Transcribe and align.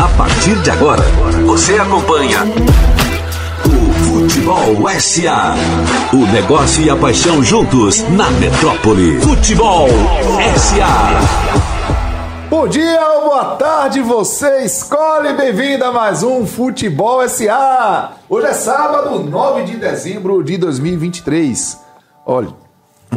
A 0.00 0.08
partir 0.16 0.54
de 0.62 0.70
agora, 0.70 1.02
você 1.44 1.74
acompanha 1.74 2.44
o 3.66 3.92
Futebol 4.04 4.88
SA. 5.00 5.54
O 6.12 6.24
negócio 6.32 6.84
e 6.84 6.88
a 6.88 6.94
paixão 6.94 7.42
juntos 7.42 8.00
na 8.10 8.30
metrópole. 8.30 9.20
Futebol 9.22 9.88
SA. 10.56 11.20
Bom 12.48 12.68
dia 12.68 13.00
ou 13.16 13.24
boa 13.30 13.56
tarde, 13.56 14.00
você 14.02 14.58
escolhe. 14.64 15.32
Bem-vindo 15.32 15.84
a 15.84 15.90
mais 15.90 16.22
um 16.22 16.46
Futebol 16.46 17.28
SA. 17.28 18.12
Hoje 18.28 18.46
é 18.46 18.52
sábado, 18.52 19.18
9 19.18 19.64
de 19.64 19.76
dezembro 19.78 20.44
de 20.44 20.56
2023. 20.56 21.76
Olha, 22.24 22.50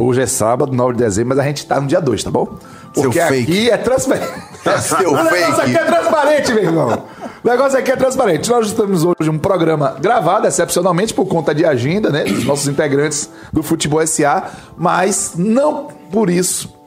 hoje 0.00 0.22
é 0.22 0.26
sábado, 0.26 0.72
9 0.72 0.94
de 0.94 1.04
dezembro, 1.04 1.28
mas 1.28 1.38
a 1.38 1.46
gente 1.46 1.64
tá 1.64 1.80
no 1.80 1.86
dia 1.86 2.00
2, 2.00 2.24
tá 2.24 2.30
bom? 2.32 2.58
Seu 2.92 3.04
Porque 3.04 3.20
fake. 3.20 3.42
aqui 3.42 3.70
é 3.70 3.78
transparente. 4.64 5.10
Seu 5.10 5.12
o 5.12 5.22
negócio 5.22 5.62
aqui 5.62 5.76
é 5.76 5.84
transparente, 5.84 6.54
meu 6.54 6.64
irmão. 6.64 7.02
O 7.44 7.48
negócio 7.48 7.78
aqui 7.78 7.92
é 7.92 7.96
transparente. 7.96 8.50
Nós 8.50 8.66
estamos 8.66 9.04
hoje 9.04 9.30
um 9.30 9.38
programa 9.38 9.96
gravado, 10.00 10.46
excepcionalmente 10.46 11.12
por 11.14 11.26
conta 11.26 11.54
de 11.54 11.64
agenda, 11.64 12.10
né? 12.10 12.24
Dos 12.24 12.44
nossos 12.44 12.66
integrantes 12.66 13.30
do 13.52 13.62
Futebol 13.62 14.04
SA, 14.06 14.50
mas 14.76 15.34
não 15.36 15.88
por 16.10 16.30
isso 16.30 16.82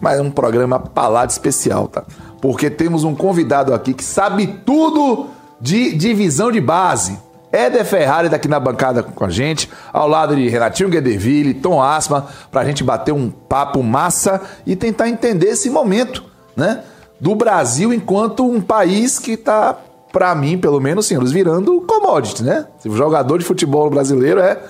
mas 0.00 0.18
é 0.18 0.22
um 0.22 0.30
programa 0.30 0.78
palado 0.78 1.30
especial, 1.30 1.88
tá? 1.88 2.04
Porque 2.40 2.70
temos 2.70 3.04
um 3.04 3.14
convidado 3.14 3.74
aqui 3.74 3.92
que 3.92 4.04
sabe 4.04 4.46
tudo 4.64 5.26
de 5.60 5.94
divisão 5.94 6.52
de 6.52 6.60
base. 6.60 7.18
Éder 7.50 7.84
Ferrari 7.84 8.28
daqui 8.28 8.46
na 8.46 8.60
bancada 8.60 9.02
com 9.02 9.24
a 9.24 9.30
gente, 9.30 9.70
ao 9.92 10.06
lado 10.06 10.36
de 10.36 10.48
Renatinho 10.48 10.88
Guedeville, 10.88 11.54
Tom 11.54 11.82
Asma, 11.82 12.26
pra 12.50 12.64
gente 12.64 12.84
bater 12.84 13.12
um 13.12 13.30
papo 13.30 13.82
massa 13.82 14.40
e 14.66 14.76
tentar 14.76 15.08
entender 15.08 15.48
esse 15.48 15.70
momento, 15.70 16.24
né? 16.54 16.82
Do 17.20 17.34
Brasil 17.34 17.92
enquanto 17.92 18.44
um 18.44 18.60
país 18.60 19.18
que 19.18 19.36
tá, 19.36 19.76
pra 20.12 20.34
mim, 20.34 20.56
pelo 20.56 20.80
menos, 20.80 21.06
senhores, 21.06 21.32
virando 21.32 21.80
commodity, 21.82 22.42
né? 22.42 22.66
O 22.84 22.96
jogador 22.96 23.38
de 23.38 23.44
futebol 23.44 23.90
brasileiro 23.90 24.40
é. 24.40 24.60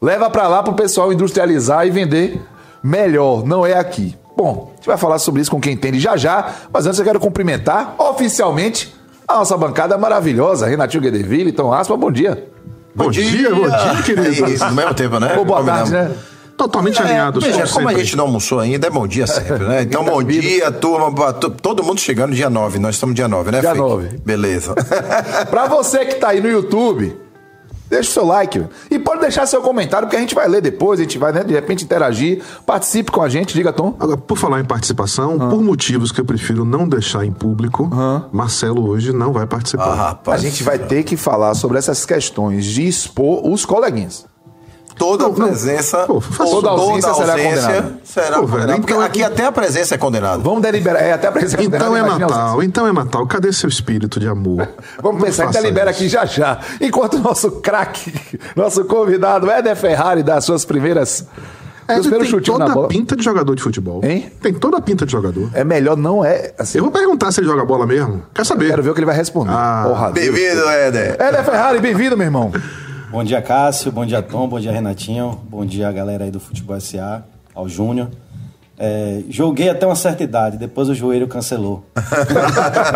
Leva 0.00 0.28
pra 0.28 0.48
lá 0.48 0.62
pro 0.62 0.74
pessoal 0.74 1.12
industrializar 1.12 1.86
e 1.86 1.90
vender 1.90 2.40
melhor, 2.82 3.44
não 3.44 3.64
é 3.64 3.74
aqui. 3.78 4.16
Bom, 4.36 4.70
a 4.72 4.76
gente 4.76 4.86
vai 4.86 4.96
falar 4.96 5.18
sobre 5.18 5.40
isso 5.40 5.50
com 5.50 5.60
quem 5.60 5.74
entende 5.74 6.00
já 6.00 6.16
já, 6.16 6.52
mas 6.72 6.86
antes 6.86 6.98
eu 6.98 7.04
quero 7.04 7.20
cumprimentar 7.20 7.94
oficialmente 7.98 8.94
a 9.28 9.34
nossa 9.34 9.56
bancada 9.56 9.96
maravilhosa, 9.96 10.66
Renatinho 10.66 11.02
Guedeville, 11.02 11.52
Tom 11.52 11.72
Aspa, 11.72 11.96
bom 11.96 12.10
dia. 12.10 12.48
Bom 12.94 13.10
dia, 13.10 13.48
bom 13.54 13.62
dia, 13.62 14.02
querido. 14.04 14.50
Isso, 14.50 14.64
no 14.66 14.72
mesmo 14.72 14.94
tempo, 14.94 15.18
né? 15.18 15.36
Ou 15.38 15.44
boa 15.44 15.64
tarde, 15.64 15.92
né? 15.92 16.10
Totalmente 16.56 17.00
É, 17.00 17.04
alinhados. 17.04 17.42
veja, 17.44 17.58
como 17.62 17.72
como 17.72 17.88
a 17.88 17.90
sempre. 17.90 18.04
gente 18.04 18.16
não 18.16 18.24
almoçou 18.24 18.60
ainda, 18.60 18.86
é 18.86 18.90
bom 18.90 19.06
dia 19.06 19.26
sempre, 19.26 19.58
né? 19.64 19.82
Então, 19.82 20.04
bom 20.04 20.22
dia, 20.24 20.70
turma. 20.70 21.12
Todo 21.32 21.82
mundo 21.82 22.00
chegando 22.00 22.34
dia 22.34 22.48
9. 22.50 22.78
Nós 22.78 22.94
estamos 22.96 23.14
dia 23.14 23.26
9, 23.28 23.50
né, 23.50 23.60
Dia 23.60 23.70
Fake? 23.70 23.80
9. 23.82 24.08
Beleza. 24.24 24.74
Pra 25.50 25.66
você 25.66 26.04
que 26.04 26.14
tá 26.16 26.28
aí 26.28 26.40
no 26.40 26.48
YouTube, 26.48 27.16
deixa 27.90 28.10
o 28.10 28.12
seu 28.12 28.24
like 28.24 28.64
e 28.90 28.98
pode 28.98 29.20
deixar 29.20 29.44
seu 29.46 29.60
comentário, 29.60 30.06
porque 30.06 30.16
a 30.16 30.20
gente 30.20 30.34
vai 30.34 30.46
ler 30.48 30.60
depois, 30.60 31.00
a 31.00 31.02
gente 31.02 31.18
vai, 31.18 31.32
né, 31.32 31.42
de 31.44 31.52
repente, 31.52 31.84
interagir. 31.84 32.42
Participe 32.64 33.10
com 33.10 33.20
a 33.22 33.28
gente, 33.28 33.52
diga, 33.54 33.72
Tom. 33.72 33.96
Agora, 33.98 34.16
por 34.18 34.38
falar 34.38 34.60
em 34.60 34.64
participação, 34.64 35.36
Ah. 35.40 35.48
por 35.48 35.60
motivos 35.62 36.12
que 36.12 36.20
eu 36.20 36.24
prefiro 36.24 36.64
não 36.64 36.88
deixar 36.88 37.24
em 37.24 37.32
público, 37.32 37.90
Marcelo 38.32 38.86
hoje 38.88 39.12
não 39.12 39.32
vai 39.32 39.46
participar. 39.46 39.84
Ah, 39.84 39.92
A 39.92 40.08
rapaz. 40.08 40.40
gente 40.42 40.62
vai 40.62 40.78
ter 40.78 41.02
que 41.02 41.16
falar 41.16 41.54
sobre 41.54 41.78
essas 41.78 42.06
questões 42.06 42.64
de 42.64 42.86
expor 42.86 43.46
os 43.46 43.64
coleguinhas. 43.64 44.26
Toda 45.02 45.24
Não, 45.24 45.30
não. 45.32 45.46
presença. 45.48 45.98
Pô, 46.06 46.20
faz- 46.20 46.48
Toda 46.48 46.68
ausência 46.70 47.12
será 47.14 47.32
condenada. 47.36 47.92
será 48.04 48.36
Pô, 48.38 48.46
condenada, 48.46 48.72
porque 48.78 48.92
então- 48.92 49.00
aqui 49.04 49.22
até 49.24 49.44
a 49.44 49.50
presença 49.50 49.94
é 49.96 49.98
condenada. 49.98 50.38
Vamos 50.38 50.62
deliberar. 50.62 51.02
É, 51.02 51.12
até 51.12 51.26
a 51.26 51.32
presença 51.32 51.60
Então 51.62 51.96
é 51.96 51.98
imagina 52.00 52.24
a 52.24 52.28
Natal, 52.28 52.40
ausência. 52.50 52.66
então 52.66 52.86
é 52.86 52.92
Natal. 52.92 53.26
Cadê 53.26 53.52
seu 53.52 53.68
espírito 53.68 54.20
de 54.20 54.28
amor? 54.28 54.68
Vamos 55.02 55.18
Não 55.20 55.26
pensar, 55.26 55.46
faça 55.46 55.58
então 55.58 55.68
libera 55.68 55.90
isso. 55.90 56.00
aqui 56.00 56.08
já 56.08 56.24
já. 56.24 56.60
Enquanto 56.80 57.14
o 57.14 57.18
nosso 57.18 57.50
craque, 57.50 58.12
nosso 58.54 58.84
convidado 58.84 59.50
Éder 59.50 59.74
Ferrari 59.74 60.22
dá 60.22 60.40
suas 60.40 60.64
primeiras. 60.64 61.26
É, 61.88 61.98
primeiros 61.98 62.30
tem 62.30 62.40
toda 62.40 62.64
a 62.72 62.86
pinta 62.86 63.16
de 63.16 63.24
jogador 63.24 63.56
de 63.56 63.62
futebol. 63.62 64.00
Hein? 64.04 64.30
Tem 64.40 64.54
toda 64.54 64.76
a 64.76 64.80
pinta 64.80 65.04
de 65.04 65.10
jogador. 65.10 65.50
É 65.52 65.64
melhor 65.64 65.96
não 65.96 66.24
é. 66.24 66.52
Assim, 66.56 66.78
Eu 66.78 66.84
vou 66.84 66.92
perguntar 66.92 67.32
se 67.32 67.40
ele 67.40 67.48
joga 67.48 67.64
bola 67.64 67.84
mesmo. 67.88 68.22
Quer 68.32 68.46
saber? 68.46 68.68
quero 68.70 68.84
ver 68.84 68.90
o 68.90 68.94
que 68.94 69.00
ele 69.00 69.06
vai 69.06 69.16
responder. 69.16 69.50
Ah. 69.52 70.10
Bem-vindo, 70.14 70.62
Éder. 70.68 71.16
Éder 71.20 71.44
Ferrari, 71.44 71.80
bem-vindo, 71.80 72.16
meu 72.16 72.24
irmão. 72.26 72.52
Bom 73.12 73.22
dia, 73.22 73.42
Cássio. 73.42 73.92
Bom 73.92 74.06
dia, 74.06 74.22
Tom. 74.22 74.48
Bom 74.48 74.58
dia, 74.58 74.72
Renatinho. 74.72 75.38
Bom 75.50 75.66
dia, 75.66 75.92
galera 75.92 76.24
aí 76.24 76.30
do 76.30 76.40
Futebol 76.40 76.80
SA, 76.80 77.22
ao 77.54 77.68
Júnior. 77.68 78.08
É, 78.84 79.20
joguei 79.30 79.70
até 79.70 79.86
uma 79.86 79.94
certa 79.94 80.24
idade, 80.24 80.56
depois 80.56 80.88
o 80.88 80.94
joelho 80.94 81.28
cancelou. 81.28 81.84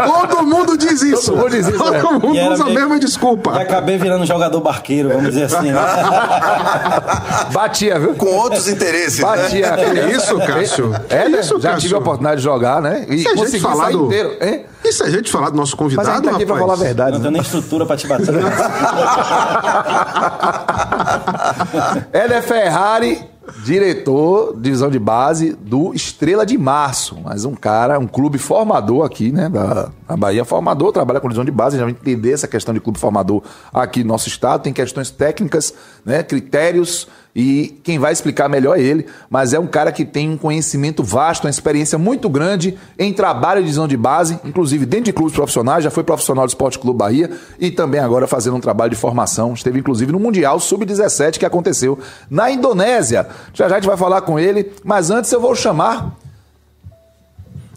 Todo 0.05 0.43
mundo 0.45 0.77
diz 0.77 1.01
isso. 1.01 1.27
Todo 1.31 1.37
mundo 1.43 1.51
diz 1.51 1.69
isso, 1.69 1.79
Todo 1.79 1.95
é. 1.95 2.03
mundo 2.03 2.35
E 2.35 2.49
usa 2.49 2.65
a 2.65 2.67
meio- 2.67 2.81
mesma 2.81 2.99
desculpa. 2.99 3.53
E 3.57 3.63
acabei 3.63 3.97
virando 3.97 4.27
jogador 4.27 4.61
barqueiro, 4.61 5.11
vamos 5.11 5.27
dizer 5.29 5.45
assim. 5.45 5.71
Né? 5.71 5.79
Batia, 7.53 8.01
viu? 8.01 8.15
Com 8.17 8.27
outros 8.27 8.67
interesses, 8.67 9.21
né? 9.21 9.27
Batia. 9.27 9.73
Que 9.77 10.13
isso, 10.17 10.37
Cássio? 10.39 10.93
É, 11.09 11.23
Que 11.23 11.29
né? 11.29 11.39
isso, 11.41 11.61
já 11.61 11.69
Cássio? 11.71 11.81
tive 11.83 11.95
a 11.95 11.99
oportunidade 11.99 12.39
de 12.39 12.43
jogar, 12.45 12.83
né? 12.83 13.07
E 13.09 13.19
Se 13.21 13.29
a 13.29 13.37
gente 13.37 13.61
falar 13.61 13.93
do- 13.93 14.07
inteiro, 14.07 14.37
hein? 14.41 14.67
E 14.85 14.93
se 14.93 15.03
a 15.05 15.09
gente 15.11 15.31
falar 15.31 15.51
do 15.51 15.57
nosso 15.57 15.77
Mas 15.79 15.81
a 15.81 15.85
convidado, 15.85 16.17
gente 16.17 16.25
tá 16.25 16.31
aqui 16.37 16.47
pra 16.47 16.55
rapaz? 16.57 16.71
falar 16.71 16.83
a 16.83 16.85
verdade. 16.85 17.11
Não 17.13 17.19
né? 17.19 17.23
tenho 17.23 17.33
nem 17.33 17.43
estrutura 17.43 17.87
pra 17.87 17.97
te 17.97 18.09
bater. 18.09 18.27
Éder 22.13 22.43
Ferrari, 22.43 23.25
diretor, 23.65 24.57
divisão 24.59 24.91
de 24.91 24.99
base 24.99 25.53
do 25.53 25.95
Estrela 25.95 26.45
de 26.45 26.57
Março. 26.59 27.17
Mas 27.23 27.45
um 27.45 27.55
cara, 27.55 27.99
um 27.99 28.07
clube 28.07 28.39
formador 28.39 29.05
aqui, 29.05 29.33
né? 29.33 29.49
Da, 29.49 29.91
Bahia, 30.17 30.45
formador, 30.45 30.93
trabalha 30.93 31.21
com 31.21 31.29
divisão 31.29 31.45
de 31.45 31.51
base. 31.51 31.77
Gente 31.77 31.85
vai 31.85 31.93
entender 31.93 32.33
essa 32.33 32.49
questão 32.49 32.73
de 32.73 32.81
clube 32.81 32.99
formador 32.99 33.43
aqui 33.73 34.03
no 34.03 34.09
nosso 34.09 34.29
estado. 34.29 34.63
Tem 34.63 34.73
questões 34.73 35.11
técnicas, 35.11 35.75
né? 36.05 36.23
Critérios. 36.23 37.09
E 37.39 37.79
quem 37.85 37.99
vai 37.99 38.15
explicar 38.15 38.49
melhor 38.49 38.79
é 38.79 38.81
ele. 38.83 39.05
Mas 39.29 39.53
é 39.53 39.59
um 39.59 39.67
cara 39.67 39.93
que 39.93 40.07
tem 40.07 40.31
um 40.31 40.39
conhecimento 40.39 41.05
vasto, 41.05 41.45
uma 41.45 41.51
experiência 41.51 41.99
muito 41.99 42.31
grande 42.31 42.79
em 42.99 43.13
trabalho 43.13 43.61
de 43.61 43.67
divisão 43.67 43.87
de 43.87 43.95
base, 43.95 44.41
inclusive 44.43 44.87
dentro 44.87 45.05
de 45.05 45.13
clubes 45.13 45.35
profissionais. 45.35 45.85
Já 45.85 45.91
foi 45.91 46.03
profissional 46.03 46.47
do 46.47 46.49
Esporte 46.49 46.79
Clube 46.79 46.99
Bahia 46.99 47.31
e 47.61 47.71
também 47.71 48.01
agora 48.01 48.27
fazendo 48.27 48.57
um 48.57 48.61
trabalho 48.61 48.91
de 48.91 48.97
formação. 48.97 49.53
Esteve 49.53 49.79
inclusive 49.81 50.11
no 50.11 50.19
Mundial 50.19 50.59
Sub-17 50.59 51.39
que 51.39 51.45
aconteceu 51.45 51.99
na 52.31 52.51
Indonésia. 52.51 53.27
Já 53.53 53.69
já 53.69 53.75
a 53.75 53.79
gente 53.81 53.87
vai 53.89 53.97
falar 53.97 54.23
com 54.23 54.39
ele, 54.39 54.73
mas 54.83 55.11
antes 55.11 55.31
eu 55.31 55.41
vou 55.41 55.55
chamar 55.55 56.17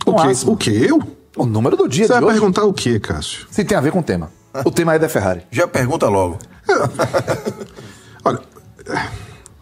O 0.06 0.18
asma. 0.18 0.53
O 0.53 0.56
quê? 0.56 0.86
Eu? 0.88 1.02
o 1.36 1.46
número 1.46 1.75
do 1.75 1.88
dia 1.88 2.06
Você 2.06 2.14
vai 2.14 2.24
hoje. 2.24 2.34
perguntar 2.34 2.64
o 2.64 2.74
quê, 2.74 3.00
Cássio? 3.00 3.48
Se 3.50 3.64
tem 3.64 3.78
a 3.78 3.81
ver 3.81 3.92
com 3.92 4.00
o 4.00 4.03
tema. 4.03 4.31
O 4.66 4.72
tema 4.72 4.94
é 4.94 5.00
da 5.00 5.09
Ferrari. 5.09 5.42
Já 5.52 5.68
pergunta 5.68 6.08
logo. 6.08 6.38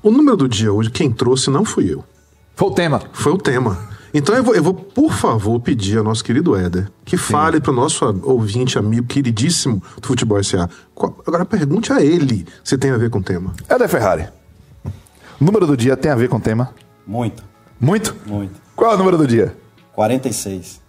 O 0.07 0.11
número 0.11 0.37
do 0.37 0.47
dia 0.47 0.71
hoje, 0.71 0.89
quem 0.89 1.11
trouxe 1.11 1.49
não 1.49 1.65
fui 1.65 1.91
eu. 1.93 2.01
Foi 2.55 2.69
o 2.69 2.71
tema. 2.71 3.01
Foi 3.11 3.31
o 3.33 3.37
tema. 3.37 3.77
Então 4.13 4.33
eu 4.33 4.41
vou, 4.43 4.55
eu 4.55 4.63
vou, 4.63 4.73
por 4.73 5.11
favor, 5.11 5.59
pedir 5.59 5.97
ao 5.97 6.03
nosso 6.03 6.23
querido 6.23 6.55
Éder 6.55 6.89
que 7.03 7.17
fale 7.17 7.59
para 7.59 7.71
o 7.71 7.75
nosso 7.75 8.05
ouvinte, 8.23 8.77
amigo, 8.79 9.05
queridíssimo 9.05 9.83
do 10.01 10.07
Futebol 10.07 10.41
SA. 10.41 10.69
Qual- 10.95 11.17
agora 11.27 11.43
pergunte 11.45 11.91
a 11.91 12.01
ele 12.01 12.45
se 12.63 12.77
tem 12.77 12.91
a 12.91 12.97
ver 12.97 13.09
com 13.09 13.19
o 13.19 13.23
tema. 13.23 13.53
É 13.67 13.77
da 13.77 13.85
Ferrari. 13.87 14.29
O 15.39 15.43
número 15.43 15.67
do 15.67 15.75
dia 15.75 15.97
tem 15.97 16.09
a 16.09 16.15
ver 16.15 16.29
com 16.29 16.37
o 16.37 16.41
tema? 16.41 16.69
Muito, 17.05 17.43
Muito? 17.79 18.15
muito. 18.25 18.53
Qual 18.77 18.91
é 18.91 18.95
o 18.95 18.97
número 18.97 19.17
do 19.17 19.27
dia? 19.27 19.53
46. 19.93 20.79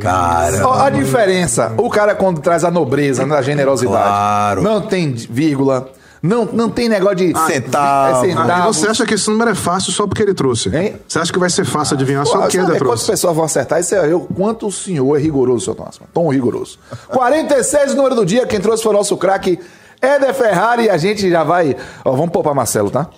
Cara. 0.00 0.66
Ó, 0.66 0.72
a 0.74 0.90
diferença, 0.90 1.72
o 1.78 1.88
cara 1.88 2.14
quando 2.16 2.40
traz 2.40 2.64
a 2.64 2.70
nobreza, 2.70 3.22
a 3.24 3.42
generosidade, 3.42 3.96
Claro. 4.08 4.62
não 4.62 4.80
tem 4.82 5.12
vírgula, 5.12 5.88
não, 6.26 6.44
não 6.46 6.68
tem 6.70 6.88
negócio 6.88 7.16
de 7.16 7.28
Centavo. 7.46 8.16
é 8.16 8.20
Ah, 8.20 8.26
e 8.26 8.30
centavo. 8.30 8.72
você 8.72 8.88
acha 8.88 9.06
que 9.06 9.14
esse 9.14 9.30
número 9.30 9.50
é 9.50 9.54
fácil 9.54 9.92
só 9.92 10.06
porque 10.06 10.22
ele 10.22 10.34
trouxe? 10.34 10.68
Hein? 10.76 10.96
Você 11.06 11.18
acha 11.18 11.32
que 11.32 11.38
vai 11.38 11.48
ser 11.50 11.64
fácil 11.64 11.94
adivinhar 11.94 12.24
só 12.26 12.32
Pô, 12.34 12.38
porque 12.40 12.56
sabe 12.56 12.70
Éder 12.70 12.78
quantas 12.82 13.00
trouxe? 13.00 13.10
pessoas 13.12 13.36
vão 13.36 13.44
acertar? 13.44 13.80
Isso 13.80 13.94
é 13.94 14.12
eu. 14.12 14.20
Quanto 14.34 14.66
o 14.66 14.72
senhor 14.72 15.16
é 15.16 15.20
rigoroso, 15.20 15.64
seu 15.64 15.74
Thomas? 15.74 15.98
Tom 16.12 16.28
rigoroso. 16.30 16.78
46, 17.08 17.92
o 17.92 17.96
número 17.96 18.14
do 18.14 18.26
dia. 18.26 18.46
Quem 18.46 18.60
trouxe 18.60 18.82
foi 18.82 18.92
o 18.92 18.96
nosso 18.96 19.16
craque 19.16 19.58
Éder 20.00 20.34
Ferrari. 20.34 20.84
E 20.84 20.90
a 20.90 20.96
gente 20.96 21.28
já 21.30 21.42
vai. 21.44 21.76
Ó, 22.04 22.12
vamos 22.12 22.30
poupar 22.30 22.54
Marcelo, 22.54 22.90
tá? 22.90 23.08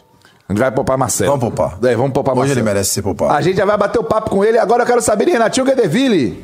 A 0.49 0.52
gente 0.52 0.61
vai 0.61 0.70
poupar 0.72 0.96
Marcelo. 0.96 1.31
Vamos 1.38 1.54
poupar. 1.54 1.78
É, 1.84 1.94
vamos 1.94 2.12
poupar 2.12 2.32
Hoje 2.34 2.38
Marcelo. 2.40 2.58
ele 2.61 2.64
merece 2.64 2.90
ser 2.90 3.02
poupado. 3.02 3.32
A 3.34 3.40
gente 3.43 3.56
já 3.56 3.64
vai 3.66 3.76
bater 3.76 3.99
o 3.99 4.04
papo 4.04 4.31
com 4.31 4.44
ele. 4.44 4.58
Agora 4.58 4.82
eu 4.82 4.87
quero 4.87 5.02
saber 5.02 5.26
de 5.26 5.32
Renatinho 5.32 5.66
Guedeville. 5.66 6.43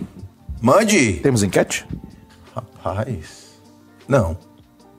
Mande. 0.60 1.14
Temos 1.22 1.42
enquete? 1.42 1.86
Rapaz. 2.54 3.44
Não. 4.06 4.36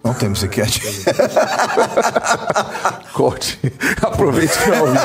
Não 0.05 0.13
temos 0.13 0.43
enquete. 0.43 0.81
Corte. 3.11 3.59
Aproveite 4.03 4.55
que 4.55 4.69
não 4.69 4.81
ouviu. 4.81 5.01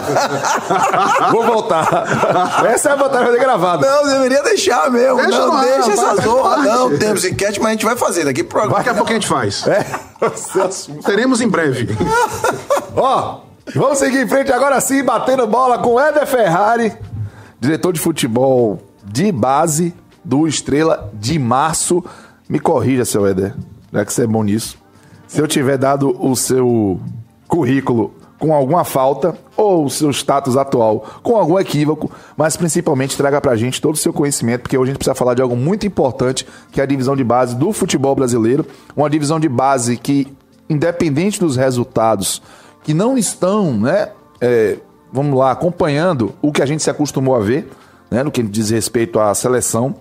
Vou 1.31 1.43
voltar. 1.43 2.67
Essa 2.67 2.91
é 2.91 2.93
a 2.93 2.97
vantagem 2.97 3.33
de 3.33 3.39
gravado. 3.39 3.81
Não, 3.81 4.05
deveria 4.05 4.43
deixar 4.43 4.91
mesmo. 4.91 5.17
Deixa 5.17 5.39
não, 5.39 5.55
ar, 5.55 5.65
deixa 5.65 5.93
essa 5.93 6.17
zorra. 6.17 6.59
Não, 6.59 6.99
temos 6.99 7.25
enquete, 7.25 7.59
mas 7.61 7.69
a 7.69 7.73
gente 7.73 7.87
vai 7.87 7.97
fazer 7.97 8.27
daqui 8.27 8.45
pro 8.45 8.61
programa. 8.61 8.77
Daqui 8.77 8.91
a 8.91 8.95
pouco 8.95 9.11
a 9.11 9.15
gente 9.15 9.27
faz. 9.27 9.67
É. 9.67 9.87
Teremos 11.07 11.41
em 11.41 11.49
breve. 11.49 11.97
Ó, 12.95 13.41
vamos 13.75 13.97
seguir 13.97 14.21
em 14.21 14.29
frente 14.29 14.53
agora 14.53 14.79
sim, 14.83 15.03
batendo 15.03 15.47
bola 15.47 15.79
com 15.79 15.99
Éder 15.99 16.27
Ferrari, 16.27 16.93
diretor 17.59 17.95
de 17.95 18.01
futebol 18.01 18.83
de 19.03 19.33
base 19.33 19.95
do 20.23 20.47
Estrela 20.47 21.11
de 21.15 21.39
março. 21.39 22.05
Me 22.47 22.61
corrija, 22.61 23.07
seu 23.07 23.27
Éder, 23.27 23.55
já 23.91 24.05
que 24.05 24.13
você 24.13 24.25
é 24.25 24.27
bom 24.27 24.43
nisso. 24.43 24.79
Se 25.31 25.41
eu 25.41 25.47
tiver 25.47 25.79
dado 25.79 26.17
o 26.19 26.35
seu 26.35 27.01
currículo 27.47 28.13
com 28.37 28.53
alguma 28.53 28.83
falta 28.83 29.39
ou 29.57 29.85
o 29.85 29.89
seu 29.89 30.11
status 30.11 30.57
atual 30.57 31.07
com 31.23 31.37
algum 31.37 31.57
equívoco, 31.57 32.11
mas 32.37 32.57
principalmente 32.57 33.17
traga 33.17 33.41
pra 33.41 33.55
gente 33.55 33.81
todo 33.81 33.95
o 33.95 33.97
seu 33.97 34.13
conhecimento, 34.13 34.63
porque 34.63 34.77
hoje 34.77 34.91
a 34.91 34.93
gente 34.93 34.99
precisa 34.99 35.15
falar 35.15 35.35
de 35.35 35.41
algo 35.41 35.55
muito 35.55 35.87
importante, 35.87 36.45
que 36.73 36.81
é 36.81 36.83
a 36.83 36.87
divisão 36.87 37.15
de 37.15 37.23
base 37.23 37.55
do 37.55 37.73
futebol 37.73 38.13
brasileiro, 38.13 38.67
uma 38.97 39.09
divisão 39.09 39.39
de 39.39 39.49
base 39.49 39.97
que, 39.97 40.27
independente 40.69 41.39
dos 41.39 41.55
resultados, 41.55 42.43
que 42.83 42.93
não 42.93 43.17
estão, 43.17 43.73
né, 43.79 44.09
é, 44.41 44.79
vamos 45.13 45.39
lá, 45.39 45.53
acompanhando 45.53 46.35
o 46.43 46.51
que 46.51 46.61
a 46.61 46.67
gente 46.67 46.83
se 46.83 46.91
acostumou 46.91 47.37
a 47.37 47.41
ver, 47.41 47.71
né, 48.11 48.25
no 48.25 48.33
que 48.33 48.43
diz 48.43 48.71
respeito 48.71 49.21
à 49.21 49.33
seleção, 49.33 49.95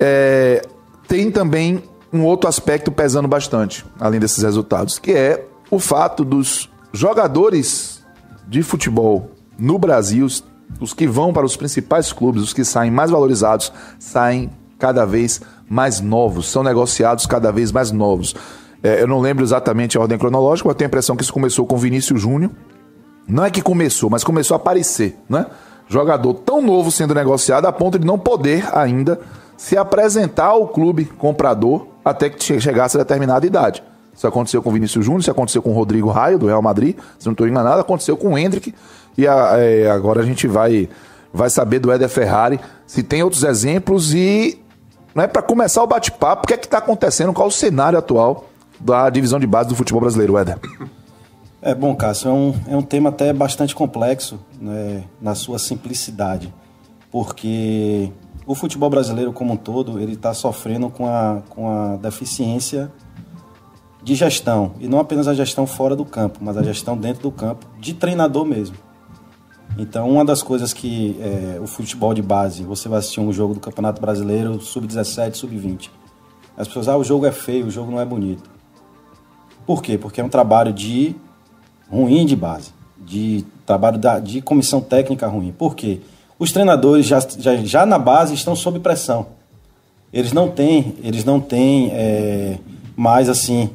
é, 0.00 0.62
tem 1.06 1.30
também 1.30 1.91
um 2.12 2.24
outro 2.24 2.48
aspecto 2.48 2.92
pesando 2.92 3.26
bastante, 3.26 3.84
além 3.98 4.20
desses 4.20 4.42
resultados, 4.42 4.98
que 4.98 5.12
é 5.12 5.46
o 5.70 5.78
fato 5.78 6.24
dos 6.24 6.70
jogadores 6.92 8.04
de 8.46 8.62
futebol 8.62 9.30
no 9.58 9.78
Brasil, 9.78 10.26
os 10.80 10.92
que 10.92 11.06
vão 11.06 11.32
para 11.32 11.46
os 11.46 11.56
principais 11.56 12.12
clubes, 12.12 12.42
os 12.42 12.52
que 12.52 12.64
saem 12.64 12.90
mais 12.90 13.10
valorizados, 13.10 13.72
saem 13.98 14.50
cada 14.78 15.06
vez 15.06 15.40
mais 15.68 16.00
novos, 16.00 16.50
são 16.50 16.62
negociados 16.62 17.24
cada 17.24 17.50
vez 17.50 17.72
mais 17.72 17.90
novos. 17.90 18.34
É, 18.82 19.00
eu 19.00 19.06
não 19.06 19.20
lembro 19.20 19.44
exatamente 19.44 19.96
a 19.96 20.00
ordem 20.00 20.18
cronológica, 20.18 20.68
mas 20.68 20.76
tenho 20.76 20.88
a 20.88 20.90
impressão 20.90 21.16
que 21.16 21.22
isso 21.22 21.32
começou 21.32 21.64
com 21.64 21.76
Vinícius 21.76 22.20
Júnior. 22.20 22.50
Não 23.26 23.44
é 23.44 23.50
que 23.50 23.62
começou, 23.62 24.10
mas 24.10 24.24
começou 24.24 24.56
a 24.56 24.58
aparecer, 24.58 25.16
né? 25.28 25.46
Jogador 25.88 26.34
tão 26.34 26.60
novo 26.60 26.90
sendo 26.90 27.14
negociado 27.14 27.66
a 27.66 27.72
ponto 27.72 27.98
de 27.98 28.06
não 28.06 28.18
poder 28.18 28.68
ainda 28.76 29.20
se 29.62 29.76
apresentar 29.76 30.46
ao 30.46 30.66
clube 30.66 31.04
comprador 31.04 31.86
até 32.04 32.28
que 32.28 32.60
chegasse 32.60 32.96
a 32.96 32.98
determinada 32.98 33.46
idade. 33.46 33.80
Isso 34.12 34.26
aconteceu 34.26 34.60
com 34.60 34.70
o 34.70 34.72
Vinícius 34.72 35.04
Júnior, 35.04 35.20
isso 35.20 35.30
aconteceu 35.30 35.62
com 35.62 35.70
o 35.70 35.72
Rodrigo 35.72 36.10
Raio, 36.10 36.36
do 36.36 36.48
Real 36.48 36.60
Madrid, 36.60 36.98
se 37.16 37.26
não 37.26 37.32
estou 37.32 37.46
enganado, 37.46 37.80
aconteceu 37.80 38.16
com 38.16 38.32
o 38.32 38.38
Hendrick. 38.38 38.74
E 39.16 39.24
a, 39.24 39.52
é, 39.58 39.88
agora 39.88 40.20
a 40.20 40.24
gente 40.24 40.48
vai, 40.48 40.88
vai 41.32 41.48
saber 41.48 41.78
do 41.78 41.92
Éder 41.92 42.08
Ferrari 42.08 42.58
se 42.88 43.04
tem 43.04 43.22
outros 43.22 43.44
exemplos 43.44 44.12
e 44.12 44.60
né, 45.14 45.28
para 45.28 45.42
começar 45.42 45.84
o 45.84 45.86
bate-papo, 45.86 46.42
o 46.42 46.48
que 46.48 46.54
é 46.54 46.56
que 46.56 46.66
está 46.66 46.78
acontecendo, 46.78 47.32
qual 47.32 47.46
o 47.46 47.52
cenário 47.52 47.96
atual 47.96 48.46
da 48.80 49.08
divisão 49.10 49.38
de 49.38 49.46
base 49.46 49.68
do 49.68 49.76
futebol 49.76 50.00
brasileiro, 50.00 50.36
Éder? 50.38 50.58
É 51.62 51.72
bom, 51.72 51.94
Cássio, 51.94 52.30
é 52.30 52.32
um, 52.32 52.54
é 52.66 52.76
um 52.76 52.82
tema 52.82 53.10
até 53.10 53.32
bastante 53.32 53.76
complexo 53.76 54.40
né, 54.60 55.04
na 55.20 55.36
sua 55.36 55.60
simplicidade, 55.60 56.52
porque 57.12 58.10
o 58.52 58.54
futebol 58.54 58.90
brasileiro 58.90 59.32
como 59.32 59.54
um 59.54 59.56
todo 59.56 59.98
ele 59.98 60.12
está 60.12 60.34
sofrendo 60.34 60.90
com 60.90 61.06
a, 61.06 61.40
com 61.48 61.70
a 61.70 61.96
deficiência 61.96 62.92
de 64.02 64.14
gestão, 64.14 64.72
e 64.78 64.86
não 64.86 64.98
apenas 64.98 65.26
a 65.26 65.32
gestão 65.32 65.66
fora 65.66 65.96
do 65.96 66.04
campo, 66.04 66.40
mas 66.42 66.56
a 66.58 66.62
gestão 66.62 66.96
dentro 66.96 67.22
do 67.22 67.30
campo, 67.30 67.66
de 67.80 67.94
treinador 67.94 68.44
mesmo. 68.44 68.76
Então, 69.78 70.10
uma 70.10 70.22
das 70.22 70.42
coisas 70.42 70.74
que 70.74 71.16
é, 71.20 71.58
o 71.60 71.66
futebol 71.66 72.12
de 72.12 72.20
base, 72.20 72.62
você 72.62 72.90
vai 72.90 72.98
assistir 72.98 73.20
um 73.20 73.32
jogo 73.32 73.54
do 73.54 73.60
Campeonato 73.60 74.02
Brasileiro, 74.02 74.60
sub-17, 74.60 75.34
sub-20. 75.34 75.88
As 76.54 76.66
pessoas, 76.66 76.88
ah, 76.88 76.96
o 76.98 77.04
jogo 77.04 77.24
é 77.24 77.32
feio, 77.32 77.66
o 77.66 77.70
jogo 77.70 77.90
não 77.90 78.00
é 78.00 78.04
bonito. 78.04 78.50
Por 79.64 79.82
quê? 79.82 79.96
Porque 79.96 80.20
é 80.20 80.24
um 80.24 80.28
trabalho 80.28 80.74
de 80.74 81.16
ruim 81.90 82.26
de 82.26 82.36
base, 82.36 82.72
de 82.98 83.46
trabalho 83.64 83.96
da, 83.96 84.18
de 84.18 84.42
comissão 84.42 84.82
técnica 84.82 85.26
ruim. 85.26 85.52
Por 85.52 85.74
quê? 85.74 86.02
Os 86.42 86.50
treinadores 86.50 87.06
já, 87.06 87.20
já, 87.20 87.54
já 87.58 87.86
na 87.86 88.00
base 88.00 88.34
estão 88.34 88.56
sob 88.56 88.80
pressão. 88.80 89.26
Eles 90.12 90.32
não 90.32 90.50
têm, 90.50 90.96
eles 91.00 91.24
não 91.24 91.38
têm 91.38 91.90
é, 91.92 92.58
mais 92.96 93.28
assim 93.28 93.70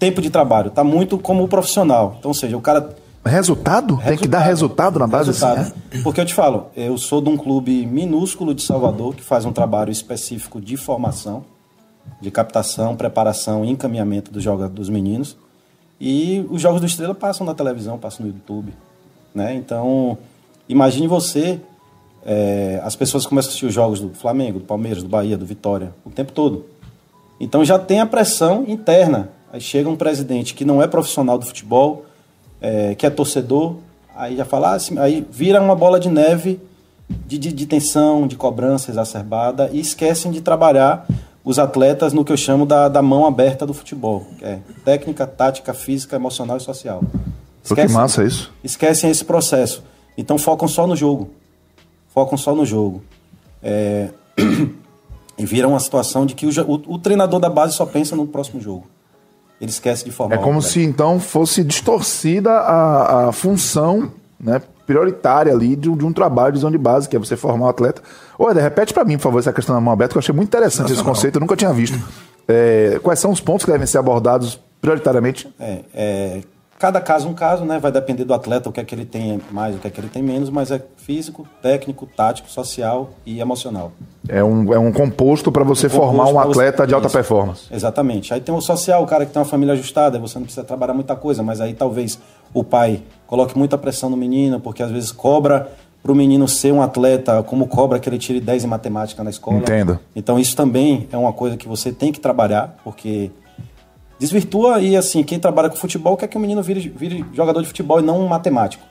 tempo 0.00 0.20
de 0.20 0.28
trabalho. 0.28 0.66
Está 0.66 0.82
muito 0.82 1.16
como 1.16 1.44
o 1.44 1.48
profissional. 1.48 2.16
Então, 2.18 2.32
ou 2.32 2.34
seja, 2.34 2.56
o 2.56 2.60
cara. 2.60 2.96
Resultado? 3.24 4.00
Tem 4.04 4.18
que 4.18 4.26
dar 4.26 4.40
resultado 4.40 4.98
na 4.98 5.06
base 5.06 5.28
resultado. 5.28 5.60
assim? 5.60 5.72
É? 5.92 6.02
Porque 6.02 6.20
eu 6.20 6.24
te 6.24 6.34
falo, 6.34 6.70
eu 6.74 6.98
sou 6.98 7.20
de 7.20 7.28
um 7.28 7.36
clube 7.36 7.86
minúsculo 7.86 8.52
de 8.52 8.62
Salvador 8.62 9.14
que 9.14 9.22
faz 9.22 9.44
um 9.44 9.52
trabalho 9.52 9.92
específico 9.92 10.60
de 10.60 10.76
formação, 10.76 11.44
de 12.20 12.32
captação, 12.32 12.96
preparação 12.96 13.64
e 13.64 13.70
encaminhamento 13.70 14.32
dos, 14.32 14.42
jogos, 14.42 14.68
dos 14.70 14.88
meninos. 14.88 15.36
E 16.00 16.44
os 16.50 16.60
jogos 16.60 16.80
do 16.80 16.86
Estrela 16.88 17.14
passam 17.14 17.46
na 17.46 17.54
televisão, 17.54 17.96
passam 17.96 18.26
no 18.26 18.32
YouTube. 18.32 18.74
Né? 19.32 19.54
Então, 19.54 20.18
imagine 20.68 21.06
você, 21.06 21.60
é, 22.24 22.80
as 22.84 22.96
pessoas 22.96 23.26
começam 23.26 23.48
a 23.48 23.50
assistir 23.50 23.66
os 23.66 23.74
jogos 23.74 24.00
do 24.00 24.10
Flamengo, 24.10 24.58
do 24.58 24.64
Palmeiras, 24.64 25.02
do 25.02 25.08
Bahia, 25.08 25.36
do 25.36 25.46
Vitória, 25.46 25.92
o 26.04 26.10
tempo 26.10 26.32
todo. 26.32 26.66
Então 27.40 27.64
já 27.64 27.78
tem 27.78 28.00
a 28.00 28.06
pressão 28.06 28.64
interna 28.68 29.28
Aí 29.52 29.60
chega 29.60 29.88
um 29.88 29.96
presidente 29.96 30.54
que 30.54 30.64
não 30.64 30.82
é 30.82 30.86
profissional 30.86 31.36
do 31.36 31.44
futebol, 31.44 32.06
é, 32.58 32.94
que 32.94 33.04
é 33.04 33.10
torcedor, 33.10 33.76
aí 34.16 34.36
já 34.36 34.46
fala, 34.46 34.74
ah, 34.74 35.02
aí 35.02 35.26
vira 35.30 35.60
uma 35.60 35.76
bola 35.76 36.00
de 36.00 36.08
neve 36.08 36.58
de, 37.26 37.36
de, 37.36 37.52
de, 37.52 37.66
tensão, 37.66 38.26
de 38.26 38.34
cobrança 38.34 38.90
exacerbada 38.90 39.68
e 39.70 39.78
esquecem 39.78 40.32
de 40.32 40.40
trabalhar 40.40 41.06
os 41.44 41.58
atletas 41.58 42.14
no 42.14 42.24
que 42.24 42.32
eu 42.32 42.36
chamo 42.36 42.64
da, 42.64 42.88
da 42.88 43.02
mão 43.02 43.26
aberta 43.26 43.66
do 43.66 43.74
futebol, 43.74 44.26
que 44.38 44.44
é 44.44 44.60
técnica, 44.86 45.26
tática, 45.26 45.74
física, 45.74 46.16
emocional 46.16 46.56
e 46.56 46.60
social. 46.60 47.02
Esquecem, 47.62 47.88
que 47.88 47.92
massa 47.92 48.24
isso. 48.24 48.50
Esquecem 48.64 49.10
esse 49.10 49.24
processo. 49.24 49.84
Então 50.16 50.38
focam 50.38 50.66
só 50.66 50.86
no 50.86 50.96
jogo. 50.96 51.28
Focam 52.14 52.36
só 52.36 52.54
no 52.54 52.64
jogo. 52.64 53.02
É... 53.62 54.10
e 55.38 55.46
vira 55.46 55.66
uma 55.66 55.80
situação 55.80 56.26
de 56.26 56.34
que 56.34 56.46
o, 56.46 56.50
o, 56.66 56.94
o 56.94 56.98
treinador 56.98 57.40
da 57.40 57.48
base 57.48 57.74
só 57.74 57.86
pensa 57.86 58.14
no 58.14 58.26
próximo 58.26 58.60
jogo 58.60 58.86
ele 59.62 59.70
esquece 59.70 60.04
de 60.04 60.10
formar. 60.10 60.34
É 60.34 60.38
como 60.38 60.60
se 60.60 60.82
então 60.82 61.20
fosse 61.20 61.62
distorcida 61.62 62.50
a, 62.50 63.28
a 63.28 63.32
função 63.32 64.10
né, 64.38 64.60
prioritária 64.84 65.52
ali 65.52 65.76
de, 65.76 65.88
de, 65.88 66.04
um 66.04 66.12
trabalho 66.12 66.52
de 66.52 66.58
zona 66.58 66.72
de 66.76 66.82
base, 66.82 67.08
que 67.08 67.14
é 67.14 67.18
você 67.18 67.36
formar 67.36 67.64
o 67.64 67.66
um 67.66 67.70
atleta. 67.70 68.02
Olha, 68.36 68.60
repete 68.60 68.92
para 68.92 69.04
mim, 69.04 69.16
por 69.16 69.22
favor, 69.22 69.38
essa 69.38 69.52
questão 69.52 69.72
da 69.72 69.80
mão 69.80 69.92
aberta, 69.92 70.14
que 70.14 70.18
eu 70.18 70.20
achei 70.20 70.34
muito 70.34 70.48
interessante 70.48 70.88
não, 70.88 70.94
esse 70.94 71.04
não, 71.04 71.04
conceito, 71.04 71.36
eu 71.36 71.40
nunca 71.40 71.54
tinha 71.54 71.72
visto. 71.72 71.96
É, 72.48 72.98
quais 73.04 73.20
são 73.20 73.30
os 73.30 73.40
pontos 73.40 73.64
que 73.64 73.70
devem 73.70 73.86
ser 73.86 73.98
abordados 73.98 74.60
prioritariamente? 74.80 75.48
É, 75.60 75.78
é, 75.94 76.40
cada 76.82 77.00
caso 77.00 77.28
um 77.28 77.32
caso, 77.32 77.64
né? 77.64 77.78
Vai 77.78 77.92
depender 77.92 78.24
do 78.24 78.34
atleta, 78.34 78.68
o 78.68 78.72
que 78.72 78.80
é 78.80 78.84
que 78.84 78.92
ele 78.92 79.04
tem 79.04 79.40
mais, 79.52 79.76
o 79.76 79.78
que 79.78 79.86
é 79.86 79.90
que 79.90 80.00
ele 80.00 80.08
tem 80.08 80.20
menos, 80.20 80.50
mas 80.50 80.72
é 80.72 80.82
físico, 80.96 81.46
técnico, 81.62 82.08
tático, 82.16 82.50
social 82.50 83.10
e 83.24 83.38
emocional. 83.38 83.92
É 84.28 84.42
um, 84.42 84.74
é 84.74 84.78
um 84.80 84.92
composto 84.92 85.52
para 85.52 85.62
você 85.62 85.86
um 85.86 85.90
formar 85.90 86.26
um 86.26 86.40
atleta 86.40 86.84
de 86.84 86.92
alta 86.92 87.06
isso. 87.06 87.16
performance. 87.16 87.72
Exatamente. 87.72 88.34
Aí 88.34 88.40
tem 88.40 88.52
o 88.52 88.60
social, 88.60 89.04
o 89.04 89.06
cara 89.06 89.24
que 89.24 89.32
tem 89.32 89.40
uma 89.40 89.48
família 89.48 89.74
ajustada, 89.74 90.18
você 90.18 90.36
não 90.40 90.42
precisa 90.42 90.66
trabalhar 90.66 90.92
muita 90.92 91.14
coisa, 91.14 91.40
mas 91.40 91.60
aí 91.60 91.72
talvez 91.72 92.18
o 92.52 92.64
pai 92.64 93.04
coloque 93.28 93.56
muita 93.56 93.78
pressão 93.78 94.10
no 94.10 94.16
menino, 94.16 94.58
porque 94.58 94.82
às 94.82 94.90
vezes 94.90 95.12
cobra 95.12 95.70
para 96.02 96.10
o 96.10 96.16
menino 96.16 96.48
ser 96.48 96.72
um 96.72 96.82
atleta, 96.82 97.44
como 97.44 97.68
cobra 97.68 98.00
que 98.00 98.08
ele 98.08 98.18
tire 98.18 98.40
10 98.40 98.64
em 98.64 98.66
matemática 98.66 99.22
na 99.22 99.30
escola. 99.30 99.58
Entendo. 99.58 100.00
Então 100.16 100.36
isso 100.36 100.56
também 100.56 101.06
é 101.12 101.16
uma 101.16 101.32
coisa 101.32 101.56
que 101.56 101.68
você 101.68 101.92
tem 101.92 102.10
que 102.10 102.18
trabalhar, 102.18 102.74
porque 102.82 103.30
desvirtua 104.22 104.80
e 104.80 104.96
assim, 104.96 105.24
quem 105.24 105.40
trabalha 105.40 105.68
com 105.68 105.74
futebol 105.74 106.16
quer 106.16 106.28
que 106.28 106.36
o 106.36 106.40
menino 106.40 106.62
vire, 106.62 106.88
vire 106.94 107.24
jogador 107.34 107.60
de 107.60 107.66
futebol 107.66 107.98
e 107.98 108.02
não 108.04 108.20
um 108.20 108.28
matemático. 108.28 108.84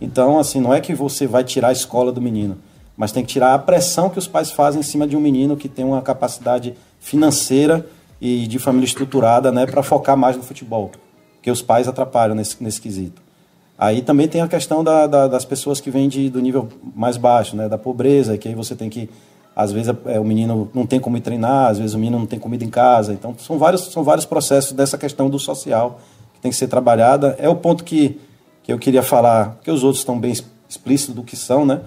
Então, 0.00 0.38
assim, 0.38 0.60
não 0.60 0.72
é 0.72 0.80
que 0.80 0.94
você 0.94 1.26
vai 1.26 1.42
tirar 1.42 1.68
a 1.68 1.72
escola 1.72 2.12
do 2.12 2.22
menino, 2.22 2.56
mas 2.96 3.10
tem 3.10 3.24
que 3.24 3.32
tirar 3.32 3.52
a 3.52 3.58
pressão 3.58 4.08
que 4.08 4.16
os 4.16 4.28
pais 4.28 4.52
fazem 4.52 4.78
em 4.78 4.84
cima 4.84 5.04
de 5.04 5.16
um 5.16 5.20
menino 5.20 5.56
que 5.56 5.68
tem 5.68 5.84
uma 5.84 6.00
capacidade 6.00 6.72
financeira 7.00 7.84
e 8.20 8.46
de 8.46 8.60
família 8.60 8.86
estruturada, 8.86 9.50
né, 9.50 9.66
para 9.66 9.82
focar 9.82 10.16
mais 10.16 10.36
no 10.36 10.42
futebol, 10.44 10.92
que 11.42 11.50
os 11.50 11.60
pais 11.60 11.88
atrapalham 11.88 12.36
nesse, 12.36 12.62
nesse 12.62 12.80
quesito. 12.80 13.20
Aí 13.76 14.02
também 14.02 14.28
tem 14.28 14.40
a 14.40 14.46
questão 14.46 14.84
da, 14.84 15.08
da, 15.08 15.26
das 15.26 15.44
pessoas 15.44 15.80
que 15.80 15.90
vêm 15.90 16.08
de, 16.08 16.30
do 16.30 16.40
nível 16.40 16.68
mais 16.94 17.16
baixo, 17.16 17.56
né, 17.56 17.68
da 17.68 17.76
pobreza, 17.76 18.38
que 18.38 18.46
aí 18.46 18.54
você 18.54 18.76
tem 18.76 18.88
que 18.88 19.10
às 19.56 19.72
vezes 19.72 19.94
é, 20.04 20.20
o 20.20 20.24
menino 20.24 20.70
não 20.74 20.84
tem 20.84 21.00
como 21.00 21.16
ir 21.16 21.22
treinar, 21.22 21.70
às 21.70 21.78
vezes 21.78 21.94
o 21.94 21.98
menino 21.98 22.18
não 22.18 22.26
tem 22.26 22.38
comida 22.38 22.62
em 22.62 22.68
casa. 22.68 23.14
Então, 23.14 23.34
são 23.38 23.58
vários, 23.58 23.90
são 23.90 24.04
vários 24.04 24.26
processos 24.26 24.72
dessa 24.72 24.98
questão 24.98 25.30
do 25.30 25.38
social 25.38 25.98
que 26.34 26.40
tem 26.40 26.50
que 26.50 26.56
ser 26.58 26.68
trabalhada. 26.68 27.34
É 27.38 27.48
o 27.48 27.56
ponto 27.56 27.82
que, 27.82 28.20
que 28.62 28.70
eu 28.70 28.78
queria 28.78 29.02
falar, 29.02 29.56
que 29.64 29.70
os 29.70 29.82
outros 29.82 30.02
estão 30.02 30.20
bem 30.20 30.34
explícitos 30.68 31.14
do 31.14 31.22
que 31.22 31.34
são, 31.34 31.64
né? 31.64 31.80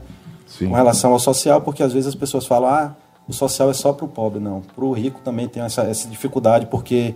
Sim. 0.48 0.70
Com 0.70 0.74
relação 0.74 1.14
ao 1.14 1.20
social, 1.20 1.62
porque 1.62 1.84
às 1.84 1.94
vezes 1.94 2.08
as 2.08 2.16
pessoas 2.16 2.48
falam, 2.48 2.70
ah, 2.70 2.96
o 3.28 3.34
social 3.34 3.70
é 3.70 3.74
só 3.74 3.94
para 3.94 4.06
o 4.06 4.08
pobre. 4.08 4.40
Não, 4.40 4.62
para 4.62 4.84
o 4.84 4.92
rico 4.92 5.22
também 5.24 5.48
tem 5.48 5.62
essa, 5.62 5.84
essa 5.84 6.08
dificuldade, 6.08 6.66
porque 6.66 7.14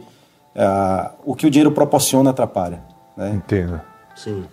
ah, 0.55 1.13
o 1.25 1.33
que 1.33 1.47
o 1.47 1.49
dinheiro 1.49 1.71
proporciona 1.71 2.29
atrapalha. 2.29 2.79
Né? 3.17 3.31
Entendo. 3.35 3.81
Sim. 4.15 4.43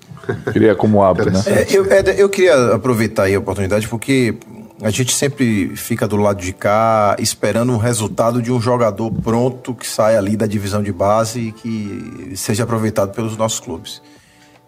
Queria 0.51 0.75
como 0.75 1.03
hábito, 1.03 1.31
né? 1.31 1.43
É, 1.47 1.77
eu, 1.77 1.85
eu 1.85 2.31
queria 2.31 2.75
aproveitar 2.75 3.31
a 3.31 3.39
oportunidade, 3.39 3.87
porque 3.87 4.39
a 4.83 4.91
gente 4.91 5.15
sempre 5.15 5.77
fica 5.77 6.09
do 6.09 6.17
lado 6.17 6.41
de 6.41 6.53
cá 6.53 7.15
esperando 7.19 7.73
um 7.73 7.77
resultado 7.77 8.41
de 8.41 8.51
um 8.51 8.61
jogador 8.61 9.11
pronto 9.11 9.75
que 9.75 9.87
saia 9.87 10.19
ali 10.19 10.37
da 10.37 10.47
divisão 10.47 10.83
de 10.83 10.93
base 10.93 11.41
e 11.41 11.53
que 11.53 12.33
seja 12.35 12.65
aproveitado 12.65 13.13
pelos 13.13 13.37
nossos 13.37 13.61
clubes. 13.61 14.01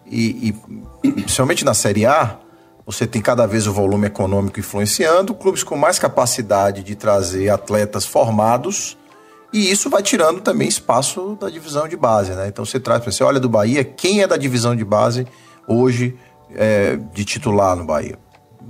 E, 0.05 0.53
e 1.03 1.11
principalmente 1.11 1.65
na 1.65 1.73
Série 1.73 2.05
A, 2.05 2.37
você 2.85 3.07
tem 3.07 3.21
cada 3.21 3.47
vez 3.47 3.65
o 3.65 3.73
volume 3.73 4.07
econômico 4.07 4.59
influenciando, 4.59 5.33
clubes 5.33 5.63
com 5.63 5.75
mais 5.75 5.97
capacidade 5.97 6.83
de 6.83 6.95
trazer 6.95 7.49
atletas 7.49 8.05
formados, 8.05 8.97
e 9.51 9.71
isso 9.71 9.89
vai 9.89 10.01
tirando 10.01 10.41
também 10.41 10.67
espaço 10.67 11.37
da 11.39 11.49
divisão 11.49 11.87
de 11.87 11.95
base, 11.95 12.31
né? 12.33 12.47
Então 12.47 12.65
você 12.65 12.79
traz, 12.79 13.05
você 13.05 13.23
olha 13.23 13.39
do 13.39 13.47
Bahia, 13.47 13.83
quem 13.83 14.21
é 14.21 14.27
da 14.27 14.35
divisão 14.35 14.75
de 14.75 14.83
base 14.83 15.27
hoje 15.67 16.17
é, 16.55 16.97
de 17.13 17.23
titular 17.23 17.75
no 17.75 17.85
Bahia? 17.85 18.17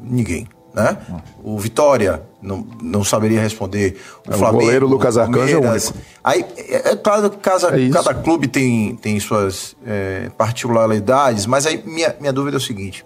Ninguém. 0.02 0.48
Né? 0.74 0.98
O 1.44 1.60
Vitória 1.60 2.24
não, 2.42 2.65
não 2.82 3.03
saberia 3.03 3.39
responder. 3.39 4.01
O, 4.27 4.34
é, 4.34 4.38
Flamengo, 4.38 4.58
o 4.58 4.62
goleiro 4.62 4.88
Lucas 4.88 5.18
Arcanjo 5.18 5.56
é 5.56 5.60
o 5.60 5.72
único. 5.72 5.94
Aí, 6.24 6.46
é, 6.58 6.92
é 6.92 6.96
claro 6.96 7.30
que 7.30 7.38
cada, 7.38 7.80
é 7.80 7.89
cada 7.89 8.13
clube 8.13 8.48
tem, 8.48 8.96
tem 8.96 9.20
suas 9.20 9.75
é, 9.86 10.32
particularidades, 10.38 11.46
mas 11.46 11.68
aí 11.68 11.84
minha, 11.86 12.15
minha 12.20 12.34
dúvida 12.34 12.58
é 12.58 12.60
o 12.60 12.62
seguinte: 12.62 13.06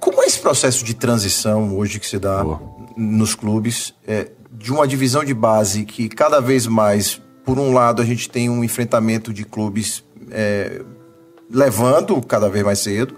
como 0.00 0.22
é 0.22 0.26
esse 0.26 0.40
processo 0.40 0.84
de 0.84 0.94
transição 0.94 1.76
hoje 1.76 2.00
que 2.00 2.06
se 2.06 2.18
dá 2.18 2.42
Boa. 2.42 2.60
nos 2.96 3.34
clubes, 3.34 3.94
é, 4.06 4.30
de 4.50 4.72
uma 4.72 4.86
divisão 4.86 5.22
de 5.22 5.34
base 5.34 5.84
que 5.84 6.08
cada 6.08 6.40
vez 6.40 6.66
mais, 6.66 7.20
por 7.44 7.58
um 7.58 7.72
lado, 7.72 8.00
a 8.00 8.04
gente 8.04 8.28
tem 8.28 8.48
um 8.48 8.64
enfrentamento 8.64 9.32
de 9.32 9.44
clubes 9.44 10.02
é, 10.30 10.82
levando 11.50 12.20
cada 12.22 12.48
vez 12.48 12.64
mais 12.64 12.78
cedo, 12.78 13.16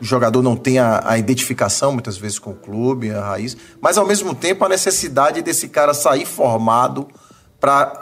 o 0.00 0.04
jogador 0.04 0.42
não 0.42 0.56
tem 0.56 0.78
a, 0.78 1.02
a, 1.04 1.18
identificação 1.18 1.92
muitas 1.92 2.16
vezes 2.16 2.38
com 2.38 2.50
o 2.50 2.54
clube, 2.54 3.10
a 3.10 3.20
raiz, 3.20 3.56
mas 3.80 3.96
ao 3.96 4.06
mesmo 4.06 4.34
tempo 4.34 4.64
a 4.64 4.68
necessidade 4.68 5.42
desse 5.42 5.68
cara 5.68 5.94
sair 5.94 6.26
formado 6.26 7.08
para 7.60 7.92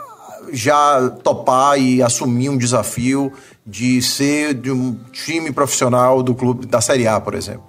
já 0.53 1.09
topar 1.23 1.79
e 1.79 2.03
assumir 2.03 2.49
um 2.49 2.59
desafio 2.59 3.33
de 3.67 4.03
ser 4.03 4.55
de 4.55 4.71
um 4.71 4.99
time 5.13 5.51
profissional 5.53 6.23
do 6.23 6.35
clube 6.35 6.67
da 6.67 6.81
Série 6.81 7.07
A, 7.07 7.19
por 7.21 7.35
exemplo. 7.35 7.65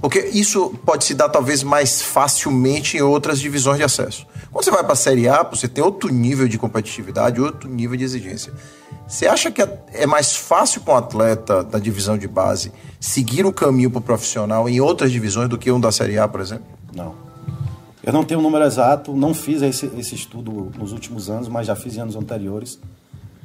Porque 0.00 0.20
isso 0.32 0.70
pode 0.84 1.04
se 1.04 1.14
dar 1.14 1.28
talvez 1.28 1.62
mais 1.62 2.00
facilmente 2.00 2.96
em 2.96 3.00
outras 3.00 3.40
divisões 3.40 3.78
de 3.78 3.84
acesso. 3.84 4.26
Quando 4.52 4.64
você 4.64 4.70
vai 4.70 4.84
para 4.84 4.92
a 4.92 4.96
Série 4.96 5.28
A, 5.28 5.42
você 5.42 5.66
tem 5.66 5.82
outro 5.82 6.08
nível 6.12 6.46
de 6.46 6.56
competitividade, 6.56 7.40
outro 7.40 7.68
nível 7.68 7.96
de 7.96 8.04
exigência. 8.04 8.52
Você 9.06 9.26
acha 9.26 9.50
que 9.50 9.66
é 9.92 10.06
mais 10.06 10.36
fácil 10.36 10.82
para 10.82 10.94
um 10.94 10.96
atleta 10.96 11.64
da 11.64 11.78
divisão 11.78 12.16
de 12.16 12.28
base 12.28 12.72
seguir 13.00 13.44
o 13.44 13.52
caminho 13.52 13.90
para 13.90 13.98
o 13.98 14.02
profissional 14.02 14.68
em 14.68 14.80
outras 14.80 15.10
divisões 15.10 15.48
do 15.48 15.58
que 15.58 15.70
um 15.70 15.80
da 15.80 15.90
Série 15.90 16.18
A, 16.18 16.28
por 16.28 16.40
exemplo? 16.40 16.66
Não. 16.94 17.14
Eu 18.02 18.12
não 18.12 18.24
tenho 18.24 18.38
o 18.38 18.42
um 18.42 18.44
número 18.44 18.64
exato, 18.64 19.12
não 19.12 19.34
fiz 19.34 19.62
esse, 19.62 19.86
esse 19.98 20.14
estudo 20.14 20.70
nos 20.78 20.92
últimos 20.92 21.28
anos, 21.28 21.48
mas 21.48 21.66
já 21.66 21.74
fiz 21.74 21.96
em 21.96 22.00
anos 22.00 22.16
anteriores. 22.16 22.78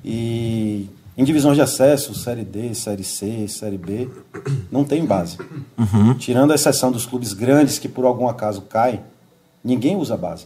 E 0.06 0.90
em 1.18 1.24
divisões 1.24 1.56
de 1.56 1.62
acesso, 1.62 2.16
Série 2.16 2.44
D, 2.44 2.74
Série 2.74 3.04
C, 3.04 3.48
Série 3.48 3.78
B, 3.78 4.10
não 4.72 4.84
tem 4.84 5.06
base. 5.06 5.38
Uhum. 5.78 6.16
Tirando 6.16 6.52
a 6.52 6.56
exceção 6.56 6.92
dos 6.92 7.06
clubes 7.06 7.34
grandes 7.34 7.78
que 7.78 7.88
por 7.88 8.06
algum 8.06 8.28
acaso 8.28 8.62
caem, 8.62 9.02
ninguém 9.64 9.96
usa 9.96 10.18
base. 10.18 10.46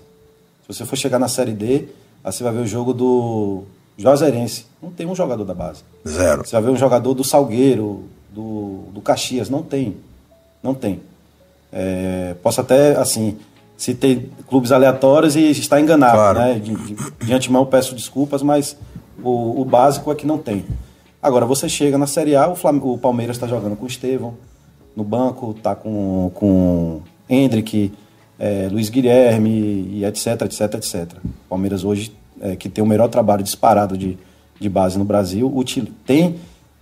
Se 0.64 0.74
você 0.74 0.86
for 0.86 0.98
chegar 0.98 1.20
na 1.20 1.28
Série 1.28 1.54
D, 1.54 1.88
aí 2.24 2.32
você 2.32 2.44
vai 2.44 2.52
ver 2.52 2.60
o 2.60 2.68
jogo 2.68 2.94
do 2.94 3.64
Juazeirense, 3.98 4.66
não 4.82 4.92
tem 4.92 5.08
um 5.08 5.16
jogador 5.16 5.46
da 5.46 5.54
base. 5.54 5.84
Zero. 6.08 6.46
Você 6.46 6.52
vai 6.52 6.62
ver 6.62 6.70
um 6.72 6.78
jogador 6.78 7.14
do 7.14 7.24
Salgueiro, 7.24 8.04
do, 8.30 8.84
do 8.94 9.02
Caxias, 9.02 9.50
não 9.50 9.64
tem. 9.64 9.98
Não 10.62 10.74
tem. 10.74 11.00
É, 11.72 12.36
posso 12.44 12.62
até, 12.62 12.96
assim, 12.98 13.38
se 13.78 13.94
tem 13.94 14.30
clubes 14.48 14.72
aleatórios 14.72 15.36
e 15.36 15.50
está 15.52 15.80
enganado, 15.80 16.14
claro. 16.14 16.40
né? 16.40 16.54
De, 16.56 16.76
de, 16.76 16.96
de, 16.96 17.34
antemão 17.34 17.66
peço 17.66 17.96
desculpas, 17.96 18.42
mas 18.42 18.76
o, 19.22 19.62
o, 19.62 19.66
básico 19.66 20.12
é 20.12 20.16
que 20.16 20.26
não 20.26 20.38
tem. 20.38 20.66
Agora, 21.22 21.46
você 21.46 21.68
chega 21.68 21.98
na 21.98 22.08
Série 22.08 22.36
A, 22.36 22.48
o, 22.48 22.56
Flam 22.56 22.78
o 22.84 22.98
Palmeiras 22.98 23.36
está 23.36 23.48
jogando 23.48 23.76
com 23.76 23.86
o 23.86 23.88
Estevão, 23.88 24.36
no 24.96 25.04
banco, 25.04 25.54
está 25.58 25.76
com, 25.76 26.32
com 26.34 27.02
Hendrick, 27.30 27.92
é, 28.40 28.68
Luiz 28.72 28.90
Guilherme, 28.90 29.50
e 29.50 30.06
etc, 30.06 30.42
etc, 30.44 30.74
etc. 30.76 31.14
O 31.24 31.50
Palmeiras 31.50 31.84
hoje 31.84 32.16
é, 32.42 32.56
que 32.56 32.70
tem 32.70 32.84
o 32.84 32.88
melhor 32.88 33.08
trabalho 33.10 33.44
disparado 33.44 33.98
de, 33.98 34.18
de 34.60 34.70
base 34.70 34.98
no 34.98 35.06
Brasil, 35.06 35.52
tem 36.06 36.36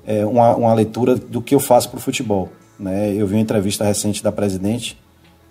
é, 0.05 0.25
uma, 0.25 0.55
uma 0.55 0.73
leitura 0.73 1.15
do 1.15 1.41
que 1.41 1.55
eu 1.55 1.59
faço 1.59 1.89
para 1.89 1.97
o 1.97 2.01
futebol. 2.01 2.49
Né? 2.79 3.13
Eu 3.13 3.25
vi 3.27 3.35
uma 3.35 3.41
entrevista 3.41 3.83
recente 3.83 4.23
da 4.23 4.31
presidente, 4.31 4.97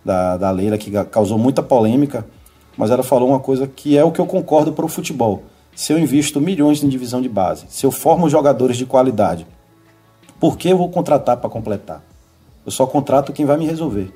da, 0.05 0.37
da 0.37 0.51
Leila, 0.51 0.77
que 0.77 0.91
causou 1.07 1.39
muita 1.39 1.63
polêmica, 1.63 2.27
mas 2.77 2.91
ela 2.91 3.03
falou 3.03 3.31
uma 3.31 3.41
coisa 3.41 3.67
que 3.67 3.97
é 3.97 4.05
o 4.05 4.11
que 4.11 4.21
eu 4.21 4.27
concordo 4.27 4.73
para 4.73 4.85
o 4.85 4.89
futebol. 4.89 5.45
Se 5.75 5.93
eu 5.93 5.99
invisto 5.99 6.41
milhões 6.41 6.83
em 6.83 6.89
divisão 6.89 7.21
de 7.21 7.29
base, 7.29 7.67
se 7.69 7.85
eu 7.85 7.91
formo 7.91 8.29
jogadores 8.29 8.77
de 8.77 8.87
qualidade, 8.87 9.47
por 10.39 10.57
que 10.57 10.69
eu 10.69 10.79
vou 10.79 10.89
contratar 10.89 11.37
para 11.37 11.51
completar? 11.51 12.03
Eu 12.65 12.73
só 12.73 12.87
contrato 12.87 13.33
quem 13.33 13.45
vai 13.45 13.57
me 13.57 13.67
resolver. 13.67 14.13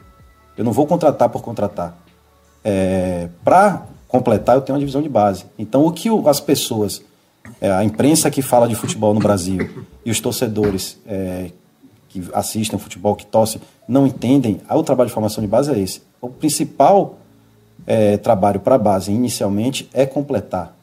Eu 0.57 0.65
não 0.65 0.73
vou 0.73 0.87
contratar 0.87 1.29
por 1.29 1.43
contratar. 1.43 1.97
É, 2.65 3.29
para 3.45 3.87
completar, 4.07 4.57
eu 4.57 4.63
tenho 4.63 4.75
uma 4.75 4.81
divisão 4.81 5.03
de 5.03 5.09
base. 5.09 5.45
Então, 5.59 5.85
o 5.85 5.93
que 5.93 6.09
as 6.27 6.41
pessoas, 6.41 7.03
é, 7.61 7.71
a 7.71 7.85
imprensa 7.85 8.31
que 8.31 8.43
fala 8.43 8.67
de 8.67 8.75
futebol 8.75 9.13
no 9.13 9.21
Brasil 9.21 9.87
e 10.05 10.11
os 10.11 10.21
torcedores 10.21 10.99
é, 11.07 11.51
que 12.09 12.23
assistem 12.33 12.79
futebol, 12.79 13.15
que 13.15 13.27
torcem, 13.27 13.61
não 13.87 14.07
entendem, 14.07 14.61
o 14.71 14.83
trabalho 14.83 15.09
de 15.09 15.15
formação 15.15 15.43
de 15.43 15.49
base 15.49 15.73
é 15.73 15.79
esse. 15.79 16.03
O 16.21 16.29
principal 16.29 17.19
é, 17.87 18.17
trabalho 18.17 18.61
para 18.61 18.75
a 18.75 18.79
base, 18.79 19.13
inicialmente, 19.13 19.89
é 19.93 20.07
completar. 20.07 20.78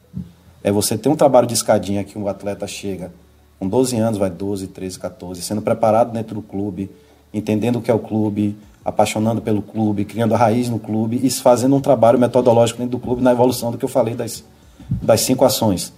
É 0.66 0.72
você 0.72 0.98
ter 0.98 1.08
um 1.08 1.14
trabalho 1.14 1.46
de 1.46 1.54
escadinha 1.54 2.02
que 2.02 2.18
um 2.18 2.26
atleta 2.26 2.66
chega 2.66 3.12
com 3.56 3.68
12 3.68 3.98
anos, 3.98 4.18
vai 4.18 4.28
12, 4.28 4.66
13, 4.66 4.98
14, 4.98 5.40
sendo 5.40 5.62
preparado 5.62 6.10
dentro 6.10 6.34
do 6.34 6.42
clube, 6.42 6.90
entendendo 7.32 7.76
o 7.76 7.80
que 7.80 7.88
é 7.88 7.94
o 7.94 8.00
clube, 8.00 8.56
apaixonando 8.84 9.40
pelo 9.40 9.62
clube, 9.62 10.04
criando 10.04 10.34
a 10.34 10.36
raiz 10.36 10.68
no 10.68 10.80
clube 10.80 11.20
e 11.22 11.30
fazendo 11.30 11.76
um 11.76 11.80
trabalho 11.80 12.18
metodológico 12.18 12.80
dentro 12.80 12.98
do 12.98 13.00
clube 13.00 13.22
na 13.22 13.30
evolução 13.30 13.70
do 13.70 13.78
que 13.78 13.84
eu 13.84 13.88
falei 13.88 14.16
das, 14.16 14.42
das 14.90 15.20
cinco 15.20 15.44
ações. 15.44 15.92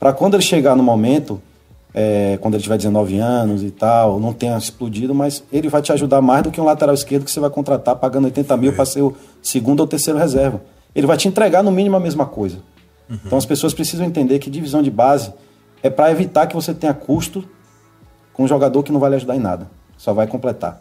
Para 0.00 0.12
quando 0.12 0.34
ele 0.34 0.42
chegar 0.42 0.74
no 0.74 0.82
momento, 0.82 1.40
é, 1.94 2.40
quando 2.40 2.54
ele 2.54 2.62
tiver 2.64 2.76
19 2.76 3.20
anos 3.20 3.62
e 3.62 3.70
tal, 3.70 4.18
não 4.18 4.32
tenha 4.32 4.58
explodido, 4.58 5.14
mas 5.14 5.44
ele 5.52 5.68
vai 5.68 5.80
te 5.80 5.92
ajudar 5.92 6.20
mais 6.20 6.42
do 6.42 6.50
que 6.50 6.60
um 6.60 6.64
lateral 6.64 6.92
esquerdo 6.92 7.24
que 7.24 7.30
você 7.30 7.38
vai 7.38 7.50
contratar 7.50 7.94
pagando 7.94 8.24
80 8.24 8.56
mil 8.56 8.72
para 8.72 8.84
ser 8.84 9.00
o 9.00 9.14
segundo 9.40 9.78
ou 9.78 9.86
terceiro 9.86 10.18
reserva. 10.18 10.60
Ele 10.92 11.06
vai 11.06 11.16
te 11.16 11.28
entregar 11.28 11.62
no 11.62 11.70
mínimo 11.70 11.94
a 11.94 12.00
mesma 12.00 12.26
coisa. 12.26 12.58
Uhum. 13.08 13.18
Então 13.24 13.38
as 13.38 13.46
pessoas 13.46 13.72
precisam 13.72 14.06
entender 14.06 14.38
que 14.38 14.50
divisão 14.50 14.82
de 14.82 14.90
base 14.90 15.32
é 15.82 15.90
para 15.90 16.10
evitar 16.10 16.46
que 16.46 16.54
você 16.54 16.74
tenha 16.74 16.92
custo 16.92 17.44
com 18.32 18.44
um 18.44 18.48
jogador 18.48 18.82
que 18.82 18.92
não 18.92 19.00
vai 19.00 19.10
lhe 19.10 19.16
ajudar 19.16 19.36
em 19.36 19.40
nada, 19.40 19.68
só 19.96 20.12
vai 20.12 20.26
completar. 20.26 20.80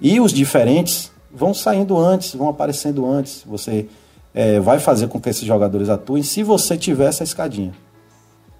E 0.00 0.20
os 0.20 0.32
diferentes 0.32 1.10
vão 1.32 1.54
saindo 1.54 1.98
antes, 1.98 2.34
vão 2.34 2.48
aparecendo 2.48 3.06
antes. 3.06 3.42
Você 3.46 3.88
é, 4.34 4.60
vai 4.60 4.78
fazer 4.78 5.08
com 5.08 5.20
que 5.20 5.28
esses 5.28 5.44
jogadores 5.44 5.88
atuem 5.88 6.22
se 6.22 6.42
você 6.42 6.76
tiver 6.76 7.06
essa 7.06 7.24
escadinha. 7.24 7.72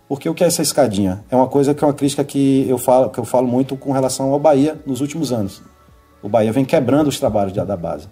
Porque 0.09 0.29
o 0.29 0.35
que 0.35 0.45
é 0.45 0.47
essa 0.47 0.63
escadinha? 0.63 1.25
É 1.31 1.37
uma 1.37 1.49
coisa 1.49 1.75
que 1.75 1.83
é 1.83 1.87
uma 1.87 1.95
crítica 1.95 2.23
que 2.25 2.69
eu 2.69 2.79
falo, 2.79 3.11
que 3.11 3.19
eu 3.19 3.25
falo 3.25 3.47
muito 3.47 3.77
com 3.77 3.93
relação 3.93 4.33
ao 4.33 4.39
Bahia 4.39 4.79
nos 4.87 5.01
últimos 5.01 5.33
anos. 5.33 5.63
O 6.23 6.29
Bahia 6.29 6.53
vem 6.53 6.65
quebrando 6.65 7.09
os 7.09 7.19
trabalhos 7.19 7.53
da 7.53 7.77
base. 7.77 8.09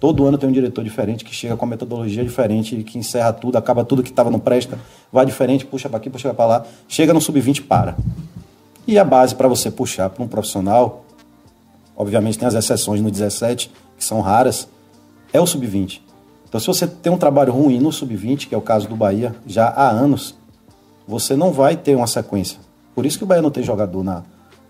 Todo 0.00 0.26
ano 0.26 0.36
tem 0.36 0.48
um 0.48 0.52
diretor 0.52 0.84
diferente 0.84 1.24
que 1.24 1.34
chega 1.34 1.56
com 1.56 1.64
metodologia 1.64 2.22
diferente, 2.22 2.82
que 2.82 2.98
encerra 2.98 3.32
tudo, 3.32 3.56
acaba 3.56 3.84
tudo 3.84 4.02
que 4.02 4.10
estava 4.10 4.30
no 4.30 4.38
presta, 4.38 4.78
vai 5.12 5.24
diferente, 5.24 5.64
puxa 5.64 5.88
para 5.88 5.98
aqui, 5.98 6.10
puxa 6.10 6.34
para 6.34 6.46
lá, 6.46 6.66
chega 6.88 7.14
no 7.14 7.20
sub-20 7.20 7.66
para. 7.66 7.96
E 8.86 8.98
a 8.98 9.04
base 9.04 9.34
para 9.34 9.48
você 9.48 9.70
puxar 9.70 10.10
para 10.10 10.22
um 10.22 10.28
profissional 10.28 11.04
obviamente 11.96 12.38
tem 12.38 12.46
as 12.46 12.54
exceções 12.54 13.00
no 13.00 13.10
17, 13.10 13.70
que 13.96 14.04
são 14.04 14.20
raras, 14.20 14.68
é 15.32 15.40
o 15.40 15.46
sub-20. 15.46 16.00
Então, 16.48 16.60
se 16.60 16.66
você 16.66 16.86
tem 16.86 17.12
um 17.12 17.18
trabalho 17.18 17.52
ruim 17.52 17.80
no 17.80 17.90
sub-20, 17.92 18.48
que 18.48 18.54
é 18.54 18.58
o 18.58 18.62
caso 18.62 18.88
do 18.88 18.96
Bahia, 18.96 19.34
já 19.46 19.66
há 19.68 19.88
anos, 19.88 20.34
você 21.06 21.34
não 21.36 21.52
vai 21.52 21.76
ter 21.76 21.96
uma 21.96 22.06
sequência. 22.06 22.58
Por 22.94 23.04
isso 23.04 23.18
que 23.18 23.24
o 23.24 23.26
Bahia 23.26 23.42
não 23.42 23.50
tem 23.50 23.62
jogador 23.62 24.04
na, 24.04 24.22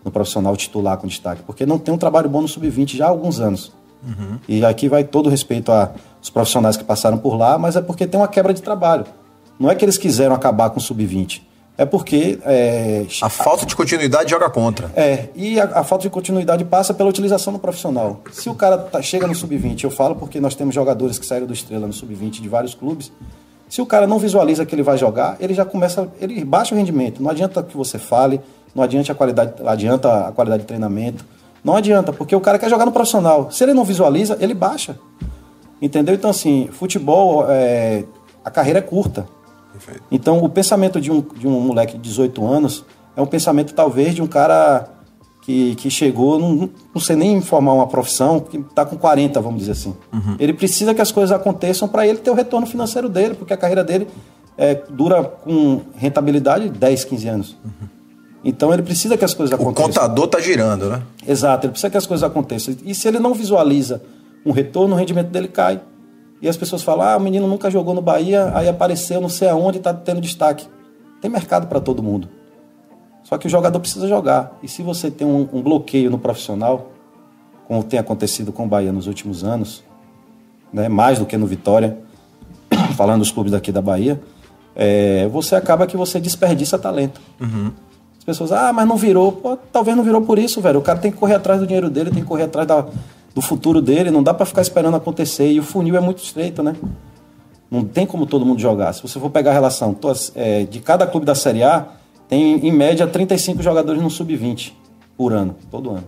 no 0.04 0.11
profissional 0.11 0.57
titular 0.57 0.97
com 0.97 1.07
destaque, 1.07 1.43
porque 1.43 1.66
não 1.66 1.78
tem 1.78 1.93
um 1.95 1.99
trabalho 1.99 2.28
bom 2.28 2.43
no 2.43 2.49
sub-20 2.49 2.97
já 2.97 3.07
há 3.07 3.09
alguns 3.09 3.40
anos. 3.40 3.73
Uhum. 4.06 4.38
E 4.49 4.64
aqui 4.64 4.88
vai 4.88 5.04
todo 5.04 5.28
respeito 5.28 5.73
aos 5.73 6.30
profissionais 6.30 6.76
que 6.76 6.84
passaram 6.84 7.18
por 7.18 7.37
lá, 7.37 7.58
mas 7.58 7.76
é 7.76 7.80
porque 7.80 8.06
tem 8.06 8.20
uma 8.20 8.28
quebra 8.28 8.52
de 8.52 8.62
trabalho. 8.62 9.06
Não 9.58 9.70
é 9.70 9.75
que 9.75 9.84
eles 9.84 9.96
quiseram 9.96 10.34
acabar 10.34 10.70
com 10.70 10.78
o 10.78 10.82
sub-20 10.82 11.42
é 11.76 11.84
porque. 11.84 12.38
É, 12.44 13.04
a 13.20 13.28
falta 13.28 13.66
de 13.66 13.75
continuidade 13.75 14.30
joga 14.30 14.49
contra. 14.49 14.90
É, 14.94 15.28
e 15.34 15.58
a, 15.61 15.64
a, 15.80 15.84
falta 15.84 16.02
de 16.02 16.11
continuidade 16.11 16.64
passa 16.64 16.94
pela 16.94 17.08
utilização 17.08 17.52
do 17.52 17.58
profissional. 17.58 18.20
Se 18.32 18.49
o 18.49 18.54
cara 18.54 18.78
tá, 18.78 19.02
chega 19.02 19.26
no 19.26 19.34
sub-20, 19.34 19.84
eu 19.84 19.90
falo 19.90 20.14
porque 20.14 20.40
nós 20.40 20.54
temos 20.54 20.75
jogadores 20.75 21.18
que 21.18 21.26
saíram 21.26 21.46
do 21.46 21.52
Estrela 21.52 21.87
no 21.87 21.92
sub-20 21.92 22.40
de 22.40 22.49
vários 22.49 22.75
clubes. 22.75 23.11
Se 23.68 23.82
o 23.82 23.87
cara 23.87 24.06
não 24.06 24.18
visualiza 24.18 24.64
que 24.64 24.75
ele 24.75 24.84
vai 24.84 24.96
jogar, 24.96 25.37
ele 25.40 25.52
já 25.52 25.64
começa. 25.64 26.08
Ele 26.20 26.44
baixa 26.44 26.75
o 26.75 26.78
rendimento. 26.78 27.20
Não 27.20 27.30
adianta 27.30 27.61
que 27.62 27.76
você 27.76 27.99
fale, 27.99 28.40
não 28.73 28.84
adianta 28.84 29.11
a 29.11 29.14
qualidade, 29.14 29.54
adianta 29.66 30.28
a 30.28 30.32
qualidade 30.32 30.62
de 30.62 30.68
treinamento. 30.68 31.25
Não 31.64 31.75
adianta, 31.75 32.12
porque 32.12 32.37
o 32.37 32.40
cara 32.40 32.59
quer 32.59 32.68
jogar 32.68 32.85
no 32.85 32.92
profissional. 32.92 33.50
Se 33.50 33.64
ele 33.64 33.73
não 33.73 33.85
visualiza, 33.85 34.37
ele 34.38 34.52
baixa. 34.52 34.99
Entendeu? 35.80 36.14
Então, 36.14 36.30
assim, 36.30 36.68
futebol, 36.71 37.47
é, 37.49 38.04
a 38.44 38.50
carreira 38.50 38.80
é 38.80 38.83
curta. 38.83 39.26
Perfeito. 39.73 40.02
Então, 40.11 40.38
o 40.44 40.49
pensamento 40.49 41.00
de 41.00 41.11
um, 41.11 41.21
de 41.21 41.49
um 41.49 41.59
moleque 41.61 41.94
de 41.94 42.02
18 42.02 42.47
anos 42.47 42.85
é 43.16 43.23
um 43.23 43.26
pensamento, 43.26 43.75
talvez, 43.75 44.14
de 44.14 44.23
um 44.23 44.26
cara 44.26 44.88
que, 45.42 45.75
que 45.75 45.90
chegou, 45.90 46.38
não, 46.38 46.71
não 46.94 47.00
sei 47.00 47.16
nem 47.16 47.40
formar 47.40 47.73
uma 47.73 47.87
profissão, 47.87 48.40
que 48.40 48.59
está 48.59 48.85
com 48.85 48.97
40, 48.97 49.40
vamos 49.40 49.61
dizer 49.61 49.73
assim. 49.73 49.94
Uhum. 50.12 50.37
Ele 50.38 50.52
precisa 50.52 50.94
que 50.94 51.02
as 51.02 51.12
coisas 51.12 51.33
aconteçam 51.33 51.88
para 51.88 52.06
ele 52.06 52.18
ter 52.18 52.30
o 52.30 52.35
retorno 52.35 52.66
financeiro 52.66 53.09
dele, 53.09 53.35
porque 53.35 53.52
a 53.52 53.56
carreira 53.56 53.85
dele 53.85 54.06
é, 54.56 54.75
dura 54.88 55.23
com 55.25 55.83
rentabilidade 55.97 56.68
10, 56.68 57.04
15 57.04 57.28
anos. 57.28 57.56
Uhum. 57.64 57.88
Então 58.44 58.72
ele 58.72 58.82
precisa 58.82 59.16
que 59.16 59.24
as 59.24 59.32
coisas 59.32 59.54
aconteçam. 59.54 59.84
O 59.84 59.86
contador 59.88 60.24
está 60.26 60.38
girando, 60.38 60.90
né? 60.90 61.02
Exato, 61.26 61.66
ele 61.66 61.70
precisa 61.72 61.90
que 61.90 61.96
as 61.96 62.06
coisas 62.06 62.22
aconteçam. 62.22 62.76
E 62.84 62.94
se 62.94 63.08
ele 63.08 63.18
não 63.18 63.32
visualiza 63.32 64.02
um 64.44 64.52
retorno, 64.52 64.94
o 64.94 64.98
rendimento 64.98 65.28
dele 65.28 65.48
cai. 65.48 65.80
E 66.42 66.48
as 66.48 66.56
pessoas 66.56 66.82
falam: 66.82 67.06
ah, 67.06 67.16
o 67.16 67.20
menino 67.20 67.46
nunca 67.48 67.70
jogou 67.70 67.94
no 67.94 68.02
Bahia, 68.02 68.52
aí 68.54 68.68
apareceu 68.68 69.20
não 69.20 69.30
sei 69.30 69.48
aonde, 69.48 69.78
está 69.78 69.94
tendo 69.94 70.20
destaque. 70.20 70.66
Tem 71.22 71.30
mercado 71.30 71.66
para 71.66 71.80
todo 71.80 72.02
mundo. 72.02 72.28
Só 73.22 73.38
que 73.38 73.46
o 73.46 73.50
jogador 73.50 73.80
precisa 73.80 74.06
jogar. 74.06 74.58
E 74.62 74.68
se 74.68 74.82
você 74.82 75.10
tem 75.10 75.26
um, 75.26 75.48
um, 75.50 75.62
bloqueio 75.62 76.10
no 76.10 76.18
profissional, 76.18 76.92
como 77.66 77.82
tem 77.82 77.98
acontecido 77.98 78.52
com 78.52 78.64
o 78.64 78.68
Bahia 78.68 78.92
nos 78.92 79.06
últimos 79.06 79.42
anos, 79.42 79.82
né, 80.70 80.90
mais 80.90 81.18
do 81.18 81.24
que 81.24 81.34
no 81.38 81.46
Vitória, 81.46 81.96
falando 82.94 83.20
dos 83.20 83.30
clubes 83.30 83.52
daqui 83.52 83.72
da 83.72 83.80
Bahia, 83.80 84.20
é, 84.76 85.26
você 85.28 85.54
acaba 85.54 85.86
que 85.86 85.96
você 85.96 86.20
desperdiça 86.20 86.78
talento. 86.78 87.18
Uhum. 87.40 87.72
As 88.25 88.38
pessoas, 88.38 88.52
ah, 88.52 88.73
mas 88.73 88.88
não 88.88 88.97
virou. 88.97 89.33
Pô, 89.33 89.54
talvez 89.71 89.95
não 89.95 90.02
virou 90.02 90.23
por 90.23 90.38
isso, 90.38 90.59
velho. 90.59 90.78
O 90.78 90.83
cara 90.83 90.99
tem 90.99 91.12
que 91.12 91.19
correr 91.19 91.35
atrás 91.35 91.61
do 91.61 91.66
dinheiro 91.66 91.90
dele, 91.90 92.11
tem 92.11 92.23
que 92.23 92.26
correr 92.26 92.45
atrás 92.45 92.66
da, 92.66 92.87
do 93.35 93.43
futuro 93.43 93.83
dele. 93.83 94.11
Não 94.11 94.23
dá 94.23 94.33
para 94.33 94.47
ficar 94.47 94.62
esperando 94.62 94.97
acontecer. 94.97 95.52
E 95.52 95.61
o 95.61 95.62
funil 95.62 95.95
é 95.95 96.00
muito 96.00 96.23
estreito, 96.23 96.62
né? 96.62 96.75
Não 97.71 97.85
tem 97.85 98.07
como 98.07 98.25
todo 98.25 98.47
mundo 98.47 98.59
jogar. 98.61 98.95
Se 98.95 99.02
você 99.02 99.21
for 99.21 99.28
pegar 99.28 99.50
a 99.50 99.54
relação 99.54 99.95
é, 100.35 100.64
de 100.64 100.81
cada 100.81 101.07
clube 101.07 101.26
da 101.26 101.35
Série 101.35 101.62
A, 101.62 101.87
tem 102.26 102.66
em 102.66 102.73
média 102.73 103.07
35 103.07 103.62
jogadores 103.62 104.00
no 104.00 104.09
sub-20 104.09 104.73
por 105.19 105.35
ano, 105.35 105.54
todo 105.71 105.90
ano. 105.90 106.04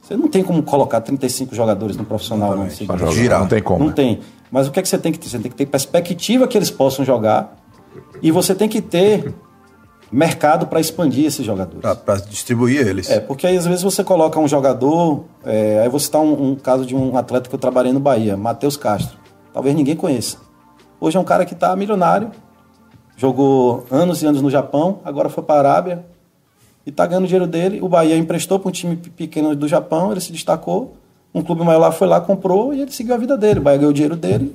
Você 0.00 0.16
não 0.16 0.28
tem 0.28 0.42
como 0.42 0.62
colocar 0.62 1.02
35 1.02 1.54
jogadores 1.54 1.98
no 1.98 2.04
profissional, 2.04 2.56
não. 2.56 2.62
Assim, 2.62 2.86
girar, 3.12 3.40
não 3.40 3.46
tem 3.46 3.62
como. 3.62 3.78
Não 3.78 3.88
né? 3.88 3.92
tem. 3.92 4.20
Mas 4.50 4.68
o 4.68 4.70
que 4.70 4.80
é 4.80 4.82
que 4.82 4.88
você 4.88 4.96
tem 4.96 5.12
que 5.12 5.18
ter? 5.18 5.28
Você 5.28 5.38
tem 5.38 5.50
que 5.50 5.56
ter 5.56 5.66
perspectiva 5.66 6.48
que 6.48 6.56
eles 6.56 6.70
possam 6.70 7.04
jogar 7.04 7.58
e 8.22 8.30
você 8.30 8.54
tem 8.54 8.68
que 8.68 8.80
ter 8.80 9.34
mercado 10.12 10.66
para 10.66 10.78
expandir 10.78 11.24
esses 11.24 11.44
jogadores. 11.44 11.98
Para 12.00 12.16
distribuir 12.20 12.86
eles. 12.86 13.08
É, 13.08 13.18
porque 13.18 13.46
aí 13.46 13.56
às 13.56 13.66
vezes 13.66 13.82
você 13.82 14.04
coloca 14.04 14.38
um 14.38 14.46
jogador, 14.46 15.24
é, 15.44 15.80
aí 15.80 15.88
você 15.88 16.04
está 16.04 16.20
um, 16.20 16.50
um, 16.50 16.54
caso 16.54 16.84
de 16.84 16.94
um 16.94 17.16
atleta 17.16 17.48
que 17.48 17.54
eu 17.54 17.58
trabalhei 17.58 17.92
no 17.92 18.00
Bahia, 18.00 18.36
Matheus 18.36 18.76
Castro. 18.76 19.16
Talvez 19.54 19.74
ninguém 19.74 19.96
conheça. 19.96 20.36
Hoje 21.00 21.16
é 21.16 21.20
um 21.20 21.24
cara 21.24 21.46
que 21.46 21.54
está 21.54 21.74
milionário, 21.74 22.30
jogou 23.16 23.86
anos 23.90 24.22
e 24.22 24.26
anos 24.26 24.42
no 24.42 24.50
Japão, 24.50 25.00
agora 25.04 25.30
foi 25.30 25.42
para 25.42 25.54
a 25.54 25.58
Arábia 25.70 26.04
e 26.84 26.90
está 26.90 27.06
ganhando 27.06 27.26
dinheiro 27.26 27.46
dele. 27.46 27.80
O 27.80 27.88
Bahia 27.88 28.16
emprestou 28.16 28.58
para 28.58 28.68
um 28.68 28.72
time 28.72 28.96
pequeno 28.96 29.56
do 29.56 29.66
Japão, 29.66 30.12
ele 30.12 30.20
se 30.20 30.30
destacou. 30.30 30.94
Um 31.34 31.42
clube 31.42 31.64
maior 31.64 31.78
lá 31.78 31.90
foi 31.90 32.06
lá, 32.06 32.20
comprou 32.20 32.74
e 32.74 32.82
ele 32.82 32.92
seguiu 32.92 33.14
a 33.14 33.18
vida 33.18 33.38
dele. 33.38 33.60
O 33.60 33.62
Bahia 33.62 33.78
ganhou 33.78 33.90
o 33.90 33.94
dinheiro 33.94 34.16
dele. 34.16 34.54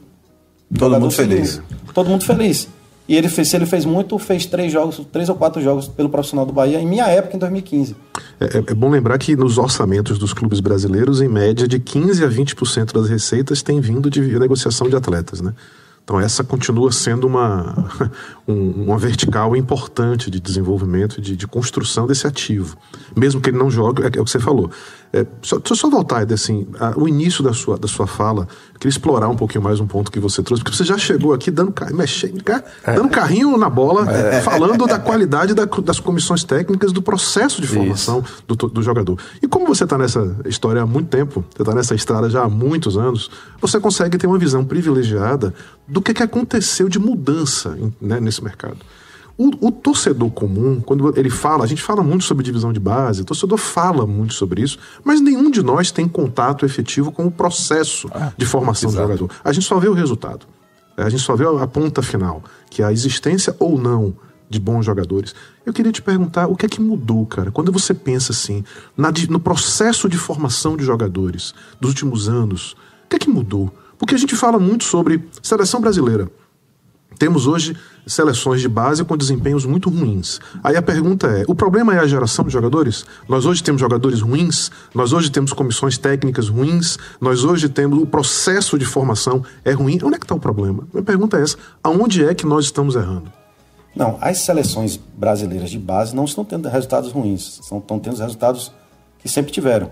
Todo 0.78 1.00
mundo 1.00 1.12
feliz. 1.12 1.62
Todo 1.94 2.10
mundo 2.10 2.24
feliz. 2.24 2.70
E 3.08 3.16
ele 3.16 3.30
fez, 3.30 3.50
se 3.50 3.56
ele 3.56 3.66
fez 3.66 3.86
muito, 3.86 4.20
fez 4.20 4.46
três 4.46 4.72
jogos, 4.72 5.02
três 5.12 5.30
ou 5.30 5.36
quatro 5.36 5.62
jogos 5.62 5.88
pelo 5.88 6.10
profissional 6.10 6.46
do 6.46 6.52
Bahia 6.52 6.80
em 6.80 6.86
minha 6.86 7.06
época, 7.06 7.38
em 7.38 7.40
2015. 7.40 7.96
É, 8.40 8.46
é, 8.46 8.58
é 8.58 8.74
bom 8.74 8.90
lembrar 8.90 9.18
que 9.18 9.36
nos 9.36 9.58
orçamentos 9.58 10.20
dos 10.20 10.34
clubes 10.34 10.60
brasileiros, 10.60 11.22
em 11.22 11.28
média, 11.28 11.68
de 11.68 11.80
15 11.80 12.24
a 12.24 12.28
20% 12.28 12.94
das 12.94 13.10
receitas 13.10 13.62
tem 13.62 13.80
vindo 13.80 14.10
de 14.10 14.38
negociação 14.38 14.90
de 14.90 14.96
atletas, 14.96 15.40
né? 15.40 15.54
Então 16.08 16.18
essa 16.22 16.42
continua 16.42 16.90
sendo 16.90 17.28
uma, 17.28 18.10
um, 18.48 18.84
uma 18.86 18.98
vertical 18.98 19.58
importante 19.58 20.32
de 20.32 20.40
desenvolvimento, 20.40 21.20
de, 21.20 21.36
de 21.36 21.46
construção 21.46 22.08
desse 22.08 22.26
ativo. 22.26 22.78
Mesmo 23.14 23.42
que 23.42 23.50
ele 23.50 23.58
não 23.58 23.70
jogue, 23.70 24.04
é, 24.04 24.06
é 24.06 24.22
o 24.22 24.24
que 24.24 24.32
você 24.32 24.40
falou. 24.40 24.72
É, 25.18 25.26
só, 25.42 25.58
deixa 25.58 25.74
eu 25.74 25.76
só 25.76 25.90
voltar, 25.90 26.22
Ed, 26.22 26.34
assim, 26.34 26.68
a, 26.80 26.94
o 26.96 27.08
início 27.08 27.44
da 27.44 27.52
sua, 27.52 27.78
da 27.78 27.88
sua 27.88 28.06
fala, 28.06 28.48
eu 28.74 28.80
queria 28.80 28.90
explorar 28.90 29.28
um 29.28 29.36
pouquinho 29.36 29.64
mais 29.64 29.80
um 29.80 29.88
ponto 29.88 30.12
que 30.12 30.20
você 30.20 30.44
trouxe, 30.44 30.64
porque 30.64 30.78
você 30.78 30.84
já 30.84 30.98
chegou 30.98 31.34
aqui 31.34 31.50
dando, 31.50 31.74
mexendo, 31.94 32.44
é. 32.84 32.94
dando 32.94 33.10
carrinho 33.10 33.58
na 33.58 33.70
bola, 33.70 34.12
é. 34.12 34.42
falando 34.42 34.86
da 34.86 35.00
qualidade 35.00 35.56
da, 35.56 35.66
das 35.66 36.00
comissões 36.00 36.44
técnicas, 36.44 36.92
do 36.92 37.02
processo 37.02 37.60
de 37.60 37.68
formação 37.68 38.24
do, 38.48 38.56
do, 38.56 38.84
jogador. 38.84 39.18
E 39.42 39.48
como 39.48 39.66
você 39.66 39.86
está 39.86 39.98
nessa 39.98 40.36
história 40.46 40.84
há 40.84 40.86
muito 40.86 41.10
tempo, 41.10 41.44
você 41.56 41.64
está 41.64 41.74
nessa 41.74 41.96
estrada 41.96 42.30
já 42.30 42.44
há 42.44 42.50
muitos 42.50 42.96
anos, 42.96 43.32
você 43.60 43.80
consegue 43.80 44.18
ter 44.18 44.28
uma 44.28 44.38
visão 44.38 44.64
privilegiada 44.64 45.54
do 45.88 46.00
que, 46.00 46.14
que 46.14 46.22
aconteceu 46.22 46.88
de 46.88 47.00
mudança 47.00 47.76
né, 48.00 48.20
nesse 48.20 48.44
mercado. 48.44 48.78
O, 49.38 49.68
o, 49.68 49.72
torcedor 49.72 50.32
comum, 50.32 50.82
quando 50.82 51.14
ele 51.16 51.30
fala, 51.30 51.64
a 51.64 51.68
gente 51.68 51.82
fala 51.82 52.02
muito 52.02 52.24
sobre 52.24 52.44
divisão 52.44 52.74
de 52.74 52.80
base, 52.80 53.22
o 53.22 53.26
torcedor 53.26 53.58
fala 53.60 54.08
muito 54.08 54.34
sobre 54.34 54.64
isso, 54.64 54.80
mas 55.04 55.22
nenhum 55.22 55.52
de 55.52 55.62
nós 55.62 55.92
tem 55.92 56.08
contato 56.08 56.66
efetivo 56.66 57.12
com 57.12 57.28
o 57.28 57.32
processo 57.32 58.10
ah, 58.12 58.34
de 58.36 58.46
formação 58.48 58.90
exato. 58.90 59.06
do 59.06 59.14
jogador. 59.14 59.36
A 59.44 59.54
gente 59.54 59.66
só 59.66 59.78
vê 59.78 59.88
o 59.88 59.94
resultado. 59.94 60.48
É, 60.98 61.04
a 61.04 61.10
gente 61.10 61.22
só 61.22 61.36
vê 61.36 61.46
a 61.46 61.68
ponta 61.68 62.02
final, 62.02 62.44
que 62.70 62.82
é 62.82 62.86
a 62.86 62.92
existência 62.92 63.56
ou 63.60 63.80
não 63.80 64.16
de 64.50 64.60
bons 64.60 64.86
jogadores. 64.86 65.36
Eu 65.66 65.74
queria 65.74 65.92
te 65.92 66.02
perguntar 66.02 66.48
o 66.48 66.56
que 66.56 66.66
é 66.66 66.70
que 66.70 66.82
mudou, 66.82 67.26
cara, 67.26 67.52
quando 67.52 67.72
você 67.72 67.94
pensa 67.94 68.32
assim, 68.32 68.64
na, 68.96 69.12
no 69.30 69.40
processo 69.40 70.10
de 70.10 70.18
formação 70.18 70.76
de 70.76 70.84
jogadores 70.84 71.54
dos 71.80 71.92
últimos 71.92 72.28
anos, 72.28 72.76
o 73.06 73.10
que 73.10 73.18
é 73.18 73.20
que 73.20 73.30
mudou? 73.30 73.72
Porque 73.98 74.16
a 74.16 74.18
gente 74.18 74.36
fala 74.36 74.58
muito 74.58 74.84
sobre 74.84 75.24
seleção 75.42 75.80
brasileira. 75.80 76.30
Temos 77.18 77.48
hoje 77.48 77.76
seleções 78.06 78.62
de 78.62 78.70
base 78.70 79.04
com 79.04 79.18
desempenhos 79.18 79.66
muito 79.66 79.90
ruins. 79.90 80.40
Aí 80.64 80.76
a 80.76 80.82
pergunta 80.82 81.28
é: 81.28 81.46
o 81.48 81.56
problema 81.56 81.96
é 81.96 82.00
a 82.00 82.08
geração 82.08 82.46
de 82.46 82.52
jogadores? 82.52 83.06
Nós 83.28 83.46
hoje 83.46 83.64
temos 83.64 83.82
jogadores 83.82 84.22
ruins, 84.22 84.70
nós 84.94 85.14
hoje 85.14 85.32
temos 85.32 85.52
comissões 85.52 85.98
técnicas 85.98 86.48
ruins, 86.48 86.98
nós 87.20 87.44
hoje 87.44 87.70
temos 87.70 88.02
o 88.02 88.06
processo 88.06 88.78
de 88.78 88.86
formação 88.86 89.44
é 89.66 89.72
ruim. 89.72 90.00
Onde 90.04 90.16
é 90.16 90.20
que 90.20 90.26
está 90.26 90.36
o 90.36 90.40
problema? 90.40 90.88
Minha 90.94 91.04
pergunta 91.04 91.38
é 91.38 91.42
essa: 91.42 91.58
aonde 91.84 92.24
é 92.24 92.36
que 92.36 92.46
nós 92.46 92.66
estamos 92.66 92.96
errando? 92.96 93.32
Não, 93.96 94.16
as 94.22 94.40
seleções 94.40 94.96
brasileiras 94.96 95.72
de 95.72 95.80
base 95.80 96.16
não 96.16 96.26
estão 96.26 96.46
tendo 96.46 96.70
resultados 96.70 97.12
ruins, 97.12 97.60
estão, 97.64 97.82
tendo 98.00 98.16
resultados 98.16 98.72
que 99.18 99.28
sempre 99.28 99.52
tiveram. 99.52 99.90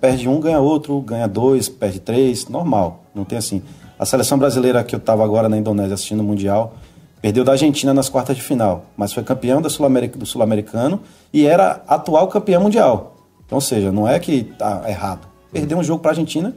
Perde 0.00 0.28
um, 0.28 0.40
ganha 0.40 0.58
outro, 0.58 1.00
ganha 1.00 1.28
dois, 1.28 1.68
perde 1.68 2.00
três, 2.00 2.48
normal, 2.48 3.04
não 3.14 3.24
tem 3.24 3.38
assim. 3.38 3.62
A 4.02 4.04
seleção 4.04 4.36
brasileira 4.36 4.82
que 4.82 4.96
eu 4.96 4.98
estava 4.98 5.22
agora 5.22 5.48
na 5.48 5.56
Indonésia 5.56 5.94
assistindo 5.94 6.18
o 6.18 6.24
Mundial, 6.24 6.74
perdeu 7.20 7.44
da 7.44 7.52
Argentina 7.52 7.94
nas 7.94 8.08
quartas 8.08 8.34
de 8.34 8.42
final, 8.42 8.86
mas 8.96 9.12
foi 9.12 9.22
campeão 9.22 9.62
do 9.62 9.70
Sul-Americano 9.70 11.00
e 11.32 11.46
era 11.46 11.84
atual 11.86 12.26
campeão 12.26 12.62
mundial. 12.62 13.14
Então, 13.46 13.58
ou 13.58 13.60
seja, 13.60 13.92
não 13.92 14.08
é 14.08 14.18
que 14.18 14.42
tá 14.58 14.82
errado. 14.88 15.28
Perdeu 15.52 15.78
um 15.78 15.84
jogo 15.84 16.02
para 16.02 16.10
a 16.10 16.14
Argentina, 16.14 16.52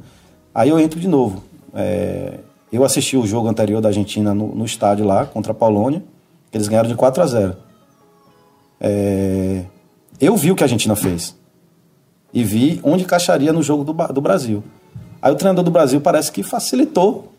aí 0.56 0.70
eu 0.70 0.80
entro 0.80 1.00
de 1.00 1.08
novo. 1.08 1.44
É, 1.76 2.40
eu 2.74 2.84
assisti 2.84 3.16
o 3.16 3.28
jogo 3.28 3.48
anterior 3.48 3.80
da 3.80 3.90
Argentina 3.90 4.34
no, 4.34 4.48
no, 4.56 4.66
estádio 4.66 5.06
lá, 5.06 5.28
contra 5.28 5.52
a 5.52 5.56
Polônia, 5.56 6.02
que 6.50 6.58
eles 6.58 6.68
ganharam 6.68 6.90
de 6.90 6.96
4 6.96 7.22
a 7.22 7.28
0. 7.28 7.56
É, 8.82 9.62
eu 10.20 10.36
vi 10.36 10.52
o 10.52 10.56
que 10.56 10.64
a 10.64 10.66
Argentina 10.66 10.96
fez. 10.96 11.36
E 12.34 12.44
vi 12.44 12.80
onde 12.84 13.04
encaixaria 13.04 13.54
no 13.54 13.62
jogo 13.62 13.84
do, 13.84 13.94
do 13.94 14.20
Brasil. 14.20 14.64
Aí 15.22 15.32
o 15.32 15.36
treinador 15.36 15.64
do 15.64 15.70
Brasil 15.70 16.02
parece 16.02 16.32
que 16.32 16.42
facilitou 16.42 17.35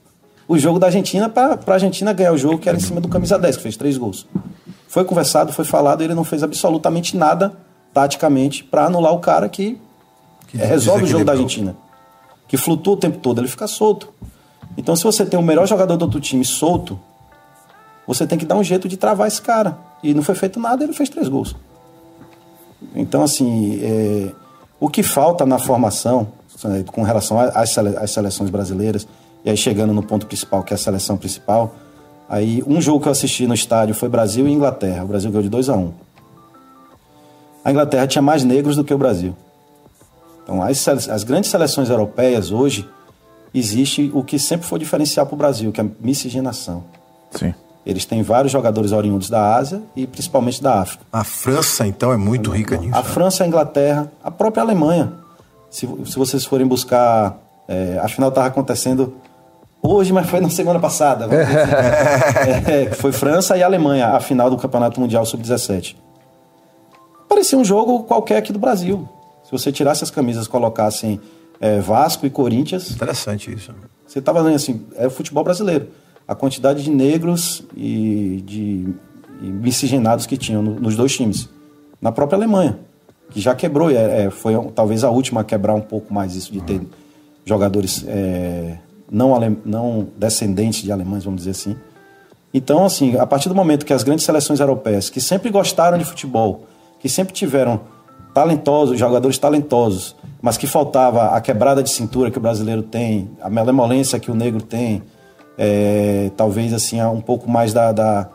o 0.49 0.59
jogo 0.59 0.79
da 0.79 0.87
Argentina 0.87 1.29
para 1.29 1.59
a 1.67 1.73
Argentina 1.73 2.13
ganhar 2.13 2.33
o 2.33 2.39
jogo 2.39 2.59
que 2.59 2.69
era 2.69 2.79
em 2.79 2.81
cima 2.81 3.01
do 3.01 3.09
camisa 3.09 3.39
10, 3.39 3.57
que 3.57 3.63
fez 3.63 3.77
três 3.77 3.99
gols. 3.99 4.27
Foi 4.89 5.05
conversado, 5.05 5.53
foi 5.53 5.65
falado, 5.65 6.03
ele 6.03 6.15
não 6.15 6.25
fez 6.25 6.43
absolutamente 6.43 7.17
nada 7.17 7.53
taticamente 7.93 8.63
para 8.63 8.87
anular 8.87 9.13
o 9.13 9.19
cara 9.19 9.49
que, 9.49 9.81
que 10.49 10.57
resolve 10.57 11.05
o 11.05 11.07
jogo 11.07 11.25
da 11.25 11.33
Argentina. 11.33 11.77
Que 12.47 12.57
flutua 12.57 12.95
o 12.95 12.97
tempo 12.97 13.19
todo, 13.19 13.41
ele 13.41 13.49
fica 13.49 13.67
solto. 13.67 14.13
Então, 14.77 14.95
se 14.95 15.03
você 15.03 15.25
tem 15.25 15.39
o 15.39 15.43
melhor 15.43 15.67
jogador 15.67 15.97
do 15.97 16.03
outro 16.03 16.21
time 16.21 16.45
solto, 16.45 16.99
você 18.07 18.27
tem 18.27 18.39
que 18.39 18.45
dar 18.45 18.57
um 18.57 18.63
jeito 18.63 18.89
de 18.89 18.97
travar 18.97 19.27
esse 19.27 19.43
cara. 19.43 19.77
E 20.03 20.15
não 20.15 20.23
foi 20.23 20.35
feito 20.35 20.61
nada, 20.61 20.85
ele 20.85 20.93
fez 20.93 21.09
três 21.09 21.29
gols. 21.29 21.57
Então, 22.95 23.23
assim, 23.23 23.81
é, 23.83 24.33
o 24.79 24.89
que 24.89 25.03
falta 25.03 25.45
na 25.45 25.59
formação, 25.59 26.29
com 26.87 27.03
relação 27.03 27.39
às 27.41 27.71
seleções 28.11 28.51
brasileiras, 28.51 29.07
e 29.47 29.51
aí 29.51 29.57
chegando 29.57 29.93
no 29.93 30.03
ponto 30.03 30.27
principal, 30.27 30.65
que 30.65 30.75
é 30.75 30.77
a 30.77 30.79
seleção 30.79 31.17
principal, 31.17 31.77
aí 32.29 32.65
um 32.67 32.81
jogo 32.81 33.01
que 33.01 33.07
eu 33.07 33.13
assisti 33.13 33.47
no 33.47 33.55
estádio 33.55 33.95
foi 33.95 34.09
Brasil 34.09 34.49
e 34.49 34.53
Inglaterra. 34.53 35.05
O 35.05 35.07
Brasil 35.07 35.31
ganhou 35.31 35.45
de 35.45 35.49
2 35.49 35.69
a 35.69 35.75
1 35.75 35.79
um. 35.79 35.93
A 37.65 37.71
Inglaterra 37.71 38.09
tinha 38.09 38.23
mais 38.23 38.43
negros 38.43 38.75
do 38.75 38.83
que 38.83 38.93
o 38.93 38.99
Brasil. 38.99 39.37
Então, 40.43 40.61
as, 40.61 40.87
as 41.09 41.23
grandes 41.23 41.49
seleções 41.49 41.89
europeias 41.89 42.51
hoje, 42.51 42.89
existe 43.55 44.11
o 44.13 44.25
que 44.25 44.37
sempre 44.37 44.67
foi 44.67 44.81
diferencial 44.81 45.27
para 45.27 45.35
o 45.35 45.39
Brasil, 45.39 45.71
que 45.71 45.81
é 45.81 45.85
a 45.85 45.89
miscigenação. 46.01 46.83
Sim. 47.31 47.55
Eles 47.85 48.05
têm 48.05 48.25
vários 48.25 48.51
jogadores 48.51 48.91
oriundos 48.91 49.31
da 49.31 49.55
Ásia 49.55 49.81
e 49.95 50.09
principalmente 50.09 50.61
da 50.61 50.81
África. 50.81 51.05
A 51.13 51.23
França, 51.23 51.87
então, 51.87 52.13
é 52.13 52.17
muito 52.17 52.51
rica 52.51 52.77
nisso. 52.77 52.97
A 52.97 53.03
né? 53.03 53.05
França, 53.05 53.45
a 53.45 53.47
Inglaterra, 53.47 54.11
a 54.25 54.31
própria 54.31 54.65
Alemanha. 54.65 55.13
Se, 55.71 55.89
se 56.05 56.17
vocês 56.17 56.45
forem 56.45 56.67
buscar. 56.67 57.39
É, 57.69 57.99
a 58.01 58.07
final 58.07 58.29
estava 58.29 58.47
acontecendo 58.47 59.13
hoje, 59.89 60.13
mas 60.13 60.29
foi 60.29 60.41
na 60.41 60.51
semana 60.51 60.79
passada. 60.79 61.27
Assim. 61.27 61.35
é, 62.71 62.91
foi 62.93 63.13
França 63.13 63.57
e 63.57 63.63
Alemanha, 63.63 64.09
a 64.09 64.21
final 64.21 64.51
do 64.51 64.57
Campeonato 64.57 65.01
Mundial 65.01 65.25
Sub-17. 65.25 65.97
Parecia 67.29 67.59
um 67.59 67.65
jogo 67.65 68.05
qualquer 68.05 68.39
aqui 68.39 68.53
do 68.53 68.59
Brasil. 68.59 69.09
Se 69.45 69.53
você 69.53 69.71
tirasse 69.71 70.03
as 70.03 70.11
camisas 70.11 70.47
e 70.47 70.49
colocassem 70.49 71.21
é, 71.61 71.81
Vasco 71.81 72.27
e 72.27 72.31
Corinthians. 72.31 72.91
Interessante 72.91 73.53
isso. 73.53 73.75
Você 74.07 74.19
estava 74.19 74.43
vendo 74.43 74.57
assim, 74.57 74.87
é 74.97 75.07
o 75.07 75.11
futebol 75.11 75.45
brasileiro. 75.45 75.89
A 76.27 76.35
quantidade 76.35 76.83
de 76.83 76.91
negros 76.91 77.63
e 77.77 78.43
de 78.45 78.95
e 79.41 79.47
miscigenados 79.47 80.27
que 80.27 80.37
tinham 80.37 80.63
no, 80.63 80.81
nos 80.81 80.97
dois 80.97 81.15
times. 81.15 81.49
Na 82.01 82.11
própria 82.13 82.37
Alemanha, 82.37 82.79
que 83.31 83.41
já 83.41 83.55
quebrou, 83.55 83.91
é, 83.91 84.25
é, 84.25 84.31
foi 84.31 84.55
talvez 84.75 85.05
a 85.05 85.11
última 85.11 85.43
a 85.43 85.45
quebrar 85.45 85.75
um 85.75 85.81
pouco 85.81 86.13
mais 86.13 86.35
isso 86.35 86.53
de 86.53 86.61
ter 86.61 86.81
jogadores 87.45 88.05
é, 88.07 88.79
não, 89.11 89.35
ale, 89.35 89.57
não 89.65 90.09
descendentes 90.17 90.83
de 90.83 90.93
alemães, 90.93 91.25
vamos 91.25 91.41
dizer 91.41 91.51
assim. 91.51 91.77
Então, 92.53 92.85
assim, 92.85 93.17
a 93.17 93.27
partir 93.27 93.49
do 93.49 93.55
momento 93.55 93.85
que 93.85 93.93
as 93.93 94.03
grandes 94.03 94.25
seleções 94.25 94.61
europeias, 94.61 95.11
que 95.11 95.21
sempre 95.21 95.51
gostaram 95.51 95.99
de 95.99 96.05
futebol, 96.05 96.65
que 96.99 97.09
sempre 97.09 97.35
tiveram 97.35 97.81
talentosos, 98.33 98.99
jogadores 98.99 99.39
talentosos, 99.39 100.17
mas 100.43 100.57
que 100.57 100.67
faltava 100.67 101.29
a 101.29 101.41
quebrada 101.41 101.83
de 101.83 101.91
cintura 101.91 102.31
que 102.31 102.39
o 102.39 102.41
brasileiro 102.41 102.83
tem, 102.83 103.31
a 103.41 103.49
malemolência 103.49 104.19
que 104.19 104.31
o 104.31 104.35
negro 104.35 104.63
tem, 104.63 105.03
é, 105.59 106.31
talvez 106.37 106.73
assim 106.73 107.01
um 107.03 107.21
pouco 107.21 107.51
mais 107.51 107.73
da, 107.73 107.93
da, 107.93 108.29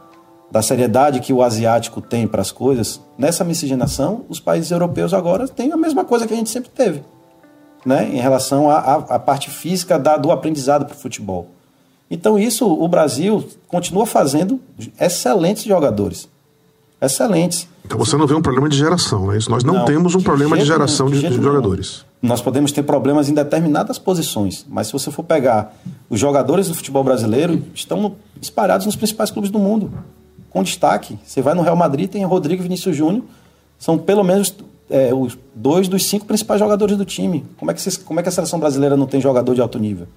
da 0.49 0.61
seriedade 0.61 1.19
que 1.19 1.31
o 1.31 1.43
asiático 1.43 2.01
tem 2.01 2.27
para 2.27 2.41
as 2.41 2.51
coisas. 2.51 2.99
Nessa 3.17 3.43
miscigenação, 3.43 4.25
os 4.27 4.39
países 4.39 4.71
europeus 4.71 5.13
agora 5.13 5.47
têm 5.47 5.71
a 5.71 5.77
mesma 5.77 6.03
coisa 6.03 6.27
que 6.27 6.33
a 6.33 6.37
gente 6.37 6.49
sempre 6.49 6.69
teve, 6.69 7.03
né, 7.85 8.09
em 8.11 8.19
relação 8.19 8.69
à 8.69 9.17
parte 9.19 9.49
física 9.49 9.97
da, 9.97 10.17
do 10.17 10.31
aprendizado 10.31 10.85
para 10.85 10.95
o 10.95 10.97
futebol. 10.97 11.49
Então 12.09 12.37
isso 12.37 12.67
o 12.67 12.87
Brasil 12.89 13.47
continua 13.69 14.05
fazendo 14.05 14.59
excelentes 14.99 15.63
jogadores, 15.63 16.27
excelentes. 17.01 17.69
Então 17.85 17.97
você 17.97 18.17
não 18.17 18.27
vê 18.27 18.33
um 18.33 18.41
problema 18.41 18.67
de 18.67 18.77
geração, 18.77 19.27
né? 19.27 19.37
Isso 19.37 19.49
nós 19.49 19.63
não, 19.63 19.75
não 19.75 19.85
temos 19.85 20.13
um 20.13 20.21
problema 20.21 20.57
de 20.57 20.65
geração 20.65 21.09
de, 21.09 21.19
de, 21.21 21.33
jogadores. 21.33 22.05
Nós 22.21 22.41
podemos 22.41 22.71
ter 22.73 22.83
problemas 22.83 23.29
em 23.29 23.33
determinadas 23.33 23.97
posições, 23.97 24.65
mas 24.69 24.87
se 24.87 24.93
você 24.93 25.09
for 25.09 25.23
pegar 25.23 25.73
os 26.09 26.19
jogadores 26.19 26.67
do 26.67 26.75
futebol 26.75 27.03
brasileiro, 27.03 27.63
estão 27.73 28.15
espalhados 28.41 28.85
nos 28.85 28.95
principais 28.95 29.31
clubes 29.31 29.49
do 29.49 29.57
mundo, 29.57 29.91
com 30.49 30.61
destaque. 30.61 31.17
Você 31.25 31.41
vai 31.41 31.53
no 31.53 31.61
Real 31.61 31.75
Madrid, 31.77 32.09
tem 32.09 32.23
Rodrigo 32.25 32.61
Vinícius 32.61 32.95
Júnior, 32.95 33.23
são 33.79 33.97
pelo 33.97 34.23
menos 34.23 34.53
é, 34.91 35.13
os 35.13 35.37
dois 35.55 35.87
dos 35.87 36.05
cinco 36.05 36.25
principais 36.25 36.59
jogadores 36.59 36.97
do 36.97 37.05
time. 37.05 37.45
Como 37.57 37.71
é 37.71 37.73
que, 37.73 37.99
como 37.99 38.19
é 38.19 38.23
que 38.23 38.29
a 38.29 38.31
seleção 38.31 38.59
brasileira 38.59 38.97
não 38.97 39.07
tem 39.07 39.21
jogador 39.21 39.55
de 39.55 39.61
alto 39.61 39.79
nível? 39.79 40.07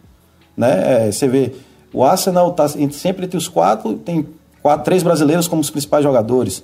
Né? 0.57 1.07
É, 1.07 1.13
você 1.13 1.29
vê, 1.29 1.53
o 1.93 2.05
Arsenal 2.05 2.51
está 2.51 2.69
sempre 2.69 3.25
entre 3.25 3.37
os 3.37 3.49
quatro, 3.49 3.95
tem 3.95 4.27
quatro, 4.61 4.85
três 4.85 5.03
brasileiros 5.03 5.47
como 5.47 5.63
os 5.63 5.71
principais 5.71 6.03
jogadores. 6.03 6.63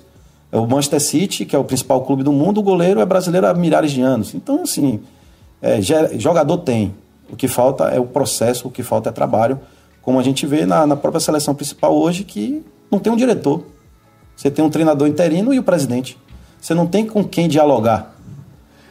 É 0.51 0.57
o 0.57 0.67
Manchester 0.67 0.99
City, 0.99 1.45
que 1.45 1.55
é 1.55 1.59
o 1.59 1.63
principal 1.63 2.01
clube 2.01 2.23
do 2.23 2.33
mundo, 2.33 2.59
o 2.59 2.63
goleiro 2.63 2.99
é 2.99 3.05
brasileiro 3.05 3.47
há 3.47 3.53
milhares 3.53 3.91
de 3.91 4.01
anos. 4.01 4.35
Então, 4.35 4.63
assim, 4.63 4.99
é, 5.61 5.81
jogador 6.19 6.57
tem. 6.57 6.93
O 7.31 7.35
que 7.37 7.47
falta 7.47 7.85
é 7.85 7.99
o 7.99 8.05
processo, 8.05 8.67
o 8.67 8.71
que 8.71 8.83
falta 8.83 9.09
é 9.09 9.11
trabalho. 9.11 9.57
Como 10.01 10.19
a 10.19 10.23
gente 10.23 10.45
vê 10.45 10.65
na, 10.65 10.85
na 10.85 10.97
própria 10.97 11.21
seleção 11.21 11.55
principal 11.55 11.95
hoje, 11.95 12.25
que 12.25 12.61
não 12.91 12.99
tem 12.99 13.13
um 13.13 13.15
diretor. 13.15 13.63
Você 14.35 14.51
tem 14.51 14.65
um 14.65 14.69
treinador 14.69 15.07
interino 15.07 15.53
e 15.53 15.59
o 15.59 15.63
presidente. 15.63 16.17
Você 16.61 16.75
não 16.75 16.85
tem 16.85 17.07
com 17.07 17.23
quem 17.23 17.49
dialogar. 17.49 18.13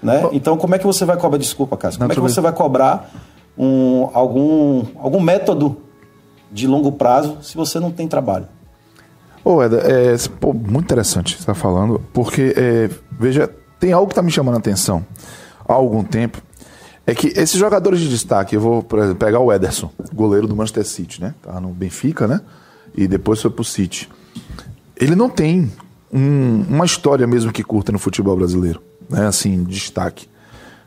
Né? 0.03 0.29
Então, 0.33 0.57
como 0.57 0.75
é 0.75 0.79
que 0.79 0.87
você 0.87 1.05
vai 1.05 1.17
cobrar? 1.17 1.39
Desculpa, 1.39 1.77
Cássio. 1.77 2.01
Como 2.01 2.11
é 2.11 2.15
que 2.15 2.21
você 2.21 2.41
vai 2.41 2.53
cobrar 2.53 3.11
um, 3.57 4.11
algum, 4.13 4.85
algum 4.97 5.21
método 5.21 5.77
de 6.51 6.67
longo 6.67 6.91
prazo 6.93 7.39
se 7.43 7.57
você 7.57 7.79
não 7.79 7.93
tem 7.93 8.09
trabalho? 8.09 8.49
Ô, 9.45 9.63
Eda, 9.63 9.79
é, 9.79 10.17
pô, 10.41 10.53
muito 10.53 10.85
interessante 10.85 11.35
você 11.35 11.41
está 11.41 11.55
falando, 11.55 12.03
porque, 12.13 12.53
é, 12.57 12.91
veja, 13.13 13.49
tem 13.79 13.93
algo 13.93 14.09
que 14.09 14.13
está 14.13 14.23
me 14.23 14.31
chamando 14.31 14.57
a 14.57 14.59
atenção 14.59 15.07
há 15.67 15.73
algum 15.73 16.03
tempo, 16.03 16.43
é 17.07 17.15
que 17.15 17.29
esses 17.29 17.59
jogadores 17.59 18.01
de 18.01 18.09
destaque, 18.09 18.57
eu 18.57 18.61
vou 18.61 18.87
exemplo, 18.95 19.15
pegar 19.17 19.41
o 19.41 19.53
Ederson, 19.53 19.91
goleiro 20.13 20.47
do 20.47 20.55
Manchester 20.55 20.85
City, 20.85 21.21
né? 21.21 21.35
Tá 21.41 21.61
no 21.61 21.69
Benfica, 21.69 22.27
né? 22.27 22.41
E 22.95 23.07
depois 23.07 23.41
foi 23.41 23.51
pro 23.51 23.65
City. 23.65 24.09
Ele 24.97 25.15
não 25.15 25.31
tem 25.31 25.73
um, 26.13 26.65
uma 26.69 26.85
história 26.85 27.27
mesmo 27.27 27.53
que 27.53 27.63
curta 27.63 27.93
no 27.93 27.99
futebol 27.99 28.37
brasileiro, 28.37 28.83
né? 29.09 29.27
Assim, 29.27 29.63
destaque. 29.63 30.29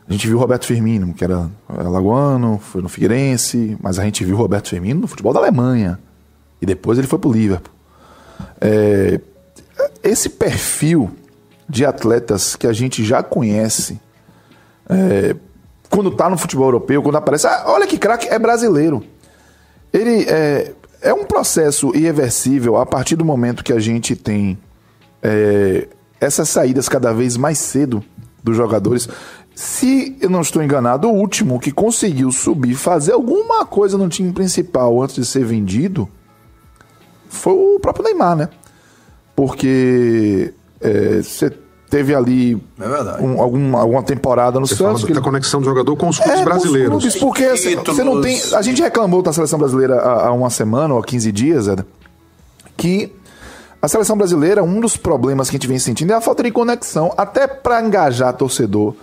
A 0.06 0.12
gente 0.12 0.26
viu 0.26 0.38
Roberto 0.38 0.66
Firmino, 0.66 1.14
que 1.14 1.24
era 1.24 1.48
lagoano, 1.68 2.58
foi 2.58 2.82
no 2.82 2.88
Figueirense, 2.90 3.76
mas 3.80 3.98
a 3.98 4.04
gente 4.04 4.22
viu 4.22 4.36
Roberto 4.36 4.68
Firmino 4.68 5.00
no 5.00 5.06
futebol 5.06 5.32
da 5.32 5.40
Alemanha. 5.40 5.98
E 6.60 6.66
depois 6.66 6.98
ele 6.98 7.06
foi 7.06 7.18
pro 7.18 7.32
Liverpool. 7.32 7.72
É, 8.60 9.18
esse 10.02 10.28
perfil 10.28 11.10
de 11.66 11.86
atletas 11.86 12.54
que 12.54 12.66
a 12.66 12.72
gente 12.72 13.02
já 13.02 13.22
conhece, 13.22 13.98
é, 14.88 15.34
quando 15.88 16.10
está 16.10 16.28
no 16.28 16.36
futebol 16.36 16.66
europeu, 16.66 17.02
quando 17.02 17.16
aparece, 17.16 17.46
ah, 17.46 17.64
olha 17.68 17.86
que 17.86 17.96
craque, 17.96 18.28
é 18.28 18.38
brasileiro. 18.38 19.02
Ele 19.90 20.24
é, 20.28 20.72
é 21.00 21.14
um 21.14 21.24
processo 21.24 21.96
irreversível 21.96 22.76
a 22.76 22.84
partir 22.84 23.16
do 23.16 23.24
momento 23.24 23.64
que 23.64 23.72
a 23.72 23.80
gente 23.80 24.14
tem 24.14 24.58
é, 25.24 25.88
essas 26.20 26.50
saídas 26.50 26.88
cada 26.88 27.12
vez 27.12 27.36
mais 27.36 27.58
cedo 27.58 28.04
dos 28.42 28.54
jogadores. 28.56 29.08
Se 29.54 30.16
eu 30.20 30.28
não 30.28 30.42
estou 30.42 30.62
enganado, 30.62 31.08
o 31.08 31.14
último 31.14 31.58
que 31.58 31.72
conseguiu 31.72 32.30
subir, 32.30 32.74
fazer 32.74 33.12
alguma 33.12 33.64
coisa 33.64 33.96
no 33.96 34.08
time 34.08 34.32
principal 34.32 35.02
antes 35.02 35.14
de 35.14 35.24
ser 35.24 35.44
vendido, 35.44 36.08
foi 37.28 37.52
o 37.52 37.80
próprio 37.80 38.04
Neymar, 38.04 38.36
né? 38.36 38.48
Porque 39.34 40.52
é, 40.80 41.22
você 41.22 41.50
teve 41.88 42.14
ali 42.14 42.60
é 42.80 43.22
um, 43.22 43.40
alguma, 43.40 43.80
alguma 43.80 44.02
temporada 44.02 44.58
no 44.58 44.66
você 44.66 44.74
Santos. 44.74 45.02
Fala 45.02 45.06
que 45.06 45.12
da 45.12 45.20
ele... 45.20 45.24
conexão 45.24 45.60
do 45.60 45.66
jogador 45.66 45.96
com 45.96 46.08
os 46.08 46.18
clubes 46.18 46.40
é, 46.40 46.44
brasileiros. 46.44 47.04
Os 47.04 47.14
clubes, 47.14 47.20
porque 47.20 47.44
assim, 47.44 47.76
você 47.76 48.04
não 48.04 48.20
tem. 48.20 48.40
A 48.54 48.62
gente 48.62 48.82
reclamou 48.82 49.22
da 49.22 49.32
seleção 49.32 49.58
brasileira 49.58 49.96
há, 49.96 50.28
há 50.28 50.32
uma 50.32 50.50
semana 50.50 50.94
ou 50.94 51.00
há 51.00 51.04
15 51.04 51.30
dias, 51.32 51.68
Eda, 51.68 51.86
que 52.76 53.12
a 53.84 53.88
seleção 53.88 54.16
brasileira, 54.16 54.62
um 54.62 54.80
dos 54.80 54.96
problemas 54.96 55.50
que 55.50 55.56
a 55.56 55.58
gente 55.58 55.68
vem 55.68 55.78
sentindo 55.78 56.12
é 56.12 56.16
a 56.16 56.20
falta 56.20 56.42
de 56.42 56.50
conexão, 56.50 57.12
até 57.18 57.46
para 57.46 57.82
engajar 57.82 58.32
torcedor 58.32 58.94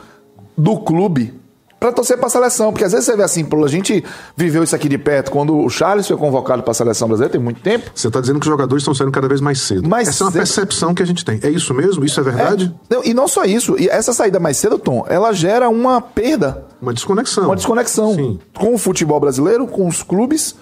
do 0.58 0.80
clube 0.80 1.39
para 1.80 1.91
torcer 1.91 2.15
para 2.15 2.28
a 2.28 2.30
seleção, 2.30 2.72
porque 2.72 2.84
às 2.84 2.91
vezes 2.91 3.08
você 3.08 3.15
vê 3.15 3.24
assim, 3.24 3.44
a 3.44 3.67
gente 3.67 4.04
viveu 4.38 4.63
isso 4.63 4.76
aqui 4.76 4.88
de 4.88 5.00
perto 5.00 5.32
quando 5.32 5.58
o 5.58 5.67
Charles 5.67 6.08
foi 6.08 6.15
convocado 6.15 6.62
para 6.62 6.70
a 6.70 6.74
seleção 6.76 7.08
brasileira, 7.08 7.32
tem 7.32 7.41
muito 7.41 7.60
tempo. 7.60 7.89
Você 7.96 8.08
está 8.08 8.22
dizendo 8.22 8.39
que 8.39 8.46
os 8.46 8.52
jogadores 8.52 8.84
estão 8.84 8.94
saindo 8.94 9.12
cada 9.12 9.28
vez 9.28 9.41
mais 9.41 9.60
cedo. 9.62 9.89
Mais 9.89 10.08
essa 10.08 10.17
cedo. 10.20 10.28
é 10.28 10.30
uma 10.30 10.34
percepção 10.34 10.94
que 10.94 11.02
a 11.02 11.06
gente 11.08 11.26
tem. 11.26 11.39
É 11.41 11.50
isso 11.50 11.74
mesmo? 11.74 12.06
Isso 12.06 12.20
é 12.20 12.24
verdade? 12.24 12.72
É, 12.88 12.94
não, 12.94 13.04
e 13.04 13.15
não 13.15 13.28
só 13.28 13.46
isso, 13.46 13.76
e 13.80 13.89
essa 13.89 14.13
saída 14.13 14.39
mais 14.39 14.58
cedo, 14.58 14.78
Tom, 14.78 15.04
ela 15.08 15.34
gera 15.34 15.70
uma 15.70 16.00
perda. 16.00 16.65
Uma 16.80 16.94
desconexão. 16.94 17.46
Uma 17.46 17.56
desconexão 17.56 18.13
Sim. 18.13 18.39
com 18.56 18.76
o 18.76 18.78
futebol 18.78 19.20
brasileiro, 19.20 19.65
com 19.65 19.88
os 19.88 20.04
clubes 20.04 20.56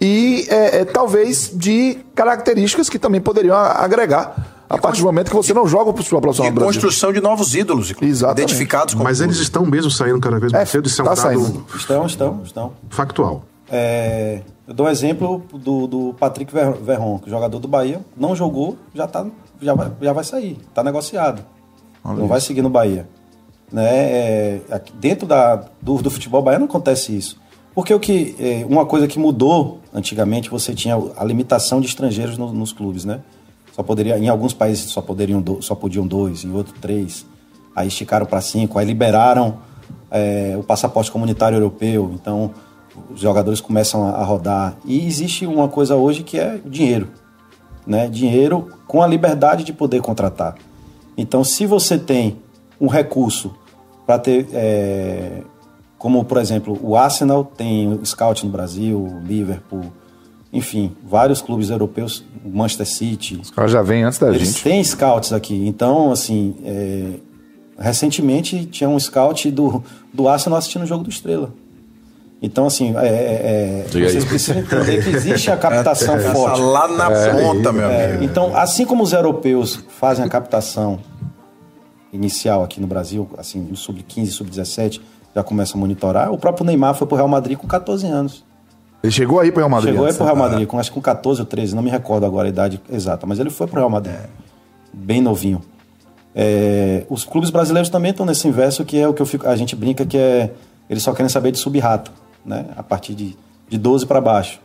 e 0.00 0.46
é, 0.48 0.80
é, 0.80 0.84
talvez 0.84 1.50
de 1.54 1.98
características 2.14 2.88
que 2.88 2.98
também 2.98 3.20
poderiam 3.20 3.56
agregar 3.56 4.54
a 4.68 4.78
partir 4.78 5.00
do 5.00 5.06
momento 5.06 5.30
que 5.30 5.36
você 5.36 5.54
não 5.54 5.66
joga 5.66 5.92
para 5.92 6.02
o 6.02 6.20
profissional 6.20 6.52
de 6.52 6.60
construção 6.60 7.12
de 7.12 7.20
novos 7.20 7.54
ídolos, 7.54 7.94
Exatamente. 8.00 8.42
identificados 8.42 8.94
como 8.94 9.04
Mas 9.04 9.20
eles 9.20 9.36
estão 9.38 9.64
mesmo 9.64 9.90
saindo 9.90 10.18
cada 10.20 10.38
vez 10.38 10.52
mais 10.52 10.68
é, 10.68 10.72
cedo. 10.72 10.88
Isso 10.88 11.00
é 11.00 11.04
um 11.04 11.08
tá 11.08 11.14
dado 11.14 11.22
saindo. 11.22 11.66
Estão, 11.74 12.06
estão, 12.06 12.40
estão. 12.42 12.72
Factual. 12.88 13.44
É, 13.70 14.40
eu 14.66 14.74
dou 14.74 14.86
um 14.86 14.88
exemplo 14.88 15.44
do, 15.52 15.86
do 15.86 16.14
Patrick 16.18 16.52
Verron, 16.52 17.18
que 17.18 17.28
é 17.28 17.30
jogador 17.30 17.58
do 17.58 17.68
Bahia, 17.68 18.00
não 18.16 18.34
jogou, 18.34 18.76
já, 18.94 19.06
tá, 19.06 19.26
já, 19.60 19.74
vai, 19.74 19.90
já 20.00 20.12
vai 20.12 20.24
sair, 20.24 20.58
está 20.68 20.82
negociado. 20.82 21.44
Olha 22.02 22.14
não 22.14 22.24
isso. 22.24 22.28
vai 22.28 22.40
seguir 22.40 22.62
no 22.62 22.70
Bahia. 22.70 23.08
Né? 23.72 23.90
É, 23.90 24.60
dentro 24.94 25.26
da, 25.26 25.64
do, 25.80 25.96
do 26.02 26.10
futebol 26.10 26.42
baiano 26.42 26.64
não 26.64 26.70
acontece 26.70 27.16
isso. 27.16 27.40
Porque 27.74 27.92
o 27.92 27.98
que, 27.98 28.36
é, 28.38 28.64
uma 28.68 28.86
coisa 28.86 29.08
que 29.08 29.18
mudou 29.18 29.80
antigamente, 29.92 30.48
você 30.48 30.74
tinha 30.74 30.96
a 31.16 31.24
limitação 31.24 31.80
de 31.80 31.86
estrangeiros 31.86 32.38
no, 32.38 32.52
nos 32.52 32.72
clubes, 32.72 33.04
né? 33.04 33.20
Só 33.72 33.82
poderia, 33.82 34.16
em 34.18 34.28
alguns 34.28 34.52
países 34.52 34.90
só, 34.90 35.02
poderiam 35.02 35.42
do, 35.42 35.60
só 35.60 35.74
podiam 35.74 36.06
dois, 36.06 36.44
em 36.44 36.52
outros 36.52 36.78
três. 36.80 37.26
Aí 37.74 37.88
esticaram 37.88 38.24
para 38.24 38.40
cinco, 38.40 38.78
aí 38.78 38.86
liberaram 38.86 39.58
é, 40.10 40.54
o 40.56 40.62
passaporte 40.62 41.10
comunitário 41.10 41.56
europeu. 41.56 42.12
Então 42.14 42.52
os 43.10 43.20
jogadores 43.20 43.60
começam 43.60 44.06
a, 44.06 44.10
a 44.10 44.24
rodar. 44.24 44.76
E 44.84 45.04
existe 45.04 45.44
uma 45.44 45.68
coisa 45.68 45.96
hoje 45.96 46.22
que 46.22 46.38
é 46.38 46.60
dinheiro. 46.64 47.08
Né? 47.84 48.08
Dinheiro 48.08 48.70
com 48.86 49.02
a 49.02 49.06
liberdade 49.06 49.64
de 49.64 49.72
poder 49.72 50.00
contratar. 50.00 50.54
Então, 51.16 51.44
se 51.44 51.66
você 51.66 51.98
tem 51.98 52.38
um 52.80 52.86
recurso 52.86 53.54
para 54.06 54.18
ter, 54.18 54.48
é, 54.52 55.42
como 56.04 56.22
por 56.22 56.36
exemplo, 56.36 56.78
o 56.82 56.98
Arsenal 56.98 57.50
tem 57.56 57.90
o 57.90 58.04
scout 58.04 58.44
no 58.44 58.52
Brasil, 58.52 58.98
o 58.98 59.22
Liverpool, 59.26 59.90
enfim, 60.52 60.94
vários 61.02 61.40
clubes 61.40 61.70
europeus, 61.70 62.22
Manchester 62.44 62.86
City. 62.86 63.40
Os 63.40 63.50
caras 63.50 63.70
já 63.70 63.80
vêm 63.80 64.04
antes 64.04 64.18
da 64.18 64.28
eles 64.28 64.48
gente. 64.48 64.64
têm 64.64 64.84
scouts 64.84 65.32
aqui. 65.32 65.66
Então, 65.66 66.12
assim, 66.12 66.56
é, 66.62 67.12
recentemente 67.78 68.66
tinha 68.66 68.86
um 68.86 69.00
scout 69.00 69.50
do, 69.50 69.82
do 70.12 70.28
Arsenal 70.28 70.58
assistindo 70.58 70.82
o 70.82 70.86
jogo 70.86 71.04
do 71.04 71.08
Estrela. 71.08 71.54
Então, 72.42 72.66
assim, 72.66 72.94
é, 72.98 73.06
é, 73.06 73.86
é 73.86 73.86
vocês 73.88 74.26
precisam 74.26 74.60
entender 74.60 75.02
que 75.02 75.08
existe 75.08 75.50
a 75.50 75.56
captação 75.56 76.16
é, 76.20 76.34
forte. 76.34 76.60
lá 76.60 76.86
na 76.86 77.10
ponta, 77.10 77.72
meu 77.72 77.86
amigo. 77.86 78.24
Então, 78.24 78.54
assim 78.54 78.84
como 78.84 79.02
os 79.02 79.14
europeus 79.14 79.82
fazem 79.88 80.22
a 80.22 80.28
captação 80.28 81.00
inicial 82.12 82.62
aqui 82.62 82.78
no 82.78 82.86
Brasil, 82.86 83.26
assim, 83.38 83.58
no 83.58 83.74
sub-15, 83.74 84.26
sub-17, 84.26 85.00
já 85.34 85.42
começa 85.42 85.76
a 85.76 85.80
monitorar. 85.80 86.32
O 86.32 86.38
próprio 86.38 86.64
Neymar 86.64 86.94
foi 86.94 87.06
pro 87.06 87.16
Real 87.16 87.28
Madrid 87.28 87.58
com 87.58 87.66
14 87.66 88.06
anos. 88.06 88.44
Ele 89.02 89.12
chegou 89.12 89.38
aí 89.38 89.50
pro 89.50 89.60
Real 89.60 89.68
Madrid? 89.68 89.92
Chegou 89.92 90.06
aí 90.06 90.14
pro 90.14 90.24
Real 90.24 90.36
Madrid, 90.36 90.66
com, 90.66 90.78
acho 90.78 90.90
que 90.90 90.94
com 90.94 91.02
14 91.02 91.40
ou 91.40 91.46
13, 91.46 91.74
não 91.74 91.82
me 91.82 91.90
recordo 91.90 92.24
agora 92.24 92.46
a 92.46 92.48
idade 92.48 92.80
exata, 92.90 93.26
mas 93.26 93.38
ele 93.38 93.50
foi 93.50 93.66
pro 93.66 93.78
Real 93.78 93.90
Madrid. 93.90 94.16
Bem 94.92 95.20
novinho. 95.20 95.60
É, 96.34 97.04
os 97.10 97.24
clubes 97.24 97.50
brasileiros 97.50 97.90
também 97.90 98.10
estão 98.10 98.24
nesse 98.24 98.48
inverso, 98.48 98.84
que 98.84 98.98
é 98.98 99.06
o 99.06 99.12
que 99.12 99.24
fico, 99.24 99.46
a 99.46 99.54
gente 99.56 99.76
brinca 99.76 100.06
que 100.06 100.16
é. 100.16 100.50
Eles 100.88 101.02
só 101.02 101.12
querem 101.12 101.28
saber 101.28 101.52
de 101.52 101.58
sub-rato, 101.58 102.10
né? 102.44 102.66
A 102.76 102.82
partir 102.82 103.14
de, 103.14 103.36
de 103.68 103.78
12 103.78 104.06
para 104.06 104.20
baixo. 104.20 104.60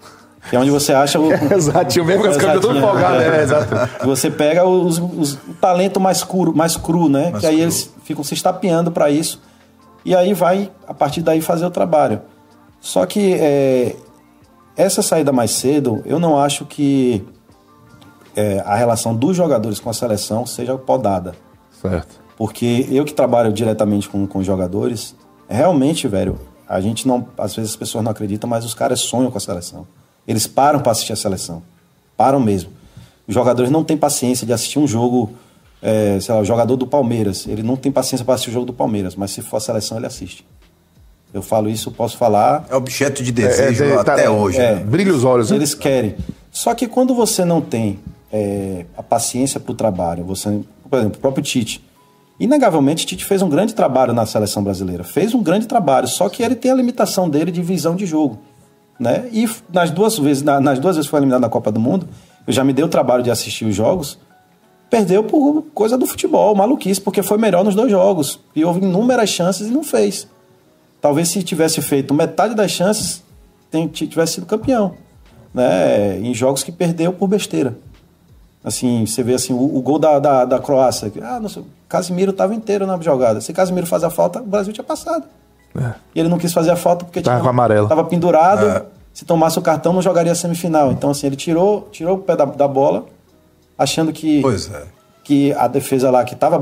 Que 0.49 0.55
é 0.55 0.60
onde 0.60 0.71
você 0.71 0.93
acha 0.93 1.19
o. 1.19 1.32
Exato, 1.53 2.01
o 2.01 2.05
mesmo 2.05 2.23
que 2.23 2.29
os 2.29 2.38
caras 2.38 2.63
estão 2.63 2.79
folgados, 2.79 3.19
né? 3.27 3.43
Exato. 3.43 4.05
Você 4.05 4.32
pega 4.32 4.65
os, 4.65 4.99
os, 4.99 5.34
o 5.34 5.53
talento 5.60 5.99
mais 5.99 6.23
cru, 6.23 6.55
mais 6.55 6.75
cru 6.75 7.10
né? 7.10 7.29
Mais 7.32 7.41
que 7.41 7.45
aí 7.45 7.55
cru. 7.55 7.63
eles 7.63 7.93
ficam 8.03 8.23
se 8.23 8.34
estapeando 8.34 8.89
para 8.89 9.10
isso. 9.10 9.41
E 10.03 10.15
aí 10.15 10.33
vai, 10.33 10.71
a 10.88 10.93
partir 10.93 11.21
daí, 11.21 11.41
fazer 11.41 11.65
o 11.65 11.71
trabalho. 11.71 12.21
Só 12.79 13.05
que 13.05 13.33
é, 13.33 13.95
essa 14.75 15.01
saída 15.01 15.31
mais 15.31 15.51
cedo, 15.51 16.01
eu 16.05 16.19
não 16.19 16.39
acho 16.39 16.65
que 16.65 17.23
é, 18.35 18.62
a 18.65 18.75
relação 18.75 19.15
dos 19.15 19.35
jogadores 19.35 19.79
com 19.79 19.89
a 19.89 19.93
seleção 19.93 20.45
seja 20.45 20.77
podada. 20.77 21.35
Certo. 21.81 22.19
Porque 22.38 22.88
eu 22.89 23.03
que 23.03 23.13
trabalho 23.13 23.51
diretamente 23.51 24.07
com, 24.07 24.25
com 24.25 24.41
jogadores, 24.41 25.13
realmente, 25.49 26.07
velho, 26.07 26.39
a 26.67 26.79
gente 26.79 27.07
não. 27.07 27.27
Às 27.38 27.55
vezes 27.55 27.71
as 27.71 27.75
pessoas 27.75 28.03
não 28.03 28.12
acreditam, 28.12 28.49
mas 28.49 28.63
os 28.63 28.73
caras 28.73 29.01
sonham 29.01 29.29
com 29.29 29.38
a 29.38 29.41
seleção. 29.41 29.85
Eles 30.27 30.47
param 30.47 30.79
para 30.79 30.91
assistir 30.91 31.12
a 31.12 31.15
seleção. 31.15 31.62
Param 32.15 32.39
mesmo. 32.39 32.71
Os 33.27 33.33
jogadores 33.33 33.71
não 33.71 33.83
têm 33.83 33.97
paciência 33.97 34.45
de 34.45 34.53
assistir 34.53 34.79
um 34.79 34.88
jogo. 34.88 35.31
É, 35.82 36.20
sei 36.20 36.36
lá, 36.36 36.42
o 36.42 36.46
jogador 36.46 36.76
do 36.76 36.86
Palmeiras. 36.86 37.48
Ele 37.48 37.63
não 37.63 37.76
tem 37.76 37.92
paciência 37.92 38.26
para 38.26 38.36
assistir 38.36 38.50
o 38.50 38.54
jogo 38.54 38.65
do 38.65 38.74
Palmeiras, 38.74 39.15
mas 39.15 39.32
se 39.32 39.42
for 39.42 39.58
a 39.58 39.60
seleção, 39.60 39.98
ele 39.98 40.08
assiste. 40.08 40.46
Eu 41.34 41.42
falo 41.42 41.70
isso, 41.70 41.92
posso 41.92 42.18
falar. 42.18 42.65
É 42.70 42.76
objeto 42.76 43.24
de 43.24 43.32
desejo 43.32 43.84
é, 43.84 43.89
é, 43.92 43.96
até 43.96 44.24
tá, 44.24 44.32
hoje. 44.32 44.60
É, 44.60 44.76
brilha 44.76 45.13
os 45.13 45.24
olhos. 45.24 45.52
Né? 45.52 45.58
Eles 45.58 45.74
querem. 45.74 46.15
Só 46.52 46.74
que 46.74 46.88
quando 46.88 47.13
você 47.13 47.46
não 47.46 47.62
tem 47.62 48.00
é, 48.32 48.86
a 48.98 49.04
paciência 49.04 49.60
para 49.60 49.72
o 49.72 49.76
trabalho. 49.76 50.24
Você, 50.26 50.62
por 50.89 51.00
exemplo, 51.00 51.18
o 51.18 51.22
próprio 51.22 51.44
Tite. 51.44 51.84
Inegavelmente, 52.39 53.06
Tite 53.06 53.26
fez 53.26 53.42
um 53.42 53.50
grande 53.50 53.74
trabalho 53.74 54.13
na 54.13 54.26
seleção 54.26 54.63
brasileira. 54.63 55.04
Fez 55.04 55.34
um 55.34 55.44
grande 55.44 55.68
trabalho, 55.68 56.08
só 56.08 56.30
que 56.30 56.42
ele 56.42 56.56
tem 56.56 56.72
a 56.72 56.76
limitação 56.76 57.30
dele 57.30 57.52
de 57.52 57.62
visão 57.62 57.96
de 57.96 58.06
jogo. 58.06 58.39
Né? 59.00 59.30
E 59.32 59.50
nas 59.72 59.92
duas 59.92 60.18
vezes, 60.18 60.44
nas 60.44 60.80
duas 60.80 60.96
vezes 60.96 61.08
que 61.08 61.12
foi 61.12 61.20
eliminado 61.20 61.42
na 61.42 61.50
Copa 61.50 61.72
do 61.72 61.80
Mundo, 61.80 62.08
eu 62.48 62.54
já 62.54 62.63
me 62.63 62.74
dei 62.74 62.84
o 62.84 62.88
trabalho 62.88 63.24
de 63.24 63.32
assistir 63.32 63.65
os 63.65 63.76
jogos. 63.76 64.18
Perdeu 64.89 65.23
por 65.23 65.63
coisa 65.73 65.97
do 65.97 66.08
futebol, 66.08 66.56
maluquice, 66.56 66.99
porque 66.99 67.21
foi 67.21 67.38
melhor 67.38 67.63
nos 67.63 67.75
dois 67.75 67.91
jogos. 67.91 68.39
E 68.56 68.65
houve 68.65 68.80
inúmeras 68.82 69.30
chances 69.30 69.67
e 69.67 69.71
não 69.71 69.84
fez. 69.84 70.28
Talvez 70.99 71.30
se 71.30 71.43
tivesse 71.43 71.82
feito 71.82 72.13
metade 72.13 72.56
das 72.56 72.71
chances, 72.71 73.23
tivesse 73.93 74.34
sido 74.34 74.45
campeão. 74.45 74.95
Né? 75.54 76.19
Em 76.19 76.34
jogos 76.34 76.63
que 76.63 76.71
perdeu 76.71 77.13
por 77.13 77.28
besteira. 77.28 77.78
Assim, 78.63 79.06
você 79.06 79.23
vê 79.23 79.36
assim, 79.36 79.54
o, 79.54 79.78
o 79.78 79.82
gol 79.82 79.99
da, 79.99 80.19
da, 80.19 80.45
da 80.45 80.60
Croácia. 80.60 81.12
Ah, 81.21 81.39
nossa, 81.39 81.63
Casimiro 81.88 82.32
estava 82.32 82.54
inteiro 82.54 82.86
na 82.86 82.99
jogada. 82.99 83.39
Se 83.39 83.54
Casimiro 83.54 83.86
faz 83.86 84.04
a 84.04 84.10
falta, 84.10 84.41
o 84.41 84.45
Brasil 84.45 84.73
tinha 84.73 84.84
passado. 84.84 85.23
É. 85.78 85.93
E 86.13 86.19
ele 86.19 86.30
não 86.30 86.38
quis 86.38 86.52
fazer 86.52 86.71
a 86.71 86.75
falta 86.75 87.06
porque 87.06 87.21
tava, 87.21 87.39
tinha, 87.39 87.49
amarelo. 87.49 87.88
tava 87.88 88.04
pendurado. 88.04 88.67
É. 88.67 88.86
Se 89.13 89.25
tomasse 89.25 89.58
o 89.58 89.62
cartão, 89.62 89.93
não 89.93 90.02
jogaria 90.02 90.32
a 90.32 90.36
semifinal. 90.36 90.91
Então, 90.91 91.12
assim, 91.12 91.28
ele 91.28 91.36
tirou, 91.36 91.88
tirou 91.91 92.15
o 92.15 92.19
pé 92.19 92.36
da, 92.36 92.45
da 92.45 92.67
bola, 92.67 93.06
achando 93.80 94.12
que, 94.12 94.44
é. 94.46 94.84
que 95.24 95.54
a 95.54 95.68
defesa 95.68 96.12
lá, 96.12 96.26
que 96.26 96.34
estava 96.34 96.60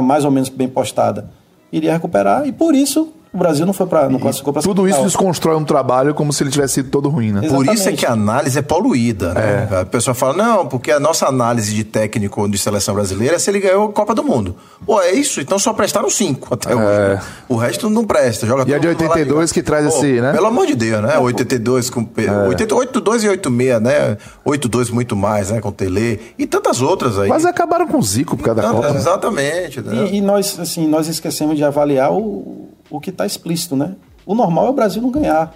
mais 0.00 0.24
ou 0.24 0.30
menos 0.30 0.48
bem 0.48 0.68
postada, 0.68 1.28
iria 1.72 1.92
recuperar. 1.92 2.46
E 2.46 2.52
por 2.52 2.76
isso 2.76 3.12
o 3.32 3.38
Brasil 3.38 3.64
não 3.64 3.72
foi 3.72 3.86
para 3.86 4.08
não 4.08 4.18
classificou 4.18 4.52
para 4.52 4.60
Tudo 4.60 4.88
isso 4.88 5.02
desconstrói 5.04 5.54
um 5.54 5.64
trabalho 5.64 6.12
como 6.14 6.32
se 6.32 6.42
ele 6.42 6.50
tivesse 6.50 6.74
sido 6.74 6.90
todo 6.90 7.08
ruim, 7.08 7.30
né? 7.30 7.48
Por 7.48 7.64
isso 7.68 7.88
é 7.88 7.92
que 7.92 8.04
a 8.04 8.12
análise 8.12 8.58
é 8.58 8.62
poluída, 8.62 9.32
né? 9.34 9.68
É. 9.70 9.80
A 9.80 9.84
pessoa 9.84 10.14
fala, 10.14 10.34
não, 10.34 10.66
porque 10.66 10.90
a 10.90 10.98
nossa 10.98 11.26
análise 11.26 11.72
de 11.72 11.84
técnico 11.84 12.48
de 12.48 12.58
seleção 12.58 12.92
brasileira 12.92 13.36
é 13.36 13.38
se 13.38 13.48
ele 13.48 13.60
ganhou 13.60 13.88
a 13.88 13.92
Copa 13.92 14.16
do 14.16 14.24
Mundo. 14.24 14.56
Pô, 14.84 15.00
é 15.00 15.12
isso? 15.12 15.40
Então 15.40 15.60
só 15.60 15.72
prestaram 15.72 16.10
cinco 16.10 16.52
até 16.54 16.72
é. 16.72 16.74
hoje. 16.74 17.22
O 17.48 17.56
resto 17.56 17.88
não 17.88 18.04
presta. 18.04 18.46
Joga 18.46 18.68
e 18.68 18.74
a 18.74 18.78
de 18.78 18.88
82 18.88 19.52
que 19.52 19.62
traz 19.62 19.86
Pô, 19.86 19.98
esse, 19.98 20.20
né? 20.20 20.32
Pelo 20.32 20.46
amor 20.46 20.66
de 20.66 20.74
Deus, 20.74 21.00
né? 21.00 21.16
82 21.16 21.88
com... 21.88 22.08
É. 22.16 22.48
82 22.48 23.24
e 23.24 23.28
86, 23.28 23.80
né? 23.80 24.18
82 24.44 24.90
muito 24.90 25.14
mais, 25.14 25.50
né? 25.50 25.60
Com 25.60 25.70
Tele 25.70 26.20
e 26.36 26.46
tantas 26.46 26.82
outras 26.82 27.16
aí. 27.16 27.28
Mas 27.28 27.44
acabaram 27.44 27.86
com 27.86 27.98
o 27.98 28.02
Zico 28.02 28.36
por 28.36 28.42
causa 28.42 28.60
da 28.60 28.70
Copa. 28.70 28.88
Exatamente. 28.90 29.80
Né? 29.80 30.08
E, 30.10 30.16
e 30.16 30.20
nós, 30.20 30.58
assim, 30.58 30.88
nós 30.88 31.06
esquecemos 31.06 31.56
de 31.56 31.62
avaliar 31.62 32.12
o 32.12 32.70
o 32.90 33.00
que 33.00 33.10
está 33.10 33.24
explícito, 33.24 33.76
né? 33.76 33.94
O 34.26 34.34
normal 34.34 34.66
é 34.66 34.70
o 34.70 34.72
Brasil 34.72 35.00
não 35.00 35.10
ganhar. 35.10 35.54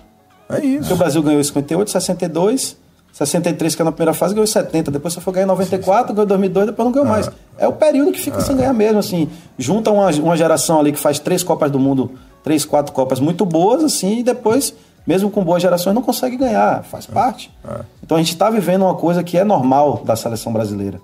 É 0.49 0.65
isso. 0.65 0.81
Porque 0.81 0.95
o 0.95 0.97
Brasil 0.97 1.23
ganhou 1.23 1.41
em 1.41 1.45
58, 1.45 1.91
62, 1.91 2.77
63, 3.13 3.75
que 3.75 3.83
é 3.83 3.85
na 3.85 3.93
primeira 3.93 4.13
fase, 4.13 4.35
ganhou 4.35 4.45
em 4.45 4.49
70. 4.49 4.91
Depois 4.91 5.15
só 5.15 5.21
foi 5.21 5.33
ganhar 5.33 5.45
em 5.45 5.49
94, 5.49 6.13
ganhou 6.13 6.25
em 6.25 6.29
2002, 6.29 6.67
depois 6.67 6.85
não 6.85 6.93
ganhou 6.93 7.09
mais. 7.09 7.31
É 7.57 7.69
o 7.69 7.73
período 7.73 8.13
que 8.13 8.21
fica 8.21 8.41
sem 8.41 8.57
ganhar 8.57 8.73
mesmo, 8.73 8.99
assim. 8.99 9.29
Junta 9.59 9.91
uma, 9.91 10.11
uma 10.11 10.37
geração 10.37 10.81
ali 10.81 10.93
que 10.93 10.99
faz 10.99 11.19
três 11.19 11.43
Copas 11.43 11.71
do 11.71 11.79
Mundo, 11.79 12.13
três, 12.43 12.65
quatro 12.65 12.93
Copas 12.93 13.21
muito 13.21 13.45
boas, 13.47 13.85
assim, 13.85 14.19
e 14.19 14.23
depois, 14.23 14.75
mesmo 15.07 15.31
com 15.31 15.45
boas 15.45 15.63
gerações, 15.63 15.95
não 15.95 16.03
consegue 16.03 16.37
ganhar. 16.37 16.83
Faz 16.85 17.07
parte. 17.07 17.51
É. 17.65 17.81
Então 18.03 18.17
a 18.17 18.21
gente 18.21 18.33
está 18.33 18.51
vivendo 18.51 18.83
uma 18.83 18.95
coisa 18.95 19.23
que 19.23 19.39
é 19.39 19.45
normal 19.45 20.03
da 20.05 20.17
seleção 20.17 20.53
brasileira. 20.53 21.01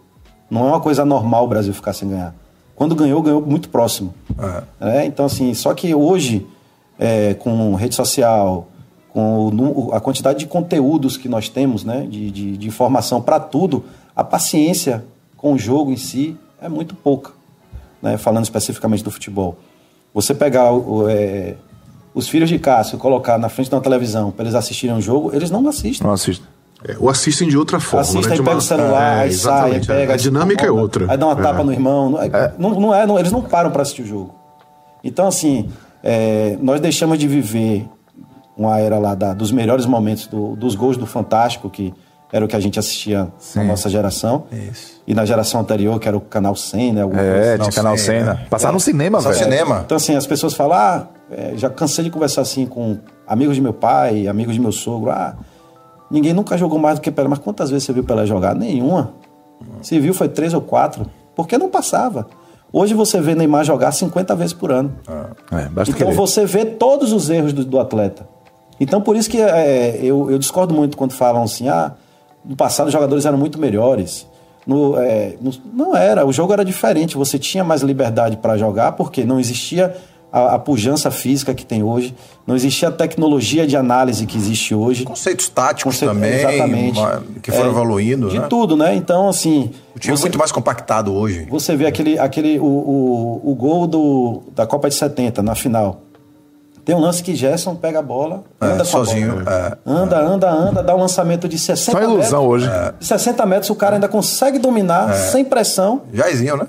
Não 0.51 0.63
é 0.63 0.69
uma 0.69 0.81
coisa 0.81 1.05
normal 1.05 1.45
o 1.45 1.49
Brasil 1.49 1.73
ficar 1.73 1.93
sem 1.93 2.09
ganhar. 2.09 2.35
Quando 2.81 2.95
ganhou, 2.95 3.21
ganhou 3.21 3.43
muito 3.43 3.69
próximo. 3.69 4.15
É. 4.81 5.05
então, 5.05 5.27
assim, 5.27 5.53
só 5.53 5.75
que 5.75 5.95
hoje, 5.95 6.47
é, 6.99 7.35
com 7.35 7.75
rede 7.75 7.95
social, 7.95 8.69
com 9.11 9.49
o, 9.49 9.91
a 9.93 10.01
quantidade 10.01 10.39
de 10.39 10.47
conteúdos 10.47 11.19
que 11.19 11.29
nós 11.29 11.51
temos, 11.51 11.85
né, 11.85 12.07
de, 12.09 12.31
de, 12.31 12.57
de 12.57 12.67
informação 12.67 13.21
para 13.21 13.39
tudo, 13.39 13.85
a 14.17 14.25
paciência 14.25 15.05
com 15.37 15.53
o 15.53 15.59
jogo 15.59 15.93
em 15.93 15.99
si 15.99 16.39
é 16.59 16.71
muito 16.71 16.95
pouca, 16.95 17.33
né, 18.01 18.17
falando 18.17 18.45
especificamente 18.45 19.05
do 19.05 19.11
futebol. 19.11 19.59
Você 20.15 20.35
pegar 20.35 20.73
o, 20.73 21.07
é, 21.07 21.57
os 22.15 22.31
filhos 22.31 22.49
de 22.49 22.59
Cássio 22.59 22.97
e 22.97 22.99
colocar 22.99 23.37
na 23.37 23.51
frente 23.51 23.69
de 23.69 23.75
uma 23.75 23.83
televisão 23.83 24.31
para 24.31 24.45
eles 24.45 24.55
assistirem 24.55 24.97
um 24.97 25.03
jogo, 25.03 25.37
eles 25.37 25.51
não 25.51 25.69
assistem. 25.69 26.07
Não 26.07 26.15
assistem. 26.15 26.49
É, 26.87 26.97
ou 26.99 27.11
assistem 27.11 27.49
de 27.49 27.59
outra 27.59 27.79
forma. 27.79 28.03
Assistem, 28.03 28.39
né? 28.39 28.45
pega 28.45 28.57
o 28.57 28.61
celular, 28.61 29.19
é, 29.19 29.21
aí 29.23 29.33
sai, 29.33 29.73
aí 29.73 29.87
pega. 29.87 30.15
A 30.15 30.17
dinâmica 30.17 30.67
é 30.67 30.71
outra. 30.71 31.11
Aí 31.11 31.17
dá 31.17 31.27
uma 31.27 31.37
tapa 31.37 31.61
é. 31.61 31.65
no 31.65 31.73
irmão. 31.73 32.11
Não, 32.11 32.23
é, 32.23 32.55
não, 32.59 32.81
não 32.81 32.95
é, 32.95 33.07
não, 33.07 33.19
eles 33.19 33.31
não 33.31 33.43
param 33.43 33.71
para 33.71 33.83
assistir 33.83 34.03
o 34.03 34.07
jogo. 34.07 34.35
Então, 35.05 35.27
assim, 35.27 35.69
é, 36.03 36.57
nós 36.61 36.81
deixamos 36.81 37.19
de 37.19 37.29
viver 37.29 37.87
uma 38.57 38.79
era 38.79 38.99
lá 38.99 39.15
da, 39.15 39.33
dos 39.33 39.51
melhores 39.51 39.87
momentos 39.87 40.27
do, 40.27 40.57
dos 40.57 40.75
gols 40.75 40.97
do 40.97 41.07
Fantástico, 41.07 41.69
que 41.69 41.93
era 42.33 42.45
o 42.45 42.49
que 42.49 42.57
a 42.57 42.61
gente 42.61 42.79
assistia 42.79 43.29
Sim. 43.39 43.61
na 43.61 43.65
nossa 43.67 43.89
geração. 43.91 44.45
Isso. 44.53 45.01
E 45.07 45.15
na 45.15 45.25
geração 45.25 45.61
anterior, 45.61 45.99
que 45.99 46.09
era 46.09 46.17
o 46.17 46.21
Canal 46.21 46.55
100, 46.55 46.93
né? 46.93 47.03
É, 47.15 47.59
tinha 47.59 47.73
Canal 47.73 47.97
100, 47.97 48.23
né? 48.23 48.47
Passar 48.49 48.73
no 48.73 48.81
cinema, 48.81 49.21
velho. 49.21 49.35
cinema. 49.35 49.83
Então, 49.85 49.97
assim, 49.97 50.15
as 50.15 50.27
pessoas 50.27 50.55
falam, 50.55 50.79
ah, 50.79 51.07
já 51.57 51.69
cansei 51.69 52.05
de 52.05 52.11
conversar 52.11 52.43
assim 52.43 52.67
com 52.67 52.99
amigos 53.27 53.57
de 53.57 53.63
meu 53.63 53.73
pai, 53.73 54.29
amigos 54.29 54.55
de 54.55 54.61
meu 54.61 54.73
sogro, 54.73 55.11
ah 55.11 55.37
Ninguém 56.11 56.33
nunca 56.33 56.59
jogou 56.59 56.79
mais 56.79 56.99
do 56.99 57.03
que 57.03 57.11
Pelé. 57.11 57.29
Mas 57.29 57.39
quantas 57.39 57.71
vezes 57.71 57.85
você 57.85 57.93
viu 57.93 58.05
Pelé 58.05 58.27
jogar? 58.27 58.55
Nenhuma. 58.55 59.13
Se 59.83 59.99
viu, 59.99 60.13
foi 60.13 60.29
três 60.29 60.53
ou 60.53 60.61
quatro. 60.61 61.07
Porque 61.35 61.57
não 61.57 61.69
passava. 61.69 62.27
Hoje 62.73 62.95
você 62.95 63.21
vê 63.21 63.35
Neymar 63.35 63.65
jogar 63.65 63.93
50 63.93 64.35
vezes 64.37 64.53
por 64.53 64.71
ano. 64.71 64.93
É, 65.53 65.69
então 65.83 65.95
querer. 65.95 66.15
você 66.15 66.45
vê 66.45 66.65
todos 66.65 67.13
os 67.13 67.29
erros 67.29 67.53
do, 67.53 67.65
do 67.65 67.81
atleta. 67.81 68.29
Então 68.79 69.01
por 69.01 69.17
isso 69.17 69.29
que 69.29 69.41
é, 69.41 69.99
eu, 70.03 70.31
eu, 70.31 70.39
discordo 70.39 70.73
muito 70.73 70.97
quando 70.97 71.13
falam 71.13 71.43
assim, 71.43 71.69
ah, 71.69 71.93
no 72.45 72.57
passado 72.57 72.87
os 72.87 72.93
jogadores 72.93 73.27
eram 73.27 73.37
muito 73.37 73.59
melhores. 73.59 74.27
No, 74.67 74.97
é, 74.99 75.37
no, 75.41 75.51
não 75.73 75.97
era, 75.97 76.25
o 76.25 76.33
jogo 76.33 76.53
era 76.53 76.65
diferente, 76.65 77.17
você 77.17 77.39
tinha 77.39 77.65
mais 77.65 77.83
liberdade 77.83 78.37
para 78.37 78.57
jogar, 78.57 78.93
porque 78.93 79.25
não 79.25 79.41
existia 79.41 79.97
a, 80.33 80.55
a 80.55 80.59
pujança 80.59 81.11
física 81.11 81.55
que 81.55 81.65
tem 81.65 81.83
hoje, 81.83 82.15
não 82.47 82.55
existia 82.55 82.89
a 82.89 82.93
tecnologia 82.93 83.67
de 83.67 83.77
análise 83.77 84.27
que 84.27 84.37
existe 84.37 84.75
hoje. 84.75 85.05
Conceitos 85.05 85.49
táticos 85.49 85.95
Conceito, 85.95 86.15
também, 86.15 86.35
exatamente. 86.35 87.01
que 87.43 87.51
foram 87.51 87.67
é, 87.67 87.71
evoluindo. 87.71 88.29
De 88.29 88.39
né? 88.39 88.47
tudo, 88.49 88.77
né? 88.77 88.95
Então, 88.95 89.29
assim. 89.29 89.71
O 89.95 89.99
time 89.99 90.15
é 90.15 90.17
você, 90.17 90.23
é 90.23 90.27
muito 90.27 90.39
mais 90.39 90.53
compactado 90.53 91.13
hoje. 91.13 91.47
Você 91.51 91.77
vê 91.77 91.87
aquele, 91.87 92.19
aquele 92.19 92.59
o, 92.59 92.65
o, 92.65 93.51
o 93.51 93.55
gol 93.55 93.87
do, 93.87 94.43
da 94.55 94.67
Copa 94.67 94.89
de 94.89 94.95
70 94.95 95.43
na 95.43 95.55
final. 95.55 96.03
Tem 96.85 96.95
um 96.95 97.01
lance 97.01 97.23
que 97.23 97.35
Gerson 97.37 97.77
pega 97.77 97.99
a 97.99 98.03
bola, 98.03 98.43
é, 98.61 98.67
anda 98.67 98.85
sozinho. 98.85 99.45
Bola, 99.45 99.79
é, 99.87 99.91
anda, 99.91 100.17
é. 100.17 100.25
anda, 100.25 100.51
anda, 100.51 100.83
dá 100.83 100.97
um 100.97 101.01
lançamento 101.01 101.49
de 101.49 101.59
60 101.59 101.93
Só 101.93 102.03
ilusão 102.03 102.49
metros. 102.49 102.69
hoje. 102.69 102.69
É. 102.69 102.95
60 103.01 103.47
metros, 103.47 103.71
o 103.71 103.75
cara 103.75 103.97
ainda 103.97 104.09
consegue 104.09 104.59
dominar, 104.59 105.13
sem 105.15 105.45
pressão. 105.45 106.03
Jairzinho, 106.13 106.57
né? 106.57 106.67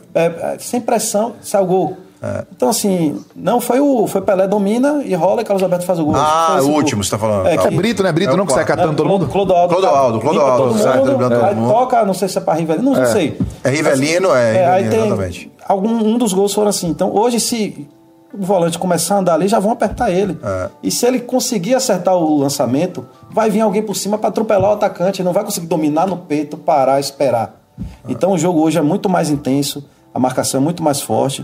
sem 0.60 0.82
pressão, 0.82 1.34
sai 1.41 1.62
o 1.62 1.65
gol. 1.65 1.97
É. 2.24 2.46
Então, 2.56 2.70
assim, 2.70 3.20
não 3.36 3.60
foi 3.60 3.80
o. 3.80 4.06
Foi 4.06 4.22
Pelé 4.22 4.48
domina 4.48 5.02
e 5.04 5.16
rola 5.16 5.42
e 5.42 5.44
Carlos 5.44 5.64
Alberto 5.64 5.86
faz 5.86 5.98
o 5.98 6.06
gol. 6.06 6.14
Ah, 6.16 6.60
o 6.62 6.68
último, 6.68 7.04
você 7.04 7.10
tá 7.10 7.18
falando. 7.18 7.48
É, 7.48 7.58
que, 7.58 7.68
é 7.68 7.72
Brito, 7.72 8.04
né? 8.04 8.12
Brito 8.12 8.34
é 8.34 8.38
não 8.38 8.46
que 8.46 8.54
sai 8.54 8.64
catando 8.64 8.94
é, 8.94 8.96
todo 8.96 9.10
mundo? 9.10 9.28
Clodoaldo. 9.28 9.74
Clodoaldo, 9.74 10.20
Clodoaldo. 10.20 10.78
Sai 10.78 11.00
todo 11.00 11.18
mundo. 11.18 11.34
Aí 11.34 11.56
toca, 11.56 12.06
não 12.06 12.14
sei 12.14 12.28
se 12.28 12.38
é 12.38 12.42
pra 12.42 12.54
Rivelino, 12.54 12.92
não, 12.92 13.00
não 13.00 13.06
sei. 13.08 13.40
É 13.64 13.70
Rivelino, 13.72 14.36
é. 14.36 14.58
é 14.58 14.70
aí 14.70 14.90
tem, 14.90 15.50
algum 15.68 15.90
um 15.90 16.18
dos 16.18 16.32
gols 16.32 16.54
foram 16.54 16.70
assim. 16.70 16.90
Então, 16.90 17.12
hoje, 17.12 17.40
se 17.40 17.88
o 18.32 18.46
volante 18.46 18.78
começar 18.78 19.16
a 19.16 19.20
andar 19.20 19.34
ali, 19.34 19.48
já 19.48 19.60
vão 19.60 19.72
apertar 19.72 20.12
ele. 20.12 20.38
É. 20.44 20.70
E 20.84 20.92
se 20.92 21.08
ele 21.08 21.20
conseguir 21.22 21.74
acertar 21.74 22.16
o 22.16 22.38
lançamento, 22.38 23.04
vai 23.32 23.50
vir 23.50 23.62
alguém 23.62 23.82
por 23.82 23.96
cima 23.96 24.20
para 24.20 24.30
atropelar 24.30 24.70
o 24.70 24.74
atacante, 24.74 25.24
não 25.24 25.34
vai 25.34 25.44
conseguir 25.44 25.66
dominar 25.66 26.06
no 26.06 26.18
peito, 26.18 26.56
parar, 26.56 27.00
esperar. 27.00 27.60
É. 27.80 28.12
Então 28.12 28.34
o 28.34 28.38
jogo 28.38 28.62
hoje 28.62 28.78
é 28.78 28.82
muito 28.82 29.10
mais 29.10 29.32
intenso, 29.32 29.84
a 30.14 30.20
marcação 30.20 30.62
é 30.62 30.64
muito 30.64 30.84
mais 30.84 31.02
forte. 31.02 31.44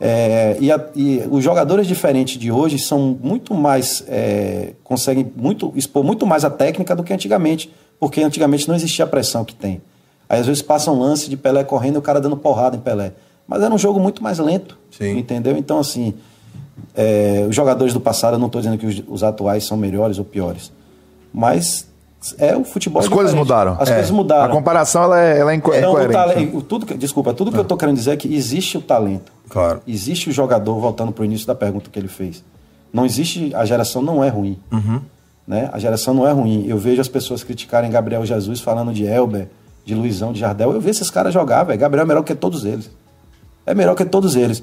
É, 0.00 0.56
e, 0.60 0.72
a, 0.72 0.88
e, 0.94 1.22
os 1.30 1.42
jogadores 1.42 1.86
diferentes 1.86 2.38
de 2.38 2.50
hoje 2.50 2.78
são 2.78 3.18
muito 3.22 3.54
mais. 3.54 4.04
É, 4.08 4.72
conseguem 4.82 5.30
muito, 5.36 5.72
expor 5.76 6.02
muito 6.02 6.26
mais 6.26 6.44
a 6.44 6.50
técnica 6.50 6.94
do 6.96 7.02
que 7.02 7.12
antigamente, 7.12 7.72
porque 7.98 8.22
antigamente 8.22 8.68
não 8.68 8.74
existia 8.74 9.04
a 9.04 9.08
pressão 9.08 9.44
que 9.44 9.54
tem. 9.54 9.80
Aí 10.28 10.40
às 10.40 10.46
vezes 10.46 10.62
passa 10.62 10.90
um 10.90 10.98
lance 10.98 11.28
de 11.28 11.36
Pelé 11.36 11.62
correndo 11.64 11.96
e 11.96 11.98
o 11.98 12.02
cara 12.02 12.20
dando 12.20 12.36
porrada 12.36 12.76
em 12.76 12.80
Pelé. 12.80 13.12
Mas 13.46 13.62
era 13.62 13.72
um 13.72 13.78
jogo 13.78 14.00
muito 14.00 14.22
mais 14.22 14.38
lento. 14.38 14.78
Sim. 14.90 15.18
Entendeu? 15.18 15.56
Então, 15.56 15.78
assim, 15.78 16.14
é, 16.94 17.44
os 17.48 17.54
jogadores 17.54 17.92
do 17.92 18.00
passado, 18.00 18.34
eu 18.34 18.38
não 18.38 18.46
estou 18.46 18.60
dizendo 18.60 18.78
que 18.78 18.86
os, 18.86 19.02
os, 19.06 19.22
atuais 19.22 19.64
são 19.64 19.76
melhores 19.76 20.18
ou 20.18 20.24
piores. 20.24 20.72
Mas 21.32 21.88
é 22.38 22.56
o 22.56 22.64
futebol. 22.64 23.02
As 23.02 23.08
coisas 23.08 23.34
mudaram. 23.34 23.76
As 23.78 23.90
é. 23.90 23.94
coisas 23.94 24.10
mudaram. 24.10 24.44
A 24.44 24.48
comparação 24.48 25.02
ela 25.02 25.20
é, 25.20 25.38
ela 25.38 25.52
é 25.52 25.54
inco 25.54 25.74
então, 25.74 25.92
incoerente. 25.92 26.62
tudo, 26.62 26.86
desculpa, 26.96 27.34
tudo 27.34 27.50
que 27.52 27.58
eu 27.58 27.62
estou 27.62 27.76
querendo 27.76 27.96
dizer 27.96 28.12
é 28.12 28.16
que 28.16 28.34
existe 28.34 28.78
o 28.78 28.80
talento. 28.80 29.32
Claro. 29.48 29.82
Existe 29.86 30.30
o 30.30 30.32
jogador, 30.32 30.78
voltando 30.80 31.12
para 31.12 31.22
o 31.22 31.24
início 31.24 31.46
da 31.46 31.54
pergunta 31.54 31.90
que 31.90 31.98
ele 31.98 32.08
fez. 32.08 32.42
Não 32.92 33.04
existe. 33.04 33.54
A 33.54 33.64
geração 33.64 34.00
não 34.00 34.24
é 34.24 34.28
ruim. 34.28 34.58
Uhum. 34.72 35.00
Né? 35.46 35.68
A 35.72 35.78
geração 35.78 36.14
não 36.14 36.26
é 36.26 36.32
ruim. 36.32 36.64
Eu 36.66 36.78
vejo 36.78 37.00
as 37.00 37.08
pessoas 37.08 37.44
criticarem 37.44 37.90
Gabriel 37.90 38.24
Jesus 38.24 38.60
falando 38.60 38.92
de 38.92 39.04
Elber, 39.04 39.48
de 39.84 39.94
Luizão, 39.94 40.32
de 40.32 40.40
Jardel. 40.40 40.72
Eu 40.72 40.80
vejo 40.80 40.92
esses 40.92 41.10
caras 41.10 41.34
jogar, 41.34 41.64
velho. 41.64 41.78
Gabriel 41.78 42.04
é 42.04 42.08
melhor 42.08 42.22
que 42.22 42.34
todos 42.34 42.64
eles. 42.64 42.90
É 43.66 43.74
melhor 43.74 43.94
que 43.94 44.04
todos 44.04 44.36
eles. 44.36 44.62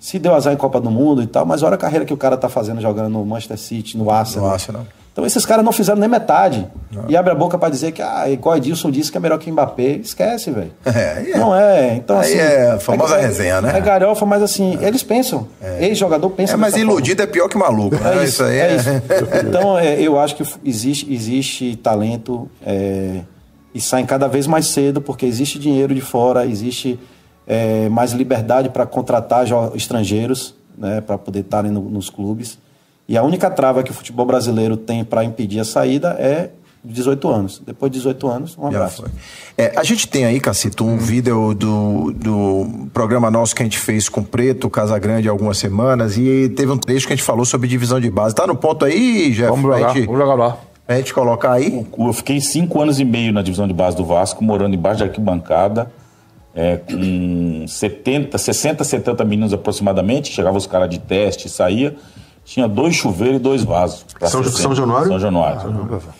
Se 0.00 0.18
deu 0.18 0.34
azar 0.34 0.52
em 0.52 0.56
Copa 0.56 0.80
do 0.80 0.90
Mundo 0.90 1.22
e 1.22 1.26
tal, 1.26 1.46
mas 1.46 1.62
olha 1.62 1.74
a 1.74 1.78
carreira 1.78 2.04
que 2.04 2.12
o 2.12 2.16
cara 2.16 2.36
tá 2.36 2.48
fazendo 2.48 2.80
jogando 2.80 3.10
no 3.10 3.24
Manchester 3.24 3.58
City, 3.58 3.96
no 3.96 4.10
Arsenal. 4.10 4.48
No 4.48 4.52
Arsenal. 4.52 4.86
Então 5.16 5.24
esses 5.24 5.46
caras 5.46 5.64
não 5.64 5.72
fizeram 5.72 5.98
nem 5.98 6.10
metade. 6.10 6.68
Não. 6.92 7.06
E 7.08 7.16
abre 7.16 7.32
a 7.32 7.34
boca 7.34 7.56
para 7.56 7.70
dizer 7.70 7.90
que, 7.92 8.02
ah, 8.02 8.28
igual 8.28 8.54
Edilson 8.58 8.90
disse 8.90 9.10
que 9.10 9.16
é 9.16 9.20
melhor 9.20 9.38
que 9.38 9.50
Mbappé. 9.50 9.92
Esquece, 9.92 10.50
velho. 10.50 10.72
É, 10.84 11.30
é. 11.30 11.38
Não 11.38 11.56
é. 11.56 11.94
Então, 11.94 12.18
Aí 12.18 12.34
assim, 12.34 12.38
é 12.38 12.70
a 12.72 12.78
famosa 12.78 13.16
é, 13.16 13.22
resenha, 13.22 13.62
né? 13.62 13.78
É 13.78 13.80
galhofa, 13.80 14.26
mas 14.26 14.42
assim, 14.42 14.78
é. 14.78 14.86
eles 14.86 15.02
pensam. 15.02 15.48
É. 15.58 15.86
Ex-jogador 15.86 16.28
pensa. 16.28 16.52
É, 16.52 16.56
mas 16.56 16.76
iludido 16.76 17.22
forma. 17.22 17.30
é 17.30 17.32
pior 17.32 17.48
que 17.48 17.56
maluco. 17.56 17.96
Né? 17.96 18.18
É 18.18 18.24
isso, 18.24 18.44
aí 18.44 18.58
é. 18.58 18.76
Isso. 18.76 18.90
Então, 19.48 19.80
eu 19.80 20.18
acho 20.20 20.36
que 20.36 20.42
existe, 20.62 21.10
existe 21.10 21.76
talento 21.76 22.50
e 23.74 23.80
saem 23.80 24.04
cada 24.04 24.28
vez 24.28 24.46
mais 24.46 24.66
cedo, 24.66 25.00
porque 25.00 25.24
existe 25.24 25.58
dinheiro 25.58 25.94
de 25.94 26.02
fora, 26.02 26.44
existe 26.44 27.00
mais 27.90 28.12
liberdade 28.12 28.68
para 28.68 28.84
contratar 28.84 29.46
estrangeiros, 29.74 30.54
né, 30.76 31.00
para 31.00 31.16
poder 31.16 31.40
estarem 31.40 31.70
no, 31.70 31.80
nos 31.80 32.10
clubes. 32.10 32.58
E 33.08 33.16
a 33.16 33.22
única 33.22 33.50
trava 33.50 33.82
que 33.82 33.90
o 33.90 33.94
futebol 33.94 34.26
brasileiro 34.26 34.76
tem 34.76 35.04
para 35.04 35.22
impedir 35.24 35.60
a 35.60 35.64
saída 35.64 36.10
é 36.18 36.50
18 36.84 37.28
anos. 37.28 37.62
Depois 37.64 37.90
de 37.90 37.98
18 37.98 38.28
anos, 38.28 38.58
um 38.58 38.66
abraço. 38.66 39.04
É, 39.56 39.72
a 39.76 39.82
gente 39.82 40.06
tem 40.06 40.24
aí, 40.24 40.40
Cacito, 40.40 40.84
um 40.84 40.96
vídeo 40.96 41.54
do, 41.54 42.12
do 42.12 42.88
programa 42.92 43.30
nosso 43.30 43.54
que 43.54 43.62
a 43.62 43.64
gente 43.64 43.78
fez 43.78 44.08
com 44.08 44.20
o 44.20 44.24
Preto, 44.24 44.70
Casa 44.70 44.98
Grande, 44.98 45.28
há 45.28 45.30
algumas 45.30 45.58
semanas, 45.58 46.16
e 46.16 46.48
teve 46.50 46.70
um 46.70 46.78
trecho 46.78 47.06
que 47.06 47.12
a 47.12 47.16
gente 47.16 47.24
falou 47.24 47.44
sobre 47.44 47.68
divisão 47.68 48.00
de 48.00 48.10
base. 48.10 48.34
Tá 48.34 48.46
no 48.46 48.56
ponto 48.56 48.84
aí, 48.84 49.30
Jeff? 49.30 49.50
Vamos 49.50 49.62
jogar, 49.62 49.94
gente, 49.94 50.06
vamos 50.06 50.20
jogar 50.20 50.34
lá. 50.34 50.58
A 50.88 50.94
gente 50.96 51.12
colocar 51.12 51.52
aí? 51.52 51.84
Eu 51.98 52.12
fiquei 52.12 52.40
cinco 52.40 52.80
anos 52.80 53.00
e 53.00 53.04
meio 53.04 53.32
na 53.32 53.42
divisão 53.42 53.66
de 53.66 53.74
base 53.74 53.96
do 53.96 54.04
Vasco, 54.04 54.44
morando 54.44 54.74
embaixo 54.74 54.98
de 54.98 55.04
arquibancada, 55.04 55.90
é, 56.54 56.76
com 56.76 57.66
70, 57.66 58.38
60, 58.38 58.84
70 58.84 59.24
meninos 59.24 59.52
aproximadamente. 59.52 60.32
Chegavam 60.32 60.56
os 60.56 60.66
caras 60.66 60.88
de 60.88 61.00
teste, 61.00 61.48
saía 61.48 61.96
tinha 62.46 62.68
dois 62.68 62.94
chuveiros 62.94 63.36
e 63.36 63.42
dois 63.42 63.64
vasos. 63.64 64.06
São, 64.22 64.42
São 64.44 64.74
Januário? 64.74 65.08
São 65.08 65.18
Januário. 65.18 65.60
Ah, 65.92 66.12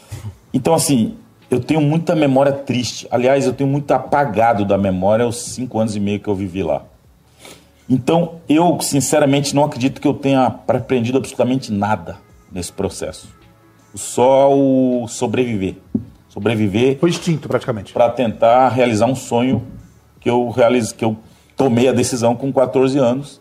então, 0.52 0.74
assim, 0.74 1.14
eu 1.48 1.60
tenho 1.60 1.80
muita 1.80 2.16
memória 2.16 2.52
triste. 2.52 3.06
Aliás, 3.12 3.46
eu 3.46 3.52
tenho 3.52 3.70
muito 3.70 3.92
apagado 3.92 4.64
da 4.64 4.76
memória 4.76 5.26
os 5.26 5.36
cinco 5.36 5.78
anos 5.78 5.94
e 5.94 6.00
meio 6.00 6.18
que 6.18 6.28
eu 6.28 6.34
vivi 6.34 6.64
lá. 6.64 6.82
Então, 7.88 8.40
eu, 8.48 8.76
sinceramente, 8.80 9.54
não 9.54 9.62
acredito 9.62 10.00
que 10.00 10.08
eu 10.08 10.14
tenha 10.14 10.46
aprendido 10.46 11.16
absolutamente 11.16 11.72
nada 11.72 12.18
nesse 12.50 12.72
processo. 12.72 13.28
Só 13.94 14.52
o 14.52 15.06
sobreviver. 15.06 15.76
Sobreviver. 16.28 16.98
Foi 16.98 17.08
extinto, 17.08 17.48
praticamente. 17.48 17.92
Para 17.92 18.10
tentar 18.10 18.68
realizar 18.70 19.06
um 19.06 19.14
sonho 19.14 19.64
que 20.18 20.28
eu, 20.28 20.50
realize, 20.50 20.92
que 20.92 21.04
eu 21.04 21.16
tomei 21.56 21.88
a 21.88 21.92
decisão 21.92 22.34
com 22.34 22.52
14 22.52 22.98
anos 22.98 23.40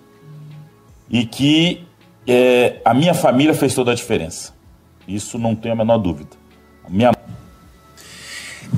e 1.09 1.25
que 1.25 1.84
é, 2.27 2.81
a 2.83 2.93
minha 2.93 3.13
família 3.13 3.53
fez 3.53 3.73
toda 3.73 3.91
a 3.91 3.95
diferença. 3.95 4.53
Isso 5.07 5.38
não 5.38 5.55
tenho 5.55 5.73
a 5.73 5.77
menor 5.77 5.97
dúvida. 5.97 6.31
A 6.83 6.89
minha 6.89 7.11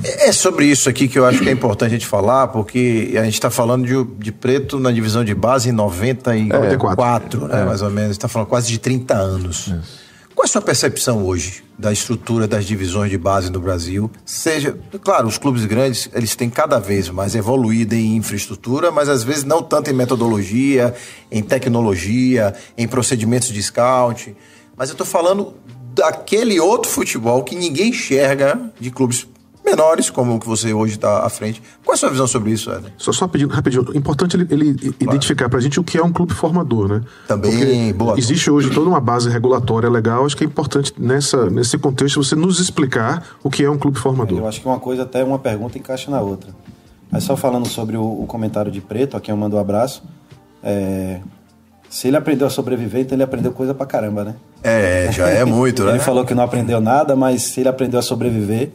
é, 0.04 0.28
é 0.28 0.32
sobre 0.32 0.66
isso 0.66 0.88
aqui 0.88 1.08
que 1.08 1.18
eu 1.18 1.24
acho 1.24 1.40
que 1.40 1.48
é 1.48 1.52
importante 1.52 1.88
a 1.88 1.92
gente 1.98 2.06
falar, 2.06 2.48
porque 2.48 3.14
a 3.18 3.24
gente 3.24 3.34
está 3.34 3.50
falando 3.50 3.86
de, 3.86 4.04
de, 4.18 4.32
preto 4.32 4.78
na 4.78 4.92
divisão 4.92 5.24
de 5.24 5.34
base 5.34 5.70
em 5.70 5.72
94, 5.72 7.44
é, 7.44 7.48
né, 7.48 7.62
é. 7.62 7.64
mais 7.64 7.82
ou 7.82 7.90
menos. 7.90 8.12
está 8.12 8.28
falando 8.28 8.48
quase 8.48 8.68
de 8.68 8.78
30 8.78 9.14
anos. 9.14 9.66
Isso. 9.66 10.07
Qual 10.38 10.44
é 10.44 10.46
a 10.46 10.52
sua 10.52 10.62
percepção 10.62 11.26
hoje 11.26 11.64
da 11.76 11.92
estrutura 11.92 12.46
das 12.46 12.64
divisões 12.64 13.10
de 13.10 13.18
base 13.18 13.50
no 13.50 13.58
Brasil? 13.58 14.08
Seja, 14.24 14.78
claro, 15.02 15.26
os 15.26 15.36
clubes 15.36 15.64
grandes, 15.64 16.08
eles 16.14 16.36
têm 16.36 16.48
cada 16.48 16.78
vez 16.78 17.08
mais 17.08 17.34
evoluído 17.34 17.96
em 17.96 18.14
infraestrutura, 18.14 18.92
mas 18.92 19.08
às 19.08 19.24
vezes 19.24 19.42
não 19.42 19.60
tanto 19.64 19.90
em 19.90 19.92
metodologia, 19.92 20.94
em 21.28 21.42
tecnologia, 21.42 22.54
em 22.76 22.86
procedimentos 22.86 23.48
de 23.48 23.60
scout. 23.60 24.36
Mas 24.76 24.90
eu 24.90 24.92
estou 24.92 25.04
falando 25.04 25.54
daquele 25.92 26.60
outro 26.60 26.88
futebol 26.88 27.42
que 27.42 27.56
ninguém 27.56 27.88
enxerga 27.88 28.60
de 28.78 28.92
clubes 28.92 29.26
menores, 29.68 30.10
como 30.10 30.36
o 30.36 30.40
que 30.40 30.46
você 30.46 30.72
hoje 30.72 30.94
está 30.94 31.24
à 31.24 31.28
frente. 31.28 31.62
Qual 31.84 31.92
é 31.92 31.96
a 31.96 31.98
sua 31.98 32.10
visão 32.10 32.26
sobre 32.26 32.52
isso, 32.52 32.70
Éder? 32.70 32.92
Só, 32.96 33.12
só 33.12 33.28
pedindo, 33.28 33.52
rapidinho, 33.52 33.84
importante 33.94 34.36
ele, 34.36 34.46
ele 34.50 34.74
claro. 34.74 34.96
identificar 35.00 35.48
para 35.48 35.58
a 35.58 35.62
gente 35.62 35.78
o 35.78 35.84
que 35.84 35.98
é 35.98 36.02
um 36.02 36.12
clube 36.12 36.34
formador, 36.34 36.88
né? 36.88 37.02
Também, 37.26 37.50
Porque 37.50 37.92
boa. 37.92 38.18
Existe 38.18 38.50
hoje 38.50 38.70
toda 38.70 38.88
uma 38.88 39.00
base 39.00 39.28
regulatória 39.28 39.88
legal, 39.88 40.24
acho 40.24 40.36
que 40.36 40.44
é 40.44 40.46
importante 40.46 40.92
nessa, 40.98 41.50
nesse 41.50 41.76
contexto 41.78 42.22
você 42.22 42.34
nos 42.34 42.60
explicar 42.60 43.24
o 43.42 43.50
que 43.50 43.62
é 43.62 43.70
um 43.70 43.78
clube 43.78 43.98
formador. 43.98 44.38
Eu 44.38 44.48
acho 44.48 44.60
que 44.60 44.66
uma 44.66 44.80
coisa, 44.80 45.02
até 45.02 45.22
uma 45.22 45.38
pergunta 45.38 45.78
encaixa 45.78 46.10
na 46.10 46.20
outra. 46.20 46.50
Mas 47.10 47.24
só 47.24 47.36
falando 47.36 47.66
sobre 47.66 47.96
o, 47.96 48.04
o 48.04 48.26
comentário 48.26 48.70
de 48.70 48.80
Preto, 48.80 49.16
a 49.16 49.20
quem 49.20 49.32
eu 49.32 49.36
mando 49.36 49.56
um 49.56 49.60
abraço, 49.60 50.02
é, 50.62 51.20
se 51.88 52.08
ele 52.08 52.16
aprendeu 52.16 52.46
a 52.46 52.50
sobreviver, 52.50 53.00
então 53.00 53.16
ele 53.16 53.22
aprendeu 53.22 53.52
coisa 53.52 53.72
pra 53.72 53.86
caramba, 53.86 54.24
né? 54.24 54.34
É, 54.62 55.10
já 55.10 55.28
é 55.28 55.44
muito, 55.44 55.82
né? 55.84 55.92
Ele 55.92 55.98
falou 56.00 56.24
que 56.24 56.34
não 56.34 56.42
aprendeu 56.42 56.80
nada, 56.80 57.16
mas 57.16 57.42
se 57.42 57.60
ele 57.60 57.68
aprendeu 57.68 57.98
a 57.98 58.02
sobreviver, 58.02 58.72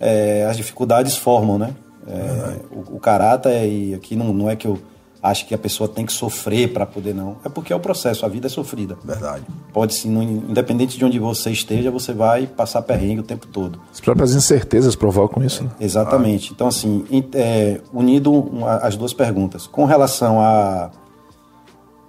é, 0.00 0.46
as 0.48 0.56
dificuldades 0.56 1.16
formam, 1.16 1.58
né? 1.58 1.74
É, 2.06 2.60
o, 2.70 2.96
o, 2.96 3.00
caráter, 3.00 3.68
e 3.68 3.94
aqui 3.94 4.16
não, 4.16 4.32
não 4.32 4.48
é 4.48 4.56
que 4.56 4.66
eu 4.66 4.78
acho 5.22 5.46
que 5.46 5.54
a 5.54 5.58
pessoa 5.58 5.88
tem 5.88 6.06
que 6.06 6.12
sofrer 6.12 6.72
para 6.72 6.86
poder, 6.86 7.14
não. 7.14 7.36
É 7.44 7.48
porque 7.48 7.72
é 7.72 7.76
o 7.76 7.80
processo, 7.80 8.24
a 8.24 8.28
vida 8.28 8.46
é 8.46 8.50
sofrida. 8.50 8.96
Verdade. 9.04 9.44
Pode 9.72 9.94
sim, 9.94 10.08
independente 10.48 10.96
de 10.96 11.04
onde 11.04 11.18
você 11.18 11.50
esteja, 11.50 11.90
você 11.90 12.12
vai 12.12 12.46
passar 12.46 12.82
perrengue 12.82 13.20
o 13.20 13.24
tempo 13.24 13.46
todo. 13.46 13.80
As 13.92 14.00
próprias 14.00 14.34
incertezas 14.34 14.96
provocam 14.96 15.44
isso, 15.44 15.64
né? 15.64 15.70
Exatamente. 15.80 16.50
Ah. 16.50 16.52
Então, 16.54 16.68
assim, 16.68 17.04
é, 17.34 17.80
unido 17.92 18.50
as 18.80 18.96
duas 18.96 19.12
perguntas. 19.12 19.66
Com 19.66 19.84
relação 19.84 20.40
à 20.40 20.90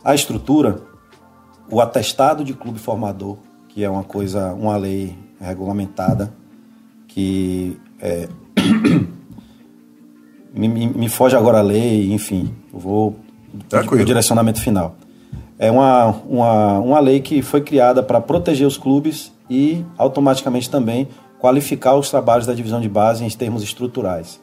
a, 0.04 0.12
a 0.12 0.16
estrutura, 0.16 0.82
o 1.70 1.82
atestado 1.82 2.44
de 2.44 2.54
clube 2.54 2.80
formador, 2.80 3.38
que 3.68 3.84
é 3.84 3.90
uma 3.90 4.04
coisa, 4.04 4.54
uma 4.54 4.78
lei 4.78 5.18
regulamentada, 5.40 6.34
que 7.20 7.78
é, 8.00 8.30
me, 10.54 10.68
me, 10.70 11.10
foge 11.10 11.36
agora 11.36 11.60
a 11.60 11.62
lei, 11.62 12.14
enfim, 12.14 12.54
vou 12.72 13.18
para 13.70 13.82
o 13.94 14.06
direcionamento 14.06 14.62
final. 14.62 14.96
É 15.58 15.70
uma, 15.70 16.16
uma, 16.26 16.80
uma 16.80 17.00
lei 17.02 17.20
que 17.20 17.42
foi 17.42 17.60
criada 17.60 18.02
para 18.02 18.22
proteger 18.22 18.66
os 18.66 18.78
clubes 18.78 19.34
e 19.50 19.86
automaticamente 19.98 20.70
também 20.70 21.10
qualificar 21.40 21.96
os 21.96 22.10
trabalhos 22.10 22.48
da 22.48 22.54
divisão 22.54 22.80
de 22.80 22.88
base 22.88 23.26
em 23.26 23.30
termos 23.30 23.64
estruturais. 23.64 24.40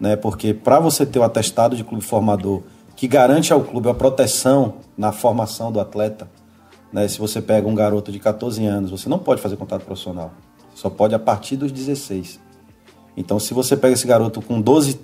Né? 0.00 0.16
Porque 0.16 0.52
para 0.52 0.80
você 0.80 1.06
ter 1.06 1.20
o 1.20 1.22
atestado 1.22 1.76
de 1.76 1.84
clube 1.84 2.02
formador 2.02 2.62
que 2.96 3.06
garante 3.06 3.52
ao 3.52 3.60
clube 3.60 3.88
a 3.88 3.94
proteção 3.94 4.74
na 4.98 5.12
formação 5.12 5.70
do 5.70 5.78
atleta, 5.78 6.28
né? 6.92 7.06
se 7.06 7.20
você 7.20 7.40
pega 7.40 7.68
um 7.68 7.74
garoto 7.76 8.10
de 8.10 8.18
14 8.18 8.64
anos, 8.66 8.90
você 8.90 9.08
não 9.08 9.20
pode 9.20 9.40
fazer 9.40 9.56
contato 9.56 9.84
profissional. 9.84 10.32
Só 10.74 10.90
pode 10.90 11.14
a 11.14 11.18
partir 11.18 11.56
dos 11.56 11.70
16. 11.70 12.40
Então, 13.16 13.38
se 13.38 13.52
você 13.52 13.76
pega 13.76 13.94
esse 13.94 14.06
garoto 14.06 14.40
com 14.40 14.60
12, 14.60 14.98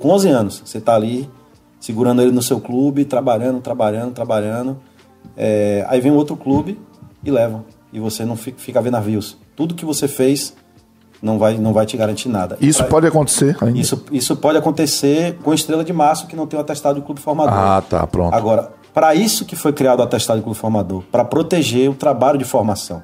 com 0.00 0.08
11 0.10 0.28
anos, 0.28 0.62
você 0.64 0.78
está 0.78 0.94
ali 0.94 1.28
segurando 1.78 2.22
ele 2.22 2.32
no 2.32 2.42
seu 2.42 2.60
clube, 2.60 3.04
trabalhando, 3.04 3.60
trabalhando, 3.60 4.12
trabalhando. 4.12 4.78
É, 5.36 5.84
aí 5.88 6.00
vem 6.00 6.10
um 6.10 6.16
outro 6.16 6.36
clube 6.36 6.78
e 7.22 7.30
leva. 7.30 7.64
E 7.92 8.00
você 8.00 8.24
não 8.24 8.36
fica, 8.36 8.58
fica 8.58 8.80
vendo 8.80 8.94
navios. 8.94 9.36
Tudo 9.54 9.74
que 9.74 9.84
você 9.84 10.08
fez 10.08 10.54
não 11.22 11.38
vai, 11.38 11.56
não 11.56 11.72
vai 11.72 11.86
te 11.86 11.96
garantir 11.96 12.28
nada. 12.28 12.58
Isso 12.60 12.80
pra, 12.80 12.88
pode 12.88 13.06
acontecer 13.06 13.56
ainda? 13.60 13.78
Isso, 13.78 14.04
isso 14.10 14.36
pode 14.36 14.58
acontecer 14.58 15.38
com 15.42 15.54
Estrela 15.54 15.84
de 15.84 15.92
Março, 15.92 16.26
que 16.26 16.34
não 16.34 16.46
tem 16.46 16.58
o 16.58 16.62
atestado 16.62 16.98
de 16.98 17.06
clube 17.06 17.20
formador. 17.20 17.54
Ah, 17.54 17.82
tá, 17.82 18.06
pronto. 18.06 18.34
Agora, 18.34 18.72
para 18.92 19.14
isso 19.14 19.44
que 19.44 19.56
foi 19.56 19.72
criado 19.72 20.00
o 20.00 20.02
atestado 20.02 20.38
de 20.38 20.44
clube 20.44 20.58
formador, 20.58 21.02
para 21.10 21.24
proteger 21.24 21.90
o 21.90 21.94
trabalho 21.94 22.38
de 22.38 22.44
formação. 22.44 23.02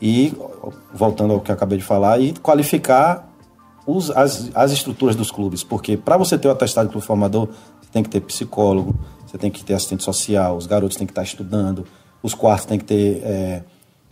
E, 0.00 0.34
voltando 0.92 1.32
ao 1.32 1.40
que 1.40 1.50
eu 1.50 1.54
acabei 1.54 1.78
de 1.78 1.84
falar, 1.84 2.20
e 2.20 2.32
qualificar 2.34 3.28
os, 3.86 4.10
as, 4.10 4.50
as 4.54 4.72
estruturas 4.72 5.14
dos 5.16 5.30
clubes. 5.30 5.62
Porque 5.62 5.96
para 5.96 6.16
você 6.16 6.36
ter 6.36 6.48
o 6.48 6.50
atestado 6.50 6.88
de 6.88 6.92
clube 6.92 7.06
formador, 7.06 7.48
você 7.80 7.88
tem 7.92 8.02
que 8.02 8.10
ter 8.10 8.20
psicólogo, 8.20 8.94
você 9.26 9.38
tem 9.38 9.50
que 9.50 9.64
ter 9.64 9.74
assistente 9.74 10.02
social, 10.02 10.56
os 10.56 10.66
garotos 10.66 10.96
têm 10.96 11.06
que 11.06 11.12
estar 11.12 11.22
estudando, 11.22 11.86
os 12.22 12.34
quartos 12.34 12.66
têm 12.66 12.78
que 12.78 12.84
ter... 12.84 13.22
É, 13.24 13.62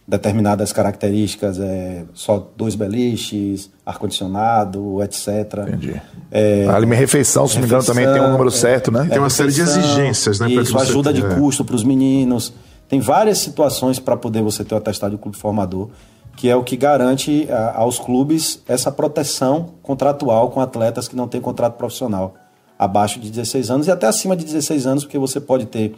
determinadas 0.06 0.72
características, 0.72 1.58
é, 1.60 2.04
só 2.12 2.50
dois 2.56 2.74
beliches, 2.74 3.70
ar-condicionado, 3.86 5.02
etc. 5.02 5.28
Entendi. 5.68 6.02
É, 6.30 6.66
a 6.68 6.80
minha 6.80 6.98
refeição, 6.98 7.46
se 7.46 7.54
não 7.54 7.62
me 7.62 7.66
engano, 7.68 7.84
também 7.84 8.04
tem 8.12 8.20
um 8.20 8.32
número 8.32 8.50
certo, 8.50 8.90
né? 8.90 9.06
Tem 9.08 9.18
uma 9.18 9.30
série 9.30 9.52
de 9.52 9.60
exigências, 9.60 10.40
né? 10.40 10.50
Isso, 10.50 10.76
ajuda 10.76 11.12
de 11.12 11.22
custo 11.22 11.64
para 11.64 11.76
os 11.76 11.84
meninos. 11.84 12.52
Tem 12.92 13.00
várias 13.00 13.38
situações 13.38 13.98
para 13.98 14.18
poder 14.18 14.42
você 14.42 14.62
ter 14.62 14.74
o 14.74 14.76
atestado 14.76 15.16
de 15.16 15.22
clube 15.22 15.34
formador, 15.34 15.88
que 16.36 16.50
é 16.50 16.54
o 16.54 16.62
que 16.62 16.76
garante 16.76 17.50
a, 17.50 17.78
aos 17.78 17.98
clubes 17.98 18.62
essa 18.68 18.92
proteção 18.92 19.70
contratual 19.82 20.50
com 20.50 20.60
atletas 20.60 21.08
que 21.08 21.16
não 21.16 21.26
têm 21.26 21.40
contrato 21.40 21.78
profissional 21.78 22.34
abaixo 22.78 23.18
de 23.18 23.30
16 23.30 23.70
anos 23.70 23.86
e 23.86 23.90
até 23.90 24.06
acima 24.06 24.36
de 24.36 24.44
16 24.44 24.86
anos, 24.86 25.04
porque 25.04 25.18
você 25.18 25.40
pode 25.40 25.64
ter 25.64 25.94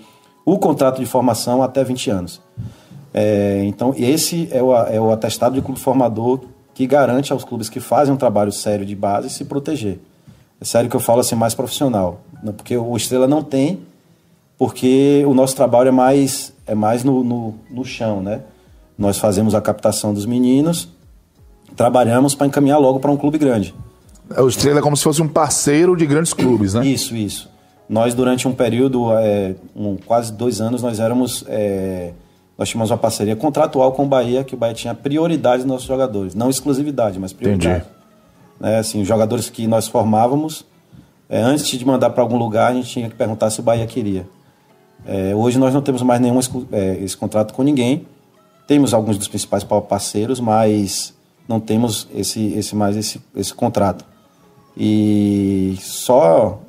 o 0.46 0.56
contrato 0.56 1.00
de 1.00 1.06
formação 1.06 1.64
até 1.64 1.82
20 1.82 2.10
anos. 2.10 2.40
É, 3.12 3.64
então, 3.64 3.92
esse 3.98 4.48
é 4.52 4.62
o, 4.62 4.72
é 4.72 5.00
o 5.00 5.10
atestado 5.10 5.56
de 5.56 5.62
clube 5.62 5.80
formador 5.80 6.42
que 6.74 6.86
garante 6.86 7.32
aos 7.32 7.42
clubes 7.42 7.68
que 7.68 7.80
fazem 7.80 8.14
um 8.14 8.16
trabalho 8.16 8.52
sério 8.52 8.86
de 8.86 8.94
base 8.94 9.30
se 9.30 9.44
proteger. 9.46 9.98
É 10.60 10.64
sério 10.64 10.88
que 10.88 10.94
eu 10.94 11.00
falo 11.00 11.18
assim, 11.18 11.34
mais 11.34 11.56
profissional. 11.56 12.20
Né? 12.40 12.52
Porque 12.56 12.76
o 12.76 12.96
Estrela 12.96 13.26
não 13.26 13.42
tem, 13.42 13.80
porque 14.58 15.24
o 15.26 15.34
nosso 15.34 15.54
trabalho 15.56 15.88
é 15.88 15.92
mais, 15.92 16.52
é 16.66 16.74
mais 16.74 17.04
no, 17.04 17.24
no, 17.24 17.54
no 17.70 17.84
chão, 17.84 18.22
né? 18.22 18.40
Nós 18.96 19.18
fazemos 19.18 19.54
a 19.54 19.60
captação 19.60 20.14
dos 20.14 20.24
meninos, 20.24 20.88
trabalhamos 21.76 22.34
para 22.34 22.46
encaminhar 22.46 22.78
logo 22.78 23.00
para 23.00 23.10
um 23.10 23.16
clube 23.16 23.38
grande. 23.38 23.74
O 24.38 24.48
Estrela 24.48 24.78
é 24.78 24.82
como 24.82 24.96
se 24.96 25.02
fosse 25.02 25.20
um 25.20 25.28
parceiro 25.28 25.96
de 25.96 26.06
grandes 26.06 26.32
clubes, 26.32 26.74
né? 26.74 26.86
Isso, 26.86 27.14
isso. 27.14 27.50
Nós, 27.88 28.14
durante 28.14 28.48
um 28.48 28.52
período, 28.52 29.12
é, 29.12 29.54
um, 29.76 29.96
quase 29.96 30.32
dois 30.32 30.60
anos, 30.60 30.80
nós 30.82 30.98
éramos 30.98 31.44
é, 31.46 32.12
nós 32.56 32.68
tínhamos 32.68 32.90
uma 32.90 32.96
parceria 32.96 33.34
contratual 33.34 33.92
com 33.92 34.04
o 34.04 34.06
Bahia, 34.06 34.44
que 34.44 34.54
o 34.54 34.56
Bahia 34.56 34.74
tinha 34.74 34.94
prioridade 34.94 35.62
nos 35.62 35.72
nossos 35.72 35.86
jogadores. 35.86 36.34
Não 36.34 36.48
exclusividade, 36.48 37.18
mas 37.18 37.32
prioridade. 37.32 37.84
Entendi. 37.84 37.94
É, 38.62 38.78
assim, 38.78 39.02
os 39.02 39.08
jogadores 39.08 39.50
que 39.50 39.66
nós 39.66 39.88
formávamos, 39.88 40.64
é, 41.28 41.40
antes 41.40 41.66
de 41.66 41.84
mandar 41.84 42.10
para 42.10 42.22
algum 42.22 42.36
lugar, 42.36 42.70
a 42.70 42.74
gente 42.74 42.88
tinha 42.88 43.08
que 43.08 43.16
perguntar 43.16 43.50
se 43.50 43.58
o 43.58 43.62
Bahia 43.62 43.86
queria. 43.86 44.26
É, 45.06 45.34
hoje 45.34 45.58
nós 45.58 45.72
não 45.72 45.82
temos 45.82 46.02
mais 46.02 46.20
nenhum 46.20 46.38
é, 46.72 46.96
esse 47.02 47.16
contrato 47.16 47.52
com 47.52 47.62
ninguém. 47.62 48.06
Temos 48.66 48.94
alguns 48.94 49.18
dos 49.18 49.28
principais 49.28 49.62
parceiros, 49.62 50.40
mas 50.40 51.12
não 51.46 51.60
temos 51.60 52.08
esse, 52.14 52.54
esse 52.54 52.74
mais 52.74 52.96
esse, 52.96 53.20
esse 53.36 53.52
contrato. 53.52 54.04
E 54.76 55.76
só 55.80 56.60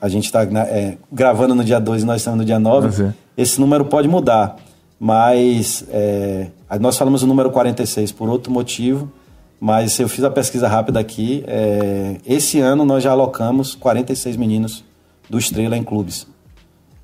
a 0.00 0.08
gente 0.08 0.24
está 0.24 0.42
é, 0.42 0.96
gravando 1.12 1.54
no 1.54 1.62
dia 1.62 1.78
2 1.78 2.02
e 2.02 2.06
nós 2.06 2.22
estamos 2.22 2.38
no 2.38 2.44
dia 2.44 2.58
9, 2.58 3.04
é. 3.04 3.14
esse 3.36 3.60
número 3.60 3.84
pode 3.84 4.08
mudar 4.08 4.56
mas 5.00 5.82
é, 5.88 6.48
nós 6.78 6.98
falamos 6.98 7.22
o 7.22 7.26
número 7.26 7.50
46 7.50 8.12
por 8.12 8.28
outro 8.28 8.52
motivo, 8.52 9.10
mas 9.58 9.98
eu 9.98 10.06
fiz 10.10 10.22
a 10.22 10.30
pesquisa 10.30 10.68
rápida 10.68 11.00
aqui. 11.00 11.42
É, 11.46 12.18
esse 12.26 12.60
ano 12.60 12.84
nós 12.84 13.02
já 13.02 13.12
alocamos 13.12 13.74
46 13.74 14.36
meninos 14.36 14.84
do 15.28 15.38
Estrela 15.38 15.74
em 15.74 15.82
clubes. 15.82 16.26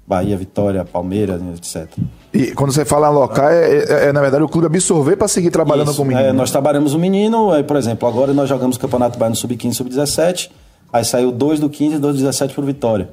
Bahia, 0.07 0.37
Vitória, 0.37 0.85
Palmeiras, 0.85 1.41
etc. 1.57 1.89
E 2.33 2.53
quando 2.53 2.73
você 2.73 2.85
fala 2.85 3.09
alocar, 3.09 3.53
é, 3.53 3.79
é, 3.79 4.09
é 4.09 4.13
na 4.13 4.21
verdade 4.21 4.45
o 4.45 4.49
clube 4.49 4.67
absorver 4.67 5.17
para 5.17 5.27
seguir 5.27 5.51
trabalhando 5.51 5.89
Isso, 5.89 5.97
com 5.97 6.03
o 6.03 6.07
menino. 6.07 6.29
É, 6.29 6.33
nós 6.33 6.51
trabalhamos 6.51 6.95
o 6.95 6.99
menino, 6.99 7.51
aí, 7.51 7.65
por 7.65 7.77
exemplo, 7.77 8.09
agora 8.09 8.33
nós 8.33 8.49
jogamos 8.49 8.77
o 8.77 8.81
Campeonato 8.81 9.19
Baiano 9.19 9.35
Sub-15 9.35 9.73
Sub-17, 9.73 10.51
aí 10.93 11.05
saiu 11.05 11.33
dois 11.33 11.59
do 11.59 11.69
15 11.69 11.97
e 11.97 11.99
dois 11.99 12.15
do 12.15 12.21
17 12.21 12.55
por 12.55 12.65
Vitória. 12.65 13.09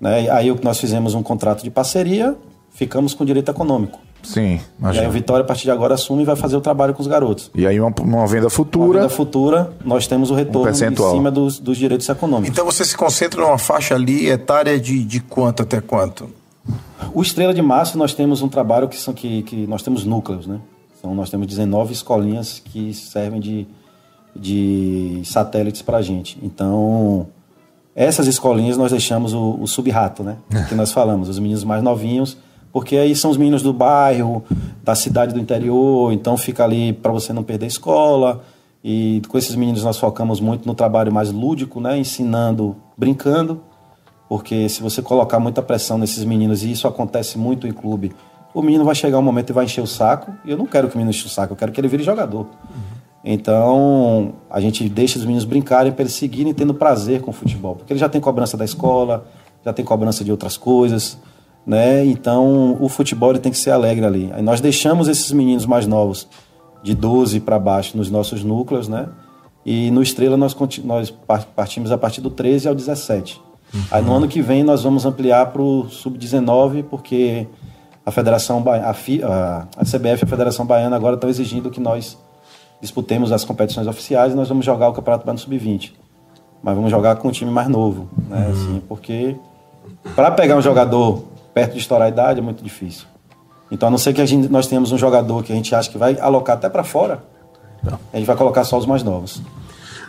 Né? 0.00 0.28
Aí 0.30 0.54
nós 0.62 0.78
fizemos 0.78 1.14
um 1.14 1.22
contrato 1.22 1.62
de 1.62 1.70
parceria, 1.70 2.36
ficamos 2.70 3.14
com 3.14 3.24
direito 3.24 3.50
econômico. 3.50 3.98
Sim, 4.24 4.60
imagina. 4.78 5.02
E 5.02 5.06
aí 5.06 5.10
o 5.10 5.12
Vitória, 5.12 5.42
a 5.42 5.46
partir 5.46 5.64
de 5.64 5.70
agora, 5.70 5.94
assume 5.94 6.22
e 6.22 6.24
vai 6.24 6.36
fazer 6.36 6.56
o 6.56 6.60
trabalho 6.60 6.94
com 6.94 7.02
os 7.02 7.06
garotos. 7.06 7.50
E 7.54 7.66
aí 7.66 7.78
uma, 7.80 7.92
uma 8.00 8.26
venda 8.26 8.50
futura... 8.50 9.00
Uma 9.00 9.02
venda 9.02 9.08
futura, 9.08 9.72
nós 9.84 10.06
temos 10.06 10.30
o 10.30 10.34
retorno 10.34 10.68
um 10.68 10.70
em 10.70 10.96
cima 10.96 11.30
dos, 11.30 11.58
dos 11.58 11.76
direitos 11.76 12.08
econômicos. 12.08 12.50
Então 12.50 12.64
você 12.64 12.84
se 12.84 12.96
concentra 12.96 13.40
numa 13.40 13.58
faixa 13.58 13.94
ali 13.94 14.28
etária 14.28 14.78
de, 14.80 15.04
de 15.04 15.20
quanto 15.20 15.62
até 15.62 15.80
quanto? 15.80 16.28
O 17.12 17.22
Estrela 17.22 17.52
de 17.52 17.62
Março, 17.62 17.98
nós 17.98 18.14
temos 18.14 18.42
um 18.42 18.48
trabalho 18.48 18.88
que 18.88 18.96
são 18.96 19.12
que, 19.12 19.42
que 19.42 19.66
nós 19.66 19.82
temos 19.82 20.04
núcleos, 20.04 20.46
né? 20.46 20.58
Então 20.98 21.14
nós 21.14 21.28
temos 21.28 21.46
19 21.46 21.92
escolinhas 21.92 22.62
que 22.64 22.94
servem 22.94 23.38
de, 23.38 23.66
de 24.34 25.20
satélites 25.24 25.82
para 25.82 25.98
a 25.98 26.02
gente. 26.02 26.38
Então, 26.42 27.26
essas 27.94 28.26
escolinhas 28.26 28.76
nós 28.76 28.90
deixamos 28.90 29.34
o, 29.34 29.58
o 29.60 29.66
sub-rato, 29.66 30.22
né? 30.22 30.38
que 30.68 30.74
nós 30.74 30.92
falamos, 30.92 31.28
os 31.28 31.38
meninos 31.38 31.62
mais 31.62 31.82
novinhos 31.82 32.38
porque 32.74 32.96
aí 32.96 33.14
são 33.14 33.30
os 33.30 33.36
meninos 33.36 33.62
do 33.62 33.72
bairro, 33.72 34.42
da 34.82 34.96
cidade 34.96 35.32
do 35.32 35.38
interior, 35.38 36.12
então 36.12 36.36
fica 36.36 36.64
ali 36.64 36.92
para 36.92 37.12
você 37.12 37.32
não 37.32 37.44
perder 37.44 37.66
a 37.66 37.68
escola. 37.68 38.42
E 38.82 39.22
com 39.28 39.38
esses 39.38 39.54
meninos 39.54 39.84
nós 39.84 39.96
focamos 39.96 40.40
muito 40.40 40.66
no 40.66 40.74
trabalho 40.74 41.12
mais 41.12 41.30
lúdico, 41.30 41.80
né, 41.80 41.96
ensinando, 41.96 42.74
brincando, 42.96 43.60
porque 44.28 44.68
se 44.68 44.82
você 44.82 45.00
colocar 45.00 45.38
muita 45.38 45.62
pressão 45.62 45.96
nesses 45.96 46.24
meninos, 46.24 46.64
e 46.64 46.72
isso 46.72 46.88
acontece 46.88 47.38
muito 47.38 47.64
em 47.68 47.72
clube, 47.72 48.10
o 48.52 48.60
menino 48.60 48.84
vai 48.84 48.96
chegar 48.96 49.20
um 49.20 49.22
momento 49.22 49.50
e 49.50 49.52
vai 49.52 49.66
encher 49.66 49.80
o 49.80 49.86
saco, 49.86 50.32
e 50.44 50.50
eu 50.50 50.58
não 50.58 50.66
quero 50.66 50.88
que 50.88 50.96
o 50.96 50.98
menino 50.98 51.10
enche 51.10 51.26
o 51.26 51.30
saco, 51.30 51.52
eu 51.52 51.56
quero 51.56 51.70
que 51.70 51.80
ele 51.80 51.86
vire 51.86 52.02
jogador. 52.02 52.40
Uhum. 52.40 52.82
Então, 53.24 54.32
a 54.50 54.60
gente 54.60 54.88
deixa 54.88 55.16
os 55.16 55.24
meninos 55.24 55.44
brincarem 55.44 55.92
para 55.92 56.02
eles 56.02 56.14
seguirem 56.14 56.52
tendo 56.52 56.74
prazer 56.74 57.20
com 57.20 57.30
o 57.30 57.34
futebol, 57.34 57.76
porque 57.76 57.92
ele 57.92 58.00
já 58.00 58.08
tem 58.08 58.20
cobrança 58.20 58.56
da 58.56 58.64
escola, 58.64 59.28
já 59.64 59.72
tem 59.72 59.84
cobrança 59.84 60.24
de 60.24 60.32
outras 60.32 60.56
coisas 60.56 61.16
né? 61.66 62.04
Então 62.04 62.76
o 62.80 62.88
futebol 62.88 63.36
tem 63.38 63.50
que 63.50 63.58
ser 63.58 63.70
alegre 63.70 64.04
ali. 64.04 64.30
Aí 64.32 64.42
nós 64.42 64.60
deixamos 64.60 65.08
esses 65.08 65.30
meninos 65.32 65.66
mais 65.66 65.86
novos, 65.86 66.28
de 66.82 66.94
12 66.94 67.40
para 67.40 67.58
baixo, 67.58 67.96
nos 67.96 68.10
nossos 68.10 68.44
núcleos, 68.44 68.88
né? 68.88 69.08
E 69.64 69.90
no 69.90 70.02
Estrela 70.02 70.36
nós, 70.36 70.54
nós 70.84 71.10
partimos 71.56 71.90
a 71.90 71.96
partir 71.96 72.20
do 72.20 72.30
13 72.30 72.68
ao 72.68 72.74
17. 72.74 73.40
Uhum. 73.72 73.80
Aí 73.90 74.02
no 74.02 74.12
ano 74.12 74.28
que 74.28 74.42
vem 74.42 74.62
nós 74.62 74.82
vamos 74.82 75.06
ampliar 75.06 75.46
para 75.46 75.62
o 75.62 75.88
Sub-19, 75.88 76.84
porque 76.84 77.46
a 78.04 78.10
Federação 78.10 78.60
ba... 78.60 78.76
a, 78.76 78.92
FI... 78.92 79.22
a 79.22 79.66
CBF 79.80 80.22
e 80.22 80.24
a 80.24 80.26
Federação 80.26 80.66
Baiana 80.66 80.94
agora 80.94 81.14
estão 81.14 81.30
exigindo 81.30 81.70
que 81.70 81.80
nós 81.80 82.18
disputemos 82.80 83.32
as 83.32 83.44
competições 83.44 83.86
oficiais 83.86 84.34
e 84.34 84.36
nós 84.36 84.48
vamos 84.48 84.66
jogar 84.66 84.90
o 84.90 84.92
Campeonato 84.92 85.24
Baiano 85.24 85.38
Sub-20. 85.38 85.92
Mas 86.62 86.74
vamos 86.74 86.90
jogar 86.90 87.16
com 87.16 87.28
um 87.28 87.30
time 87.30 87.50
mais 87.50 87.68
novo, 87.68 88.08
né? 88.28 88.46
Uhum. 88.46 88.52
Assim, 88.52 88.82
porque 88.86 89.36
para 90.14 90.30
pegar 90.30 90.56
um 90.56 90.62
jogador 90.62 91.24
perto 91.54 91.72
de 91.72 91.78
estourar 91.78 92.06
a 92.06 92.10
idade 92.10 92.40
é 92.40 92.42
muito 92.42 92.62
difícil. 92.62 93.06
Então, 93.70 93.88
a 93.88 93.90
não 93.90 93.98
ser 93.98 94.12
que 94.12 94.20
a 94.20 94.26
gente, 94.26 94.48
nós 94.48 94.66
tenhamos 94.66 94.92
um 94.92 94.98
jogador 94.98 95.42
que 95.42 95.52
a 95.52 95.56
gente 95.56 95.74
acha 95.74 95.88
que 95.88 95.96
vai 95.96 96.18
alocar 96.18 96.56
até 96.56 96.68
para 96.68 96.84
fora, 96.84 97.22
não. 97.82 97.98
a 98.12 98.16
gente 98.16 98.26
vai 98.26 98.36
colocar 98.36 98.64
só 98.64 98.76
os 98.76 98.86
mais 98.86 99.02
novos. 99.02 99.40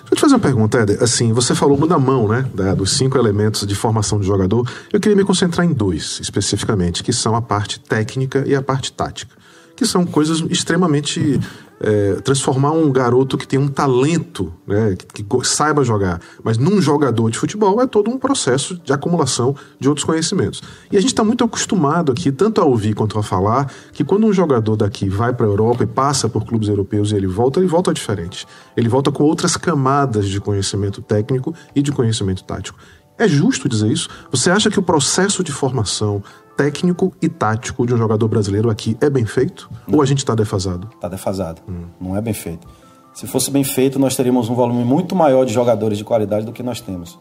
Deixa 0.06 0.14
eu 0.14 0.18
te 0.18 0.22
fazer 0.22 0.36
uma 0.36 0.39
pergunta, 0.39 0.78
Éder. 0.78 1.02
Assim, 1.02 1.34
você 1.34 1.56
falou 1.56 1.78
na 1.88 1.98
mão, 1.98 2.28
né, 2.28 2.46
dos 2.76 2.96
cinco 2.96 3.18
elementos 3.18 3.66
de 3.66 3.74
formação 3.74 4.20
de 4.20 4.28
jogador. 4.28 4.70
Eu 4.93 5.00
queria 5.00 5.16
me 5.16 5.24
concentrar 5.24 5.66
em 5.66 5.74
dois, 5.74 6.20
especificamente, 6.22 7.04
que 7.04 7.12
são 7.12 7.36
a 7.36 7.41
parte 7.41 7.80
técnica 7.80 8.43
e 8.46 8.54
a 8.56 8.62
parte 8.62 8.91
tática, 8.91 9.36
que 9.76 9.86
são 9.86 10.05
coisas 10.05 10.39
extremamente 10.49 11.39
é, 11.80 12.13
transformar 12.21 12.71
um 12.71 12.91
garoto 12.91 13.38
que 13.38 13.47
tem 13.47 13.59
um 13.59 13.67
talento, 13.67 14.53
né, 14.65 14.95
que, 14.95 15.23
que, 15.23 15.47
saiba 15.47 15.84
jogar, 15.84 16.21
mas 16.43 16.57
num 16.57 16.82
jogador 16.82 17.30
de 17.30 17.38
futebol 17.38 17.82
é 17.82 17.88
todo 17.88 18.09
um 18.09 18.17
processo 18.17 18.80
de 18.84 18.93
acumulação 18.93 19.55
de 19.80 19.89
outros 19.89 20.05
conhecimentos. 20.05 20.61
E 20.91 20.97
a 20.97 21.01
gente 21.01 21.11
está 21.11 21.23
muito 21.23 21.43
acostumado 21.43 22.11
aqui, 22.11 22.32
tanto 22.32 22.61
a 22.61 22.65
ouvir 22.65 22.93
quanto 22.93 23.19
a 23.19 23.23
falar, 23.23 23.71
que 23.91 24.03
quando 24.03 24.26
um 24.26 24.34
jogador 24.34 24.76
daqui 24.76 25.09
vai 25.09 25.34
para 25.34 25.45
a 25.45 25.49
Europa 25.49 25.84
e 25.84 25.88
passa 25.88 26.30
por 26.30 26.45
clubes 26.45 26.69
europeus 26.69 27.11
e 27.11 27.15
ele 27.15 27.28
volta, 27.28 27.59
ele 27.59 27.67
volta 27.67 27.93
diferente. 27.93 28.47
Ele 28.76 28.89
volta 28.89 29.11
com 29.11 29.23
outras 29.23 29.57
camadas 29.57 30.28
de 30.28 30.39
conhecimento 30.39 31.01
técnico 31.01 31.53
e 31.76 31.82
de 31.82 31.91
conhecimento 31.91 32.43
tático. 32.43 32.78
É 33.17 33.28
justo 33.28 33.69
dizer 33.69 33.89
isso? 33.89 34.09
Você 34.30 34.49
acha 34.49 34.69
que 34.69 34.80
o 34.80 34.84
processo 34.84 35.41
de 35.43 35.51
formação 35.51 36.21
técnico 36.56 37.14
e 37.22 37.30
tático 37.30 37.86
de 37.86 37.93
um 37.93 37.97
jogador 37.97 38.28
brasileiro 38.28 38.70
aqui 38.70 38.97
é 39.01 39.10
bem 39.10 39.26
feito? 39.26 39.70
Não. 39.88 39.97
Ou 39.97 40.01
a 40.01 40.06
gente 40.06 40.20
está 40.20 40.36
defasado? 40.36 40.89
Está 40.93 41.08
defasado. 41.08 41.62
Hum. 41.68 41.86
Não 41.99 42.16
é 42.16 42.22
bem 42.22 42.34
feito. 42.34 42.68
Se 43.14 43.28
fosse 43.28 43.49
bem 43.49 43.64
feito, 43.64 43.97
nós 43.97 44.16
teríamos 44.16 44.49
um 44.49 44.56
volume 44.56 44.84
muito 44.84 45.16
maior 45.16 45.45
de 45.45 45.53
jogadores 45.53 45.97
de 45.97 46.03
qualidade 46.03 46.45
do 46.45 46.51
que 46.51 46.62
nós 46.62 46.82
temos. 46.82 47.18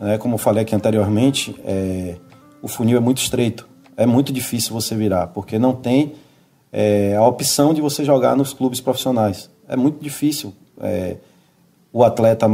É, 0.00 0.18
como 0.18 0.34
eu 0.34 0.38
falei 0.38 0.62
aqui 0.62 0.74
anteriormente, 0.74 1.54
é, 1.64 2.16
o 2.60 2.68
funil 2.68 2.96
é 2.96 3.00
muito 3.00 3.18
estreito. 3.18 3.66
É 3.96 4.06
muito 4.06 4.32
difícil 4.32 4.72
você 4.72 4.94
virar, 4.94 5.28
porque 5.28 5.58
não 5.58 5.74
tem 5.74 6.14
é, 6.72 7.16
a 7.16 7.24
opção 7.26 7.72
de 7.72 7.80
você 7.80 8.04
jogar 8.04 8.36
nos 8.36 8.52
clubes 8.52 8.80
profissionais. 8.80 9.50
É 9.68 9.76
muito 9.76 10.02
difícil. 10.02 10.52
é, 10.80 11.16
o 11.92 12.02
atleta 12.02 12.48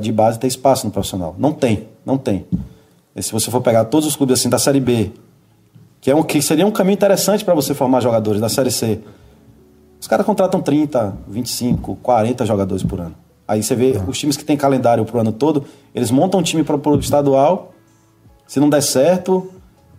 de 0.00 0.10
base 0.10 0.38
ter 0.38 0.46
espaço 0.46 0.86
no 0.86 0.92
profissional. 0.92 1.36
Não 1.38 1.52
tem, 1.52 1.88
não 2.06 2.16
tem. 2.16 2.46
E 3.14 3.22
se 3.22 3.32
você 3.32 3.50
for 3.50 3.60
pegar 3.60 3.84
todos 3.84 4.08
os 4.08 4.16
clubes 4.16 4.40
assim 4.40 4.48
da 4.48 4.58
Série 4.58 4.80
B, 4.80 5.12
que, 6.00 6.10
é 6.10 6.14
um, 6.14 6.22
que 6.22 6.40
seria 6.40 6.66
um 6.66 6.70
caminho 6.70 6.94
interessante 6.94 7.44
para 7.44 7.54
você 7.54 7.74
formar 7.74 8.00
jogadores 8.00 8.40
da 8.40 8.48
Série 8.48 8.70
C, 8.70 9.00
os 10.00 10.06
caras 10.06 10.24
contratam 10.24 10.60
30, 10.60 11.16
25, 11.26 11.96
40 11.96 12.46
jogadores 12.46 12.82
por 12.82 13.00
ano. 13.00 13.14
Aí 13.46 13.62
você 13.62 13.74
vê 13.74 14.00
os 14.06 14.18
times 14.18 14.36
que 14.36 14.44
têm 14.44 14.56
calendário 14.56 15.04
pro 15.04 15.18
ano 15.18 15.32
todo, 15.32 15.64
eles 15.94 16.10
montam 16.10 16.40
um 16.40 16.42
time 16.42 16.62
para 16.62 16.76
o 16.76 16.98
estadual, 16.98 17.72
se 18.46 18.60
não 18.60 18.68
der 18.68 18.82
certo, 18.82 19.50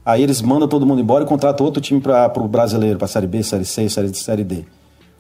aí 0.06 0.24
eles 0.24 0.42
mandam 0.42 0.68
todo 0.68 0.86
mundo 0.86 1.02
embora 1.02 1.24
e 1.24 1.28
contratam 1.28 1.66
outro 1.66 1.82
time 1.82 2.00
para 2.00 2.32
o 2.38 2.48
brasileiro, 2.48 2.98
para 2.98 3.08
Série 3.08 3.28
B, 3.28 3.44
Série 3.44 3.66
C, 3.66 3.90
Série, 3.90 4.14
série 4.14 4.44
D. 4.44 4.66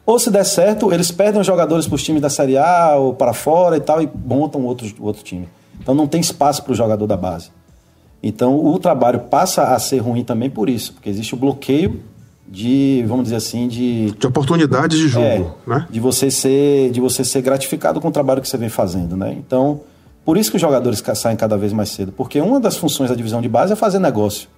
Ou 0.05 0.17
se 0.17 0.31
der 0.31 0.43
certo, 0.43 0.91
eles 0.91 1.11
perdem 1.11 1.39
os 1.39 1.45
jogadores 1.45 1.85
para 1.85 1.95
os 1.95 2.03
times 2.03 2.21
da 2.21 2.29
Série 2.29 2.57
A 2.57 2.95
ou 2.95 3.13
para 3.13 3.33
fora 3.33 3.77
e 3.77 3.79
tal 3.79 4.01
e 4.01 4.09
montam 4.25 4.63
outro, 4.65 4.87
outro 4.99 5.23
time. 5.23 5.47
Então 5.79 5.93
não 5.93 6.07
tem 6.07 6.19
espaço 6.19 6.63
para 6.63 6.71
o 6.71 6.75
jogador 6.75 7.05
da 7.05 7.15
base. 7.15 7.51
Então 8.21 8.63
o 8.65 8.77
trabalho 8.77 9.21
passa 9.21 9.73
a 9.73 9.79
ser 9.79 9.99
ruim 9.99 10.23
também 10.23 10.49
por 10.49 10.69
isso, 10.69 10.93
porque 10.93 11.09
existe 11.09 11.33
o 11.33 11.37
bloqueio 11.37 12.01
de, 12.47 13.05
vamos 13.07 13.25
dizer 13.25 13.35
assim, 13.35 13.67
de 13.67 14.11
de 14.11 14.27
oportunidades 14.27 14.97
de 14.97 15.07
jogo, 15.07 15.55
é, 15.67 15.69
né? 15.69 15.87
De 15.89 15.99
você 15.99 16.31
ser, 16.31 16.89
de 16.91 16.99
você 16.99 17.23
ser 17.23 17.41
gratificado 17.41 18.01
com 18.01 18.07
o 18.07 18.11
trabalho 18.11 18.41
que 18.41 18.49
você 18.49 18.57
vem 18.57 18.69
fazendo, 18.69 19.15
né? 19.15 19.35
Então, 19.37 19.81
por 20.25 20.37
isso 20.37 20.49
que 20.49 20.57
os 20.57 20.61
jogadores 20.61 21.01
saem 21.15 21.37
cada 21.37 21.57
vez 21.57 21.71
mais 21.71 21.89
cedo, 21.89 22.11
porque 22.11 22.41
uma 22.41 22.59
das 22.59 22.75
funções 22.75 23.09
da 23.09 23.15
divisão 23.15 23.41
de 23.41 23.47
base 23.47 23.73
é 23.73 23.75
fazer 23.75 23.99
negócio. 23.99 24.49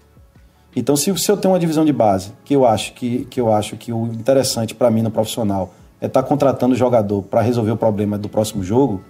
Então, 0.75 0.95
se, 0.95 1.15
se 1.17 1.29
eu 1.29 1.35
tenho 1.35 1.53
uma 1.53 1.59
divisão 1.59 1.83
de 1.83 1.91
base, 1.91 2.31
que 2.45 2.55
eu 2.55 2.65
acho 2.65 2.93
que, 2.93 3.25
que, 3.25 3.41
eu 3.41 3.51
acho 3.51 3.75
que 3.75 3.91
o 3.91 4.05
interessante 4.07 4.73
para 4.73 4.89
mim 4.89 5.01
no 5.01 5.11
profissional 5.11 5.73
é 5.99 6.05
estar 6.05 6.23
tá 6.23 6.27
contratando 6.27 6.75
jogador 6.75 7.21
para 7.23 7.41
resolver 7.41 7.71
o 7.71 7.77
problema 7.77 8.17
do 8.17 8.29
próximo 8.29 8.63
jogo, 8.63 9.01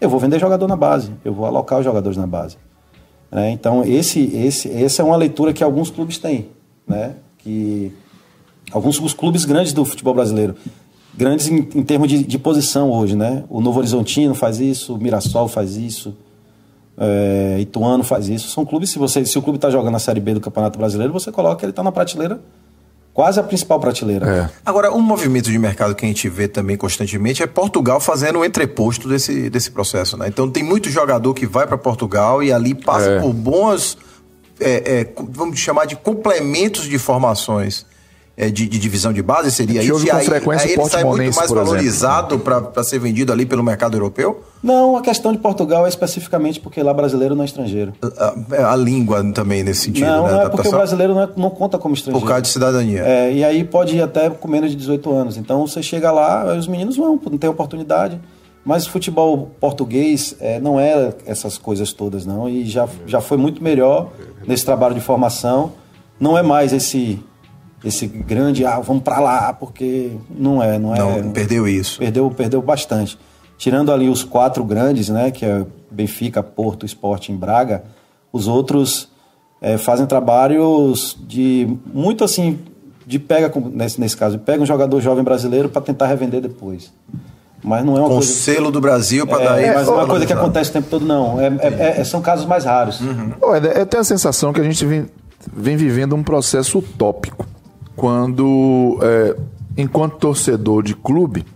eu 0.00 0.10
vou 0.10 0.20
vender 0.20 0.38
jogador 0.38 0.68
na 0.68 0.76
base, 0.76 1.12
eu 1.24 1.32
vou 1.32 1.46
alocar 1.46 1.78
os 1.78 1.84
jogadores 1.84 2.18
na 2.18 2.26
base. 2.26 2.58
Né? 3.32 3.50
Então, 3.50 3.82
esse, 3.82 4.20
esse, 4.36 4.70
essa 4.70 5.00
é 5.00 5.04
uma 5.04 5.16
leitura 5.16 5.54
que 5.54 5.64
alguns 5.64 5.90
clubes 5.90 6.18
têm, 6.18 6.48
né? 6.86 7.14
que 7.38 7.90
alguns 8.70 9.14
clubes 9.14 9.46
grandes 9.46 9.72
do 9.72 9.84
futebol 9.86 10.12
brasileiro, 10.12 10.54
grandes 11.14 11.48
em, 11.48 11.56
em 11.74 11.82
termos 11.82 12.08
de, 12.08 12.22
de 12.22 12.38
posição 12.38 12.90
hoje, 12.90 13.16
né? 13.16 13.44
o 13.48 13.62
Novo 13.62 13.78
Horizontino 13.78 14.34
faz 14.34 14.60
isso, 14.60 14.94
o 14.94 14.98
Mirassol 14.98 15.48
faz 15.48 15.76
isso, 15.76 16.14
é, 16.98 17.56
Ituano 17.60 18.04
faz 18.04 18.28
isso. 18.28 18.50
São 18.50 18.66
clubes, 18.66 18.90
se, 18.90 18.98
você, 18.98 19.24
se 19.24 19.38
o 19.38 19.42
clube 19.42 19.56
está 19.56 19.70
jogando 19.70 19.92
na 19.92 19.98
Série 19.98 20.20
B 20.20 20.34
do 20.34 20.40
Campeonato 20.40 20.78
Brasileiro, 20.78 21.10
você 21.10 21.32
coloca 21.32 21.64
ele 21.64 21.70
está 21.70 21.82
na 21.82 21.90
prateleira, 21.90 22.38
quase 23.12 23.38
a 23.38 23.42
principal 23.42 23.78
prateleira. 23.78 24.28
É. 24.28 24.50
Agora, 24.64 24.92
um 24.92 25.00
movimento 25.00 25.50
de 25.50 25.58
mercado 25.58 25.94
que 25.94 26.04
a 26.04 26.08
gente 26.08 26.28
vê 26.28 26.48
também 26.48 26.76
constantemente 26.76 27.42
é 27.42 27.46
Portugal 27.46 28.00
fazendo 28.00 28.38
o 28.38 28.44
entreposto 28.44 29.08
desse, 29.08 29.50
desse 29.50 29.70
processo. 29.70 30.16
Né? 30.16 30.28
Então, 30.28 30.50
tem 30.50 30.62
muito 30.62 30.88
jogador 30.90 31.34
que 31.34 31.46
vai 31.46 31.66
para 31.66 31.76
Portugal 31.76 32.42
e 32.42 32.52
ali 32.52 32.74
passa 32.74 33.10
é. 33.10 33.20
por 33.20 33.32
bons, 33.32 33.98
é, 34.58 35.00
é, 35.00 35.12
vamos 35.30 35.58
chamar 35.58 35.86
de 35.86 35.96
complementos 35.96 36.84
de 36.84 36.98
formações 36.98 37.84
de, 38.50 38.66
de, 38.66 38.78
divisão 38.78 39.12
de 39.12 39.22
base, 39.22 39.50
seria 39.50 39.82
isso? 39.82 40.04
E 40.06 40.10
aí, 40.10 40.24
frequência 40.24 40.66
aí 40.66 40.72
ele 40.72 40.84
sai 40.88 41.04
muito 41.04 41.36
mais 41.36 41.50
valorizado 41.50 42.38
para 42.38 42.84
ser 42.84 42.98
vendido 42.98 43.32
ali 43.32 43.46
pelo 43.46 43.62
mercado 43.62 43.96
europeu? 43.96 44.42
Não, 44.62 44.96
a 44.96 45.02
questão 45.02 45.32
de 45.32 45.38
Portugal 45.38 45.84
é 45.86 45.88
especificamente 45.88 46.60
porque 46.60 46.82
lá 46.82 46.94
brasileiro 46.94 47.34
não 47.34 47.42
é 47.42 47.46
estrangeiro. 47.46 47.92
A, 48.00 48.34
a, 48.56 48.72
a 48.72 48.76
língua 48.76 49.24
também 49.32 49.62
nesse 49.62 49.82
sentido, 49.82 50.06
não, 50.06 50.26
né? 50.26 50.32
Não, 50.32 50.42
é 50.42 50.48
porque 50.48 50.68
o 50.68 50.70
brasileiro 50.70 51.14
não, 51.14 51.22
é, 51.22 51.28
não, 51.36 51.50
conta 51.50 51.78
como 51.78 51.94
estrangeiro. 51.94 52.20
Por 52.20 52.28
causa 52.28 52.42
de 52.42 52.48
cidadania. 52.48 53.02
É, 53.02 53.32
e 53.32 53.44
aí 53.44 53.64
pode 53.64 53.96
ir 53.96 54.02
até 54.02 54.30
com 54.30 54.48
menos 54.48 54.70
de 54.70 54.76
18 54.76 55.12
anos. 55.12 55.36
Então 55.36 55.66
você 55.66 55.82
chega 55.82 56.10
lá, 56.12 56.56
os 56.56 56.68
meninos 56.68 56.96
vão, 56.96 57.20
não 57.30 57.38
tem 57.38 57.50
oportunidade. 57.50 58.20
Mas 58.64 58.86
o 58.86 58.90
futebol 58.90 59.50
português 59.58 60.36
é, 60.38 60.60
não 60.60 60.78
é 60.78 61.12
essas 61.26 61.58
coisas 61.58 61.92
todas, 61.92 62.24
não. 62.24 62.48
E 62.48 62.64
já, 62.64 62.88
já 63.06 63.20
foi 63.20 63.36
muito 63.36 63.62
melhor 63.62 64.12
nesse 64.46 64.64
trabalho 64.64 64.94
de 64.94 65.00
formação. 65.00 65.72
Não 66.20 66.38
é 66.38 66.42
mais 66.42 66.72
esse 66.72 67.18
esse 67.84 68.06
grande, 68.06 68.64
ah, 68.64 68.78
vamos 68.78 69.02
para 69.02 69.18
lá, 69.18 69.52
porque 69.52 70.12
não 70.30 70.62
é, 70.62 70.78
não 70.78 70.94
é. 70.94 70.98
Não, 70.98 71.32
perdeu 71.32 71.66
isso. 71.66 71.98
Perdeu, 71.98 72.30
perdeu 72.30 72.62
bastante. 72.62 73.18
Tirando 73.58 73.92
ali 73.92 74.08
os 74.08 74.22
quatro 74.22 74.64
grandes, 74.64 75.08
né, 75.08 75.30
que 75.30 75.44
é 75.44 75.64
Benfica, 75.90 76.42
Porto, 76.42 76.86
Esporte 76.86 77.32
em 77.32 77.36
Braga, 77.36 77.84
os 78.32 78.46
outros 78.46 79.08
é, 79.60 79.76
fazem 79.78 80.06
trabalhos 80.06 81.16
de 81.26 81.76
muito 81.92 82.22
assim, 82.22 82.58
de 83.04 83.18
pega, 83.18 83.52
nesse, 83.72 84.00
nesse 84.00 84.16
caso, 84.16 84.38
pega 84.38 84.62
um 84.62 84.66
jogador 84.66 85.00
jovem 85.00 85.24
brasileiro 85.24 85.68
para 85.68 85.82
tentar 85.82 86.06
revender 86.06 86.40
depois. 86.40 86.92
Mas 87.64 87.84
não 87.84 87.96
é 87.96 88.00
uma 88.00 88.08
Com 88.08 88.14
coisa. 88.16 88.32
selo 88.32 88.72
do 88.72 88.80
Brasil 88.80 89.24
para 89.24 89.42
é, 89.42 89.44
dar 89.44 89.74
Mas 89.74 89.86
não 89.86 89.94
é 89.94 89.96
uma 89.98 90.06
coisa 90.06 90.26
que 90.26 90.32
acontece 90.32 90.70
o 90.70 90.72
tempo 90.72 90.88
todo, 90.88 91.04
não. 91.04 91.40
É, 91.40 91.46
é, 91.46 92.00
é, 92.00 92.04
são 92.04 92.20
casos 92.20 92.44
mais 92.44 92.64
raros. 92.64 93.00
Uhum. 93.00 93.32
Eu 93.76 93.86
tenho 93.86 94.00
a 94.00 94.04
sensação 94.04 94.52
que 94.52 94.60
a 94.60 94.64
gente 94.64 94.84
vem, 94.84 95.06
vem 95.52 95.76
vivendo 95.76 96.16
um 96.16 96.24
processo 96.24 96.78
utópico 96.78 97.46
quando, 97.96 98.98
é, 99.02 99.36
enquanto 99.76 100.16
torcedor 100.16 100.82
de 100.82 100.94
clube, 100.94 101.46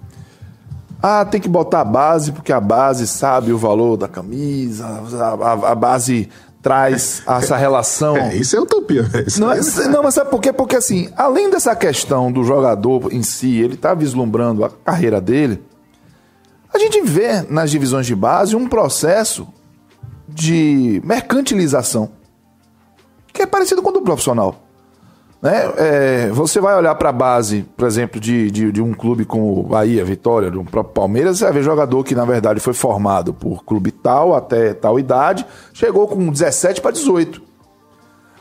ah, 1.02 1.24
tem 1.24 1.40
que 1.40 1.48
botar 1.48 1.80
a 1.80 1.84
base, 1.84 2.32
porque 2.32 2.52
a 2.52 2.60
base 2.60 3.06
sabe 3.06 3.52
o 3.52 3.58
valor 3.58 3.96
da 3.96 4.08
camisa, 4.08 4.86
a, 4.86 5.28
a, 5.28 5.72
a 5.72 5.74
base 5.74 6.28
traz 6.62 7.22
essa 7.26 7.56
relação. 7.56 8.16
É, 8.16 8.34
isso 8.34 8.56
é 8.56 8.60
utopia. 8.60 9.08
Isso 9.26 9.40
não, 9.40 9.52
é, 9.52 9.60
não, 9.88 10.02
mas 10.02 10.14
sabe 10.14 10.30
por 10.30 10.40
quê? 10.40 10.52
Porque 10.52 10.74
assim, 10.74 11.08
além 11.16 11.48
dessa 11.48 11.76
questão 11.76 12.32
do 12.32 12.42
jogador 12.42 13.12
em 13.12 13.22
si, 13.22 13.60
ele 13.60 13.76
tá 13.76 13.94
vislumbrando 13.94 14.64
a 14.64 14.70
carreira 14.70 15.20
dele, 15.20 15.62
a 16.74 16.78
gente 16.78 17.00
vê 17.02 17.42
nas 17.48 17.70
divisões 17.70 18.04
de 18.04 18.16
base 18.16 18.56
um 18.56 18.68
processo 18.68 19.46
de 20.28 21.00
mercantilização 21.04 22.10
que 23.32 23.42
é 23.42 23.46
parecido 23.46 23.82
com 23.82 23.90
o 23.90 23.92
do 23.92 24.02
profissional. 24.02 24.65
Né? 25.46 25.72
É, 25.76 26.28
você 26.32 26.60
vai 26.60 26.76
olhar 26.76 26.92
para 26.96 27.10
a 27.10 27.12
base, 27.12 27.64
por 27.76 27.86
exemplo, 27.86 28.18
de, 28.20 28.50
de, 28.50 28.72
de, 28.72 28.82
um 28.82 28.92
clube 28.92 29.24
como 29.24 29.62
Bahia, 29.62 30.04
Vitória, 30.04 30.50
do 30.50 30.64
próprio 30.64 30.92
Palmeiras, 30.92 31.38
você 31.38 31.44
vai 31.44 31.52
ver 31.52 31.62
jogador 31.62 32.02
que, 32.02 32.16
na 32.16 32.24
verdade, 32.24 32.58
foi 32.58 32.72
formado 32.72 33.32
por 33.32 33.64
clube 33.64 33.92
tal 33.92 34.34
até 34.34 34.74
tal 34.74 34.98
idade, 34.98 35.46
chegou 35.72 36.08
com 36.08 36.32
17 36.32 36.80
para 36.80 36.90
18. 36.90 37.40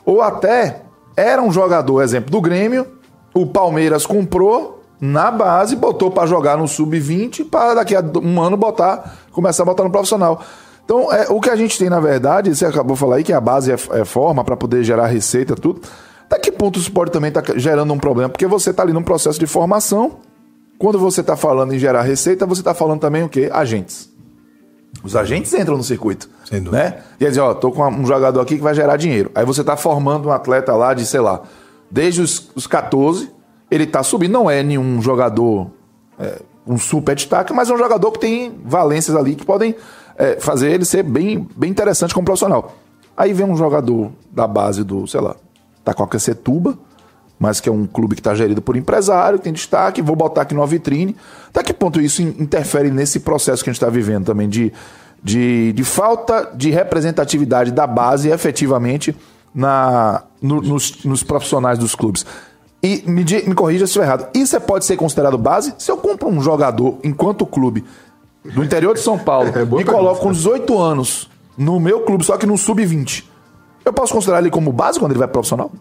Ou 0.03 0.20
até 0.20 0.82
era 1.16 1.43
um 1.43 1.51
jogador, 1.51 2.01
exemplo, 2.01 2.32
do 2.32 2.41
Grêmio, 2.41 2.88
o 3.36 3.45
Palmeiras 3.45 4.08
comprou 4.08 4.82
na 4.99 5.30
base, 5.30 5.76
botou 5.76 6.10
para 6.10 6.26
jogar 6.26 6.58
no 6.58 6.68
sub-20, 6.68 7.47
para 7.47 7.76
daqui 7.76 7.95
a 7.95 8.03
um 8.20 8.41
ano 8.41 8.58
botar, 8.58 9.16
começar 9.32 9.62
a 9.62 9.66
botar 9.68 9.84
no 9.84 9.91
profissional. 9.91 10.41
Então, 10.84 11.14
é, 11.14 11.28
o 11.30 11.39
que 11.39 11.51
a 11.51 11.56
gente 11.56 11.78
tem, 11.78 11.88
na 11.88 11.99
verdade, 11.99 12.56
você 12.56 12.66
acabou 12.66 12.95
de 12.95 12.99
falar 12.99 13.18
aí 13.18 13.24
que 13.24 13.34
a 13.34 13.39
base 13.39 13.72
é, 13.72 13.76
é 13.91 14.06
forma 14.06 14.43
para 14.43 14.58
poder 14.58 14.84
gerar 14.84 15.06
receita, 15.06 15.53
tudo. 15.53 15.82
Até 16.26 16.39
que 16.39 16.51
ponto 16.51 16.80
isso 16.80 16.91
pode 16.91 17.11
também 17.11 17.30
estar 17.30 17.41
tá 17.41 17.57
gerando 17.57 17.93
um 17.93 17.99
problema? 17.99 18.30
Porque 18.30 18.47
você 18.47 18.71
está 18.71 18.84
ali 18.84 18.93
num 18.93 19.03
processo 19.03 19.39
de 19.39 19.47
formação. 19.47 20.17
Quando 20.78 20.99
você 20.99 21.21
está 21.21 21.38
falando 21.38 21.73
em 21.73 21.80
gerar 21.80 22.01
receita, 22.01 22.45
você 22.45 22.61
está 22.61 22.73
falando 22.73 22.99
também 22.99 23.23
o 23.23 23.30
quê? 23.30 23.49
Agentes. 23.51 24.09
Os 25.03 25.15
agentes 25.15 25.53
entram 25.53 25.78
no 25.78 25.84
circuito. 25.84 26.30
Sem 26.45 26.61
dúvida. 26.61 26.84
Né? 26.84 27.03
E 27.19 27.26
dizer, 27.26 27.41
ó, 27.41 27.53
tô 27.53 27.71
com 27.71 27.88
um 27.88 28.05
jogador 28.05 28.41
aqui 28.41 28.55
que 28.55 28.61
vai 28.63 28.73
gerar 28.73 28.97
dinheiro. 28.97 29.32
Aí 29.36 29.45
você 29.45 29.61
está 29.61 29.78
formando 29.78 30.28
um 30.28 30.32
atleta 30.32 30.73
lá 30.76 30.93
de, 30.93 31.05
sei 31.05 31.19
lá, 31.19 31.43
desde 31.89 32.21
os, 32.21 32.49
os 32.55 32.65
14, 32.67 33.30
ele 33.69 33.84
está 33.84 34.03
subindo. 34.03 34.32
Não 34.32 34.49
é 34.49 34.63
nenhum 34.63 35.01
jogador, 35.01 35.69
é, 36.19 36.41
um 36.65 36.78
super 36.78 37.15
destaque, 37.15 37.53
mas 37.53 37.69
é 37.69 37.73
um 37.73 37.78
jogador 37.78 38.11
que 38.11 38.19
tem 38.19 38.59
valências 38.65 39.15
ali 39.15 39.36
que 39.36 39.45
podem 39.45 39.76
é, 40.17 40.39
fazer 40.39 40.71
ele 40.71 40.86
ser 40.86 41.03
bem, 41.03 41.47
bem 41.55 41.69
interessante 41.69 42.13
como 42.13 42.26
profissional. 42.26 42.73
Aí 43.15 43.32
vem 43.32 43.45
um 43.45 43.55
jogador 43.55 44.11
da 44.32 44.47
base 44.47 44.84
do, 44.84 45.07
sei 45.07 45.21
lá, 45.21 45.36
Taquaquecetuba, 45.86 46.77
mas 47.39 47.61
que 47.61 47.69
é 47.69 47.71
um 47.71 47.86
clube 47.86 48.15
que 48.15 48.21
está 48.21 48.33
gerido 48.33 48.61
por 48.61 48.75
empresário, 48.75 49.38
tem 49.38 49.53
destaque, 49.53 50.01
vou 50.01 50.15
botar 50.15 50.41
aqui 50.41 50.55
numa 50.55 50.65
vitrine. 50.65 51.15
Até 51.49 51.63
que 51.63 51.73
ponto 51.73 52.01
isso 52.01 52.21
interfere 52.21 52.89
nesse 52.89 53.19
processo 53.19 53.63
que 53.63 53.69
a 53.69 53.73
gente 53.73 53.81
está 53.81 53.89
vivendo 53.89 54.25
também 54.25 54.49
de, 54.49 54.73
de, 55.23 55.71
de, 55.73 55.83
falta 55.83 56.51
de 56.55 56.71
representatividade 56.71 57.71
da 57.71 57.86
base 57.86 58.29
efetivamente 58.29 59.15
na, 59.53 60.23
no, 60.41 60.61
nos, 60.61 61.03
nos, 61.03 61.23
profissionais 61.23 61.77
dos 61.77 61.93
clubes? 61.93 62.25
E 62.81 63.03
me, 63.05 63.23
me 63.23 63.53
corrija 63.53 63.86
se 63.86 63.91
estiver 63.91 64.05
errado. 64.05 64.27
Isso 64.33 64.59
pode 64.61 64.86
ser 64.86 64.95
considerado 64.95 65.38
base? 65.38 65.75
Se 65.77 65.91
eu 65.91 65.97
compro 65.97 66.27
um 66.29 66.41
jogador 66.41 66.97
enquanto 67.03 67.45
clube 67.45 67.83
do 68.43 68.63
interior 68.63 68.93
de 68.95 69.01
São 69.01 69.19
Paulo 69.19 69.51
é, 69.55 69.81
e 69.81 69.83
coloco 69.83 70.21
com 70.21 70.31
18 70.31 70.77
anos 70.81 71.29
no 71.57 71.79
meu 71.79 72.01
clube, 72.01 72.23
só 72.23 72.38
que 72.38 72.45
no 72.45 72.57
sub-20 72.57 73.34
eu 73.86 73.93
posso 73.93 74.13
considerar 74.13 74.39
ele 74.39 74.49
como 74.49 74.71
base 74.71 74.99
quando 74.99 75.11
ele 75.11 75.19
vai 75.19 75.27
profissional? 75.27 75.71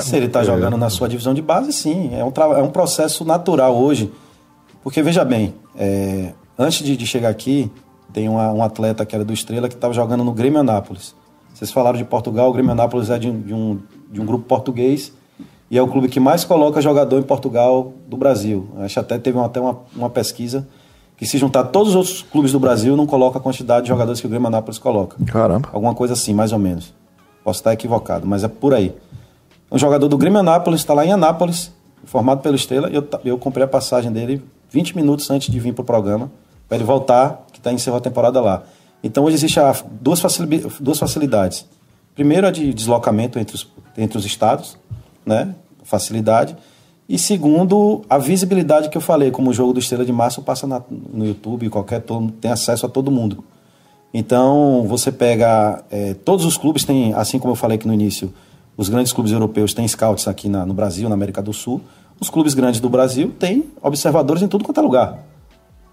Se 0.00 0.16
ele 0.16 0.26
está 0.26 0.40
é. 0.40 0.44
jogando 0.44 0.76
na 0.76 0.88
sua 0.88 1.08
divisão 1.08 1.34
de 1.34 1.42
base, 1.42 1.72
sim. 1.72 2.14
É 2.14 2.24
um, 2.24 2.32
é 2.54 2.62
um 2.62 2.70
processo 2.70 3.24
natural 3.24 3.76
hoje. 3.76 4.12
Porque, 4.82 5.02
veja 5.02 5.24
bem, 5.24 5.54
é, 5.76 6.32
antes 6.58 6.84
de, 6.84 6.96
de, 6.96 7.06
chegar 7.06 7.28
aqui, 7.28 7.70
tem 8.12 8.28
uma, 8.28 8.52
um 8.52 8.62
atleta 8.62 9.04
que 9.04 9.14
era 9.14 9.24
do 9.24 9.32
Estrela 9.32 9.68
que 9.68 9.74
estava 9.74 9.92
jogando 9.92 10.22
no 10.22 10.32
Grêmio 10.32 10.60
Anápolis. 10.60 11.14
Vocês 11.52 11.70
falaram 11.70 11.96
de 11.96 12.04
Portugal, 12.04 12.50
o 12.50 12.52
Grêmio 12.52 12.72
Anápolis 12.72 13.10
é 13.10 13.18
de, 13.18 13.30
de, 13.30 13.54
um, 13.54 13.80
de 14.10 14.20
um 14.20 14.26
grupo 14.26 14.44
português 14.44 15.12
e 15.70 15.78
é 15.78 15.82
o 15.82 15.88
clube 15.88 16.08
que 16.08 16.20
mais 16.20 16.44
coloca 16.44 16.80
jogador 16.80 17.18
em 17.18 17.22
Portugal 17.22 17.92
do 18.06 18.16
Brasil. 18.16 18.68
Acho 18.78 19.00
até 19.00 19.18
teve 19.18 19.38
até 19.38 19.60
uma, 19.60 19.78
uma 19.96 20.10
pesquisa 20.10 20.68
que 21.16 21.26
se 21.26 21.38
juntar 21.38 21.64
todos 21.64 21.90
os 21.90 21.96
outros 21.96 22.22
clubes 22.22 22.52
do 22.52 22.58
Brasil, 22.58 22.96
não 22.96 23.06
coloca 23.06 23.38
a 23.38 23.40
quantidade 23.40 23.82
de 23.82 23.88
jogadores 23.88 24.20
que 24.20 24.26
o 24.26 24.30
Grêmio 24.30 24.48
Anápolis 24.48 24.78
coloca. 24.78 25.16
Caramba. 25.24 25.68
Alguma 25.72 25.94
coisa 25.94 26.14
assim, 26.14 26.34
mais 26.34 26.52
ou 26.52 26.58
menos. 26.58 26.92
Posso 27.42 27.60
estar 27.60 27.72
equivocado, 27.72 28.26
mas 28.26 28.42
é 28.42 28.48
por 28.48 28.74
aí. 28.74 28.94
Um 29.70 29.78
jogador 29.78 30.08
do 30.08 30.18
Grêmio 30.18 30.40
Anápolis 30.40 30.80
está 30.80 30.94
lá 30.94 31.04
em 31.04 31.12
Anápolis, 31.12 31.72
formado 32.04 32.40
pelo 32.40 32.56
Estrela, 32.56 32.90
e 32.90 32.94
eu, 32.94 33.06
eu 33.24 33.38
comprei 33.38 33.64
a 33.64 33.68
passagem 33.68 34.10
dele 34.10 34.42
20 34.70 34.96
minutos 34.96 35.30
antes 35.30 35.52
de 35.52 35.60
vir 35.60 35.72
para 35.72 35.82
o 35.82 35.84
programa, 35.84 36.30
para 36.68 36.76
ele 36.76 36.84
voltar, 36.84 37.44
que 37.52 37.58
está 37.58 37.72
encerrando 37.72 37.98
a 37.98 38.02
temporada 38.02 38.40
lá. 38.40 38.62
Então 39.02 39.24
hoje 39.24 39.36
existem 39.36 39.62
duas, 40.00 40.20
duas 40.80 40.98
facilidades. 40.98 41.66
Primeiro, 42.14 42.46
a 42.46 42.50
de 42.50 42.72
deslocamento 42.72 43.38
entre 43.38 43.54
os, 43.54 43.68
entre 43.96 44.16
os 44.16 44.24
estados, 44.24 44.78
né? 45.26 45.54
facilidade. 45.84 46.56
E 47.08 47.18
segundo, 47.18 48.02
a 48.08 48.16
visibilidade 48.16 48.88
que 48.88 48.96
eu 48.96 49.00
falei, 49.00 49.30
como 49.30 49.50
o 49.50 49.52
jogo 49.52 49.74
do 49.74 49.78
Estrela 49.78 50.04
de 50.04 50.12
Março 50.12 50.40
passa 50.42 50.66
na, 50.66 50.82
no 50.90 51.26
YouTube, 51.26 51.68
qualquer 51.68 52.00
todo, 52.00 52.30
tem 52.32 52.50
acesso 52.50 52.86
a 52.86 52.88
todo 52.88 53.10
mundo. 53.10 53.44
Então, 54.12 54.86
você 54.88 55.12
pega. 55.12 55.84
É, 55.90 56.14
todos 56.14 56.44
os 56.44 56.56
clubes 56.56 56.84
têm, 56.84 57.12
assim 57.14 57.38
como 57.38 57.52
eu 57.52 57.56
falei 57.56 57.76
aqui 57.76 57.86
no 57.86 57.92
início, 57.92 58.32
os 58.76 58.88
grandes 58.88 59.12
clubes 59.12 59.32
europeus 59.32 59.74
têm 59.74 59.86
scouts 59.86 60.28
aqui 60.28 60.48
na, 60.48 60.64
no 60.64 60.72
Brasil, 60.72 61.08
na 61.08 61.14
América 61.14 61.42
do 61.42 61.52
Sul. 61.52 61.80
Os 62.20 62.30
clubes 62.30 62.54
grandes 62.54 62.80
do 62.80 62.88
Brasil 62.88 63.32
têm 63.38 63.64
observadores 63.82 64.42
em 64.42 64.48
tudo 64.48 64.64
quanto 64.64 64.78
é 64.78 64.82
lugar. 64.82 65.18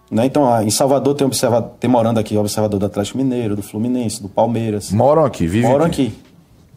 Né? 0.10 0.26
Então, 0.26 0.62
em 0.62 0.70
Salvador 0.70 1.16
tem, 1.16 1.26
observa, 1.26 1.62
tem 1.80 1.90
morando 1.90 2.20
aqui 2.20 2.38
observador 2.38 2.80
do 2.80 2.86
Atlético 2.86 3.18
Mineiro, 3.18 3.56
do 3.56 3.64
Fluminense, 3.64 4.22
do 4.22 4.30
Palmeiras. 4.30 4.92
Moram 4.92 5.26
aqui, 5.26 5.48
vivem 5.48 5.70
Moram 5.70 5.86
aqui. 5.86 6.08
aqui. 6.08 6.16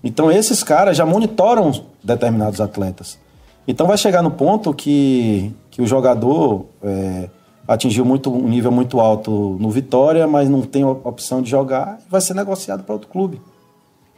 Então, 0.02 0.30
esses 0.30 0.62
caras 0.62 0.96
já 0.96 1.04
monitoram 1.04 1.72
determinados 2.02 2.60
atletas. 2.60 3.18
Então, 3.66 3.86
vai 3.86 3.96
chegar 3.96 4.22
no 4.22 4.30
ponto 4.30 4.72
que, 4.74 5.52
que 5.70 5.80
o 5.80 5.86
jogador 5.86 6.66
é, 6.82 7.28
atingiu 7.66 8.04
muito, 8.04 8.32
um 8.32 8.48
nível 8.48 8.70
muito 8.70 9.00
alto 9.00 9.56
no 9.58 9.70
Vitória, 9.70 10.26
mas 10.26 10.48
não 10.48 10.62
tem 10.62 10.84
opção 10.84 11.40
de 11.40 11.50
jogar 11.50 11.98
e 12.06 12.10
vai 12.10 12.20
ser 12.20 12.34
negociado 12.34 12.82
para 12.82 12.92
outro 12.92 13.08
clube. 13.08 13.40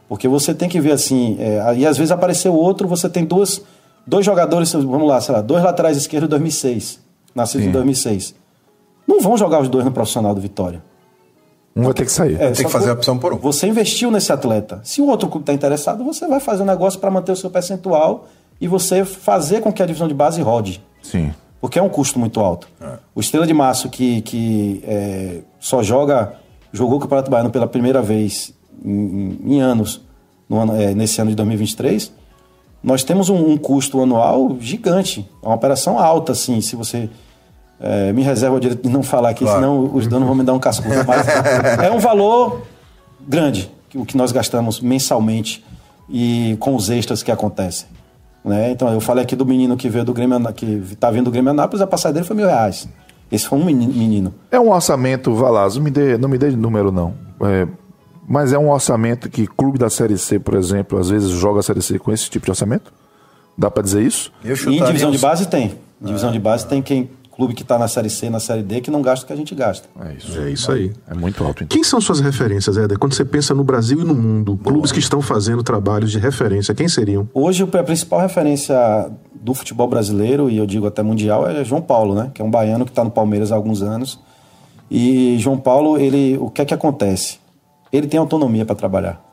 Porque 0.09 0.27
você 0.27 0.53
tem 0.53 0.69
que 0.69 0.79
ver 0.79 0.91
assim, 0.91 1.37
é, 1.39 1.75
e 1.77 1.85
às 1.85 1.97
vezes 1.97 2.11
apareceu 2.11 2.53
outro, 2.53 2.87
você 2.87 3.09
tem 3.09 3.25
duas, 3.25 3.61
dois 4.05 4.25
jogadores, 4.25 4.71
vamos 4.73 5.07
lá, 5.07 5.19
sei 5.21 5.35
lá, 5.35 5.41
dois 5.41 5.63
laterais 5.63 5.97
esquerdos 5.97 6.27
de 6.27 6.31
2006, 6.31 6.99
nascidos 7.35 7.67
em 7.67 7.71
2006 7.71 8.35
não 9.07 9.21
vão 9.21 9.37
jogar 9.37 9.61
os 9.61 9.69
dois 9.69 9.85
no 9.85 9.91
profissional 9.91 10.35
do 10.35 10.41
Vitória. 10.41 10.83
Um 11.75 11.83
vai 11.83 11.93
ter 11.93 12.05
que 12.05 12.11
sair. 12.11 12.35
É, 12.41 12.51
tem 12.51 12.65
que 12.65 12.71
fazer 12.71 12.89
a 12.89 12.93
opção 12.93 13.17
por 13.17 13.33
um. 13.33 13.37
Você 13.37 13.67
investiu 13.67 14.11
nesse 14.11 14.33
atleta. 14.33 14.81
Se 14.83 14.99
o 14.99 15.07
outro 15.07 15.29
clube 15.29 15.43
está 15.43 15.53
interessado, 15.53 16.03
você 16.03 16.27
vai 16.27 16.39
fazer 16.39 16.63
um 16.63 16.65
negócio 16.65 16.99
para 16.99 17.09
manter 17.09 17.31
o 17.31 17.35
seu 17.35 17.49
percentual 17.49 18.27
e 18.59 18.67
você 18.67 19.05
fazer 19.05 19.61
com 19.61 19.71
que 19.71 19.81
a 19.81 19.85
divisão 19.85 20.07
de 20.07 20.13
base 20.13 20.41
rode. 20.41 20.83
Sim. 21.01 21.33
Porque 21.59 21.79
é 21.79 21.81
um 21.81 21.89
custo 21.89 22.19
muito 22.19 22.39
alto. 22.39 22.67
É. 22.79 22.97
O 23.15 23.19
Estrela 23.19 23.45
de 23.45 23.53
Março, 23.53 23.89
que, 23.89 24.21
que 24.21 24.83
é, 24.85 25.39
só 25.59 25.81
joga, 25.81 26.33
jogou 26.71 26.97
o 26.97 26.99
Campeonato 26.99 27.31
Baiano 27.31 27.49
pela 27.49 27.67
primeira 27.67 28.01
vez 28.01 28.53
em, 28.83 29.39
em 29.43 29.61
anos, 29.61 30.01
ano, 30.49 30.75
é, 30.79 30.93
nesse 30.93 31.19
ano 31.19 31.29
de 31.31 31.35
2023, 31.35 32.11
nós 32.83 33.03
temos 33.03 33.29
um, 33.29 33.51
um 33.51 33.57
custo 33.57 34.01
anual 34.01 34.57
gigante. 34.59 35.27
É 35.41 35.47
uma 35.47 35.55
operação 35.55 35.97
alta, 35.97 36.31
assim, 36.31 36.61
se 36.61 36.75
você 36.75 37.09
é, 37.79 38.13
me 38.13 38.21
reservo 38.21 38.57
o 38.57 38.59
direito 38.59 38.83
de 38.83 38.89
não 38.89 39.01
falar 39.01 39.29
aqui, 39.29 39.43
claro. 39.43 39.59
senão 39.59 39.95
os 39.95 40.07
donos 40.07 40.27
vão 40.27 40.35
me 40.35 40.43
dar 40.43 40.53
um 40.53 40.59
cascudo. 40.59 40.95
Mas 41.07 41.27
é 41.83 41.91
um 41.91 41.99
valor 41.99 42.61
grande 43.27 43.71
o 43.95 44.05
que 44.05 44.17
nós 44.17 44.31
gastamos 44.31 44.79
mensalmente 44.79 45.63
e 46.09 46.55
com 46.59 46.75
os 46.75 46.89
extras 46.89 47.23
que 47.23 47.31
acontecem. 47.31 47.87
Né? 48.43 48.71
Então, 48.71 48.91
eu 48.93 49.01
falei 49.01 49.23
aqui 49.23 49.35
do 49.35 49.45
menino 49.45 49.75
que 49.75 49.89
veio 49.89 50.05
do 50.05 50.13
Grêmio, 50.13 50.37
que 50.53 50.65
está 50.91 51.11
vindo 51.11 51.25
do 51.25 51.31
Grêmio 51.31 51.51
Anápolis, 51.51 51.81
a 51.81 51.87
passagem 51.87 52.13
dele 52.13 52.25
foi 52.25 52.35
mil 52.35 52.47
reais. 52.47 52.87
Esse 53.31 53.47
foi 53.47 53.59
um 53.59 53.65
menino. 53.65 54.33
É 54.49 54.59
um 54.59 54.69
orçamento, 54.69 55.33
Valazo, 55.33 55.81
me 55.81 55.91
dê, 55.91 56.17
não 56.17 56.29
me 56.29 56.37
dê 56.37 56.49
número 56.51 56.91
não. 56.91 57.13
É, 57.41 57.67
mas 58.27 58.53
é 58.53 58.57
um 58.57 58.69
orçamento 58.69 59.29
que 59.29 59.45
clube 59.45 59.77
da 59.77 59.89
Série 59.89 60.17
C, 60.17 60.39
por 60.39 60.53
exemplo, 60.53 60.97
às 60.97 61.09
vezes 61.09 61.29
joga 61.29 61.59
a 61.59 61.63
Série 61.63 61.81
C 61.81 61.99
com 61.99 62.11
esse 62.11 62.29
tipo 62.29 62.45
de 62.45 62.51
orçamento? 62.51 62.93
Dá 63.57 63.69
para 63.69 63.83
dizer 63.83 64.03
isso? 64.03 64.31
em 64.43 64.83
divisão 64.83 65.11
de 65.11 65.17
base 65.17 65.47
tem. 65.47 65.75
Divisão 65.99 66.31
de 66.31 66.39
base 66.39 66.67
tem 66.67 66.81
quem 66.81 67.09
clube 67.37 67.53
que 67.53 67.61
está 67.61 67.77
na 67.77 67.87
Série 67.87 68.09
C, 68.09 68.31
na 68.31 68.39
Série 68.39 68.63
D, 68.63 68.81
que 68.81 68.89
não 68.89 68.99
gasta 68.99 69.23
o 69.23 69.27
que 69.27 69.31
a 69.31 69.35
gente 69.35 69.53
gasta. 69.53 69.87
É 70.03 70.13
isso, 70.13 70.41
é 70.41 70.51
isso 70.51 70.71
aí. 70.71 70.91
É 71.07 71.13
muito 71.13 71.43
alto. 71.43 71.63
Então. 71.63 71.67
Quem 71.67 71.83
são 71.83 72.01
suas 72.01 72.19
referências, 72.19 72.75
Éder? 72.77 72.97
Quando 72.97 73.13
você 73.13 73.23
pensa 73.23 73.53
no 73.53 73.63
Brasil 73.63 74.01
e 74.01 74.03
no 74.03 74.15
mundo, 74.15 74.55
Boa. 74.55 74.73
clubes 74.73 74.91
que 74.91 74.97
estão 74.97 75.21
fazendo 75.21 75.61
trabalhos 75.61 76.11
de 76.11 76.17
referência, 76.17 76.73
quem 76.73 76.89
seriam? 76.89 77.29
Hoje, 77.35 77.61
a 77.61 77.83
principal 77.83 78.19
referência 78.19 78.75
do 79.35 79.53
futebol 79.53 79.87
brasileiro, 79.87 80.49
e 80.49 80.57
eu 80.57 80.65
digo 80.65 80.87
até 80.87 81.03
mundial, 81.03 81.47
é 81.47 81.63
João 81.63 81.79
Paulo, 81.81 82.15
né? 82.15 82.31
Que 82.33 82.41
é 82.41 82.45
um 82.45 82.49
baiano 82.49 82.85
que 82.85 82.91
está 82.91 83.03
no 83.03 83.11
Palmeiras 83.11 83.51
há 83.51 83.55
alguns 83.55 83.83
anos. 83.83 84.19
E 84.89 85.37
João 85.37 85.59
Paulo, 85.59 85.99
ele, 85.99 86.39
o 86.39 86.49
que 86.49 86.63
é 86.63 86.65
que 86.65 86.73
acontece? 86.73 87.37
Ele 87.93 88.07
tem 88.07 88.19
autonomia 88.19 88.65
para 88.65 88.75
trabalhar. 88.75 89.23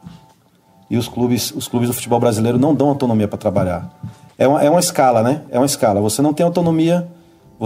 E 0.91 0.99
os 0.99 1.09
clubes, 1.09 1.53
os 1.57 1.67
clubes 1.67 1.89
do 1.89 1.95
futebol 1.95 2.21
brasileiro 2.21 2.59
não 2.59 2.75
dão 2.75 2.91
autonomia 2.91 3.27
para 3.27 3.39
trabalhar. 3.39 3.99
É 4.37 4.47
uma, 4.47 4.63
é 4.63 4.69
uma 4.69 4.81
escala, 4.81 5.23
né? 5.23 5.41
É 5.49 5.59
uma 5.59 5.65
escala. 5.65 6.03
Você 6.03 6.21
não 6.21 6.35
tem 6.35 6.45
autonomia 6.45 7.09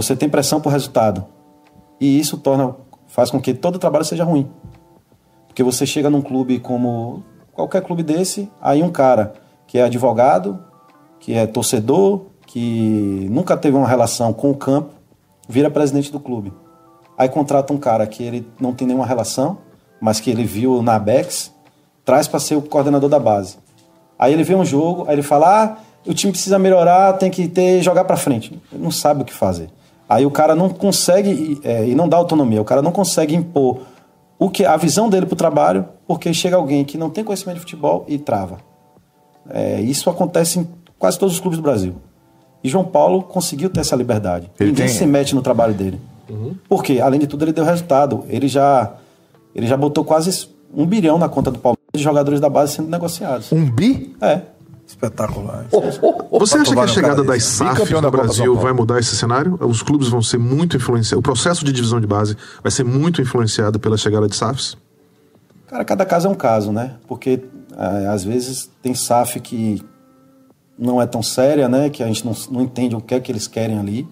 você 0.01 0.15
tem 0.15 0.29
pressão 0.29 0.61
por 0.61 0.71
resultado. 0.71 1.25
E 1.99 2.19
isso 2.19 2.37
torna, 2.37 2.75
faz 3.07 3.29
com 3.29 3.39
que 3.39 3.53
todo 3.53 3.75
o 3.75 3.79
trabalho 3.79 4.05
seja 4.05 4.23
ruim. 4.23 4.49
Porque 5.47 5.61
você 5.61 5.85
chega 5.85 6.09
num 6.09 6.21
clube 6.21 6.59
como 6.59 7.23
qualquer 7.51 7.81
clube 7.81 8.01
desse, 8.01 8.49
aí 8.61 8.81
um 8.81 8.89
cara 8.89 9.33
que 9.67 9.77
é 9.77 9.83
advogado, 9.83 10.63
que 11.19 11.33
é 11.33 11.45
torcedor, 11.45 12.27
que 12.47 13.27
nunca 13.29 13.57
teve 13.57 13.75
uma 13.75 13.87
relação 13.87 14.31
com 14.31 14.51
o 14.51 14.55
campo, 14.55 14.93
vira 15.47 15.69
presidente 15.69 16.11
do 16.11 16.19
clube. 16.19 16.53
Aí 17.17 17.27
contrata 17.27 17.73
um 17.73 17.77
cara 17.77 18.07
que 18.07 18.23
ele 18.23 18.47
não 18.59 18.73
tem 18.73 18.87
nenhuma 18.87 19.05
relação, 19.05 19.57
mas 19.99 20.21
que 20.21 20.29
ele 20.29 20.45
viu 20.45 20.81
na 20.81 20.97
Bex, 20.97 21.53
traz 22.05 22.27
para 22.27 22.39
ser 22.39 22.55
o 22.55 22.61
coordenador 22.61 23.09
da 23.09 23.19
base. 23.19 23.57
Aí 24.17 24.31
ele 24.31 24.43
vê 24.43 24.55
um 24.55 24.63
jogo, 24.63 25.03
aí 25.07 25.15
ele 25.15 25.21
fala: 25.21 25.63
ah, 25.63 25.77
o 26.05 26.13
time 26.13 26.31
precisa 26.31 26.57
melhorar, 26.57 27.13
tem 27.13 27.29
que 27.29 27.47
ter 27.47 27.81
jogar 27.81 28.05
para 28.05 28.15
frente. 28.15 28.59
Ele 28.71 28.81
não 28.81 28.91
sabe 28.91 29.23
o 29.23 29.25
que 29.25 29.33
fazer. 29.33 29.69
Aí 30.09 30.25
o 30.25 30.31
cara 30.31 30.55
não 30.55 30.69
consegue, 30.69 31.61
é, 31.63 31.87
e 31.87 31.93
não 31.93 32.09
dá 32.09 32.17
autonomia, 32.17 32.59
o 32.59 32.65
cara 32.65 32.81
não 32.81 32.91
consegue 32.91 33.35
impor 33.35 33.81
o 34.39 34.49
que 34.49 34.65
a 34.65 34.75
visão 34.75 35.07
dele 35.07 35.27
para 35.27 35.33
o 35.33 35.37
trabalho, 35.37 35.85
porque 36.07 36.33
chega 36.33 36.55
alguém 36.55 36.83
que 36.83 36.97
não 36.97 37.11
tem 37.11 37.23
conhecimento 37.23 37.57
de 37.57 37.61
futebol 37.61 38.05
e 38.07 38.17
trava. 38.17 38.57
É, 39.49 39.79
isso 39.81 40.09
acontece 40.09 40.59
em 40.59 40.67
quase 40.97 41.19
todos 41.19 41.35
os 41.35 41.39
clubes 41.39 41.59
do 41.59 41.61
Brasil. 41.61 41.95
E 42.63 42.69
João 42.69 42.85
Paulo 42.85 43.21
conseguiu 43.21 43.69
ter 43.69 43.81
essa 43.81 43.95
liberdade. 43.95 44.49
Ele 44.59 44.71
Ninguém 44.71 44.87
tem... 44.87 44.95
se 44.95 45.05
mete 45.05 45.35
no 45.35 45.41
trabalho 45.41 45.73
dele. 45.73 45.99
Uhum. 46.29 46.55
Porque, 46.67 46.99
além 46.99 47.19
de 47.19 47.27
tudo, 47.27 47.45
ele 47.45 47.53
deu 47.53 47.63
resultado. 47.63 48.25
Ele 48.27 48.47
já, 48.47 48.95
ele 49.53 49.67
já 49.67 49.77
botou 49.77 50.03
quase 50.03 50.49
um 50.73 50.85
bilhão 50.85 51.17
na 51.17 51.29
conta 51.29 51.51
do 51.51 51.59
Palmeiras 51.59 51.79
de 51.93 52.03
jogadores 52.03 52.39
da 52.39 52.49
base 52.49 52.73
sendo 52.73 52.89
negociados. 52.89 53.51
Um 53.51 53.69
bi? 53.69 54.15
É. 54.21 54.41
Espetacular. 54.89 55.67
Você 56.31 56.57
acha 56.57 56.73
que 56.73 56.79
a 56.79 56.87
chegada 56.87 57.23
das 57.23 57.43
SAFs 57.43 57.91
no 57.91 58.09
Brasil 58.09 58.55
vai 58.55 58.73
mudar 58.73 58.97
esse 58.97 59.15
cenário? 59.15 59.55
Os 59.61 59.83
clubes 59.83 60.07
vão 60.07 60.19
ser 60.19 60.39
muito 60.39 60.77
influenciados. 60.77 61.19
O 61.19 61.21
processo 61.21 61.63
de 61.63 61.71
divisão 61.71 62.01
de 62.01 62.07
base 62.07 62.35
vai 62.63 62.71
ser 62.71 62.83
muito 62.83 63.21
influenciado 63.21 63.79
pela 63.79 63.97
chegada 63.97 64.27
de 64.27 64.35
SAFs? 64.35 64.75
Cara, 65.67 65.85
cada 65.85 66.03
caso 66.07 66.27
é 66.27 66.31
um 66.31 66.35
caso, 66.35 66.71
né? 66.71 66.95
Porque 67.07 67.39
é, 67.77 68.07
às 68.07 68.23
vezes 68.23 68.67
tem 68.81 68.95
SAF 68.95 69.39
que 69.39 69.79
não 70.75 70.99
é 70.99 71.05
tão 71.05 71.21
séria, 71.21 71.69
né? 71.69 71.91
Que 71.91 72.01
a 72.01 72.07
gente 72.07 72.25
não, 72.25 72.35
não 72.49 72.61
entende 72.61 72.95
o 72.95 73.01
que 73.01 73.13
é 73.13 73.19
que 73.19 73.31
eles 73.31 73.47
querem 73.47 73.77
ali. 73.77 74.07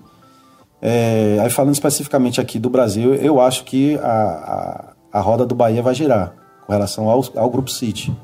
É, 0.80 1.40
aí 1.42 1.50
falando 1.50 1.74
especificamente 1.74 2.40
aqui 2.40 2.60
do 2.60 2.70
Brasil, 2.70 3.16
eu 3.16 3.42
acho 3.42 3.64
que 3.64 3.98
a, 3.98 4.94
a, 5.12 5.18
a 5.18 5.22
roda 5.22 5.44
do 5.44 5.56
Bahia 5.56 5.82
vai 5.82 5.96
girar 5.96 6.36
com 6.68 6.72
relação 6.72 7.10
ao, 7.10 7.26
ao 7.36 7.50
Grupo 7.50 7.72
City 7.72 8.16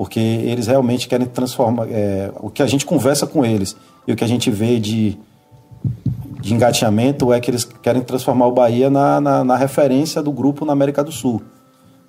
porque 0.00 0.18
eles 0.18 0.66
realmente 0.66 1.06
querem 1.06 1.26
transformar. 1.26 1.86
É, 1.90 2.32
o 2.40 2.48
que 2.48 2.62
a 2.62 2.66
gente 2.66 2.86
conversa 2.86 3.26
com 3.26 3.44
eles 3.44 3.76
e 4.08 4.12
o 4.14 4.16
que 4.16 4.24
a 4.24 4.26
gente 4.26 4.50
vê 4.50 4.80
de, 4.80 5.18
de 6.40 6.54
engateamento 6.54 7.30
é 7.34 7.38
que 7.38 7.50
eles 7.50 7.64
querem 7.64 8.00
transformar 8.00 8.46
o 8.46 8.52
Bahia 8.52 8.88
na, 8.88 9.20
na, 9.20 9.44
na, 9.44 9.56
referência 9.56 10.22
do 10.22 10.32
grupo 10.32 10.64
na 10.64 10.72
América 10.72 11.04
do 11.04 11.12
Sul. 11.12 11.42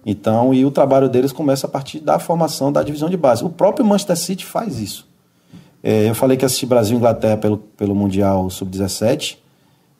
Então, 0.05 0.53
e 0.53 0.63
o 0.63 0.71
trabalho 0.71 1.09
deles 1.09 1.33
começa 1.33 1.67
a 1.67 1.69
partir 1.69 1.99
da 1.99 2.17
formação 2.17 2.71
da 2.71 2.81
divisão 2.81 3.09
de 3.09 3.17
base. 3.17 3.43
O 3.43 3.49
próprio 3.49 3.85
Manchester 3.85 4.15
City 4.15 4.45
faz 4.45 4.79
isso. 4.79 5.05
É, 5.83 6.07
eu 6.07 6.15
falei 6.15 6.37
que 6.37 6.45
assisti 6.45 6.65
Brasil 6.65 6.95
e 6.95 6.97
Inglaterra 6.97 7.35
pelo, 7.35 7.57
pelo 7.57 7.93
Mundial 7.93 8.49
Sub-17 8.49 9.35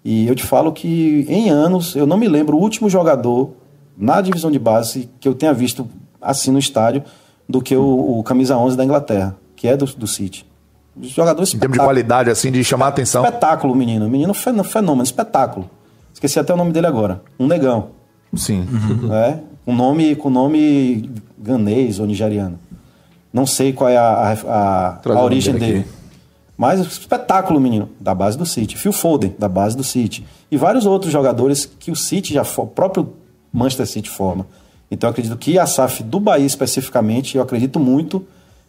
e 0.05 0.29
eu 0.29 0.33
te 0.33 0.43
falo 0.43 0.71
que 0.71 1.25
em 1.27 1.49
anos 1.49 1.93
eu 1.97 2.07
não 2.07 2.15
me 2.15 2.29
lembro 2.29 2.55
o 2.55 2.61
último 2.61 2.89
jogador 2.89 3.51
na 3.97 4.21
divisão 4.21 4.49
de 4.49 4.59
base 4.59 5.09
que 5.19 5.27
eu 5.27 5.35
tenha 5.35 5.53
visto 5.53 5.89
assim 6.21 6.51
no 6.51 6.59
estádio 6.59 7.03
do 7.51 7.61
que 7.61 7.75
o, 7.75 8.19
o 8.19 8.23
camisa 8.23 8.57
11 8.57 8.77
da 8.77 8.85
Inglaterra, 8.85 9.35
que 9.55 9.67
é 9.67 9.75
do, 9.75 9.85
do 9.85 10.07
City. 10.07 10.45
Jogador 11.01 11.43
Em 11.43 11.59
termos 11.59 11.77
de 11.77 11.83
qualidade, 11.83 12.29
assim, 12.29 12.51
de 12.51 12.63
chamar 12.63 12.87
a 12.87 12.89
atenção. 12.89 13.23
Espetáculo, 13.23 13.75
menino. 13.75 14.09
Menino 14.09 14.33
fenômeno, 14.33 15.03
espetáculo. 15.03 15.69
Esqueci 16.13 16.39
até 16.39 16.53
o 16.53 16.57
nome 16.57 16.71
dele 16.71 16.87
agora. 16.87 17.21
Um 17.39 17.47
negão. 17.47 17.89
Sim. 18.35 18.67
Uhum. 18.71 19.13
É? 19.13 19.39
Com 19.65 19.73
nome, 19.73 20.15
com 20.15 20.29
nome 20.29 21.09
ganês 21.37 21.99
ou 21.99 22.05
nigeriano. 22.05 22.59
Não 23.31 23.45
sei 23.45 23.71
qual 23.71 23.89
é 23.89 23.97
a, 23.97 24.03
a, 24.03 24.33
a, 24.33 25.13
a 25.13 25.23
origem 25.23 25.55
dele. 25.55 25.85
Mas 26.57 26.79
espetáculo, 26.79 27.59
menino, 27.59 27.89
da 27.99 28.13
base 28.13 28.37
do 28.37 28.45
City. 28.45 28.77
Phil 28.77 28.91
Foden, 28.91 29.33
da 29.39 29.47
base 29.47 29.75
do 29.75 29.83
City. 29.83 30.25
E 30.51 30.57
vários 30.57 30.85
outros 30.85 31.11
jogadores 31.11 31.65
que 31.65 31.89
o 31.89 31.95
City 31.95 32.33
já 32.33 32.43
o 32.43 32.67
próprio 32.67 33.13
Manchester 33.51 33.87
City 33.87 34.09
forma. 34.09 34.45
Então 34.91 35.09
acredito 35.09 35.37
que 35.37 35.57
a 35.57 35.65
SAF 35.65 36.03
do 36.03 36.19
Bahia 36.19 36.45
especificamente, 36.45 37.37
eu 37.37 37.41
acredito 37.41 37.79
muito 37.79 38.23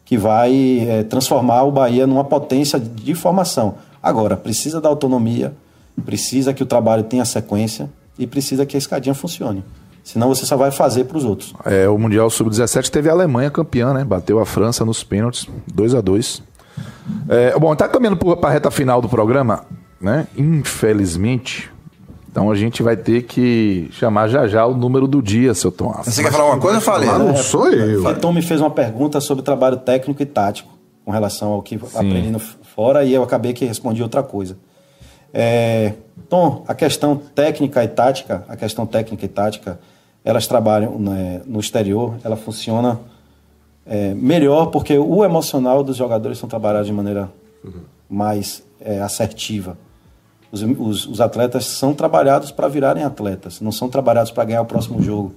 que 0.04 0.16
vai 0.16 0.86
é, 0.88 1.02
transformar 1.02 1.64
o 1.64 1.72
Bahia 1.72 2.06
numa 2.06 2.24
potência 2.24 2.78
de 2.78 3.14
formação. 3.14 3.74
Agora, 4.02 4.36
precisa 4.36 4.80
da 4.80 4.88
autonomia, 4.88 5.52
precisa 6.04 6.54
que 6.54 6.62
o 6.62 6.66
trabalho 6.66 7.02
tenha 7.02 7.24
sequência 7.24 7.90
e 8.18 8.26
precisa 8.26 8.64
que 8.64 8.76
a 8.76 8.78
escadinha 8.78 9.14
funcione. 9.14 9.64
Senão 10.04 10.28
você 10.28 10.44
só 10.44 10.56
vai 10.56 10.70
fazer 10.70 11.04
para 11.04 11.16
os 11.16 11.24
outros. 11.24 11.54
É, 11.64 11.88
o 11.88 11.96
Mundial 11.96 12.28
Sub-17 12.28 12.88
teve 12.88 13.08
a 13.08 13.12
Alemanha 13.12 13.50
campeã, 13.50 13.94
né? 13.94 14.04
Bateu 14.04 14.40
a 14.40 14.46
França 14.46 14.84
nos 14.84 15.04
pênaltis, 15.04 15.46
2 15.72 15.94
a 15.94 16.00
2 16.00 16.42
é, 17.28 17.58
Bom, 17.58 17.74
tá 17.76 17.88
caminhando 17.88 18.16
para 18.16 18.48
a 18.48 18.52
reta 18.52 18.70
final 18.70 19.00
do 19.00 19.08
programa, 19.08 19.64
né? 20.00 20.26
Infelizmente. 20.36 21.70
Então 22.32 22.50
a 22.50 22.54
gente 22.54 22.82
vai 22.82 22.96
ter 22.96 23.24
que 23.24 23.90
chamar 23.92 24.26
já 24.26 24.48
já 24.48 24.64
o 24.64 24.74
número 24.74 25.06
do 25.06 25.20
dia, 25.20 25.52
seu 25.52 25.70
Tom. 25.70 25.92
Você 26.02 26.22
quer 26.22 26.32
falar 26.32 26.46
uma 26.46 26.58
coisa? 26.58 26.78
Eu 26.78 26.80
falei. 26.80 27.06
Ah, 27.06 27.18
não 27.18 27.36
sou 27.36 27.68
eu. 27.68 28.02
O 28.06 28.14
Tom 28.14 28.32
me 28.32 28.40
fez 28.40 28.58
uma 28.58 28.70
pergunta 28.70 29.20
sobre 29.20 29.44
trabalho 29.44 29.76
técnico 29.76 30.22
e 30.22 30.26
tático 30.26 30.72
com 31.04 31.10
relação 31.10 31.52
ao 31.52 31.60
que 31.60 31.78
Sim. 31.78 31.84
aprendi 31.94 32.30
no 32.30 32.38
fora 32.38 33.04
e 33.04 33.12
eu 33.12 33.22
acabei 33.22 33.52
que 33.52 33.66
respondi 33.66 34.02
outra 34.02 34.22
coisa. 34.22 34.56
É, 35.32 35.92
Tom, 36.26 36.64
a 36.66 36.74
questão 36.74 37.16
técnica 37.16 37.84
e 37.84 37.88
tática, 37.88 38.44
a 38.48 38.56
questão 38.56 38.86
técnica 38.86 39.26
e 39.26 39.28
tática, 39.28 39.78
elas 40.24 40.46
trabalham 40.46 40.98
né, 40.98 41.42
no 41.44 41.60
exterior, 41.60 42.14
ela 42.24 42.36
funciona 42.36 42.98
é, 43.84 44.14
melhor 44.14 44.66
porque 44.66 44.96
o 44.96 45.22
emocional 45.22 45.84
dos 45.84 45.96
jogadores 45.96 46.38
são 46.38 46.48
trabalhados 46.48 46.86
de 46.86 46.94
maneira 46.94 47.30
uhum. 47.62 47.82
mais 48.08 48.62
é, 48.80 49.02
assertiva. 49.02 49.76
Os, 50.52 50.62
os, 50.62 51.06
os, 51.06 51.20
atletas 51.20 51.64
são 51.64 51.94
trabalhados 51.94 52.50
para 52.50 52.68
virarem 52.68 53.02
atletas, 53.02 53.58
não 53.62 53.72
são 53.72 53.88
trabalhados 53.88 54.30
para 54.30 54.44
ganhar 54.44 54.60
o 54.60 54.66
próximo 54.66 55.02
jogo. 55.02 55.34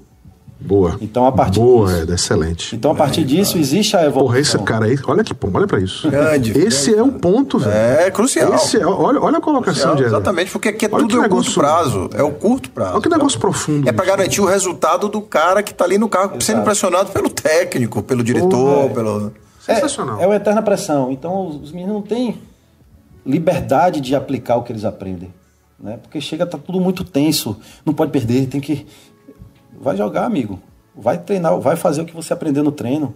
Boa. 0.60 0.98
Então, 1.02 1.26
a 1.26 1.32
partir 1.32 1.60
Boa, 1.60 1.88
disso, 1.88 2.12
é 2.12 2.16
excelente. 2.16 2.76
Então, 2.76 2.92
a 2.92 2.96
partir 2.96 3.22
é, 3.22 3.24
disso, 3.24 3.58
existe 3.58 3.96
a 3.96 4.02
evolução. 4.06 4.26
Porra, 4.26 4.40
esse 4.40 4.58
cara 4.60 4.86
aí, 4.86 4.98
olha 5.08 5.24
que 5.24 5.34
ponto, 5.34 5.56
olha 5.58 5.68
para 5.68 5.80
isso. 5.80 6.10
Grande, 6.10 6.58
esse 6.58 6.92
grande. 6.92 7.00
é 7.00 7.16
o 7.16 7.20
ponto, 7.20 7.60
velho. 7.60 7.76
É 7.76 8.12
crucial. 8.12 8.54
Esse 8.56 8.78
é, 8.78 8.86
olha, 8.86 9.22
olha 9.22 9.38
a 9.38 9.42
colocação 9.42 9.92
crucial, 9.92 9.96
de 9.96 10.04
Exatamente, 10.04 10.52
porque 10.52 10.70
aqui 10.70 10.86
é 10.86 10.90
olha 10.92 11.08
tudo 11.08 11.24
é 11.24 11.28
o 11.28 11.30
curto 11.30 11.54
prazo. 11.54 12.10
É 12.14 12.24
o 12.24 12.32
curto 12.32 12.70
prazo. 12.72 12.94
Olha 12.94 13.02
que 13.02 13.10
negócio 13.10 13.40
profundo. 13.40 13.88
É 13.88 13.92
para 13.92 14.06
garantir 14.06 14.42
o 14.42 14.46
resultado 14.46 15.10
do 15.10 15.22
cara 15.22 15.62
que 15.62 15.74
tá 15.74 15.84
ali 15.84 15.98
no 15.98 16.10
carro 16.10 16.32
Exato. 16.32 16.44
sendo 16.44 16.64
pressionado 16.64 17.12
pelo 17.12 17.30
técnico, 17.30 18.02
pelo 18.02 18.24
diretor, 18.24 18.90
pelo. 18.92 19.34
Sensacional. 19.60 20.20
É, 20.20 20.24
é 20.24 20.28
uma 20.28 20.36
eterna 20.36 20.62
pressão. 20.62 21.12
Então, 21.12 21.48
os 21.48 21.72
meninos 21.72 21.96
não 21.96 22.02
têm 22.02 22.38
liberdade 23.26 24.00
de 24.00 24.16
aplicar 24.16 24.58
o 24.58 24.64
que 24.64 24.72
eles 24.72 24.86
aprendem. 24.86 25.34
Né? 25.80 25.98
Porque 26.02 26.22
chega, 26.22 26.46
tá 26.46 26.58
tudo 26.58 26.80
muito 26.80 27.04
tenso. 27.04 27.58
Não 27.86 27.94
pode 27.94 28.12
perder, 28.12 28.48
tem 28.48 28.62
que. 28.62 28.86
Vai 29.80 29.98
jogar, 29.98 30.26
amigo. 30.26 30.60
Vai 30.96 31.18
treinar, 31.18 31.60
vai 31.60 31.76
fazer 31.76 32.02
o 32.02 32.06
que 32.06 32.16
você 32.16 32.32
aprendeu 32.32 32.64
no 32.64 32.72
treino. 32.72 33.14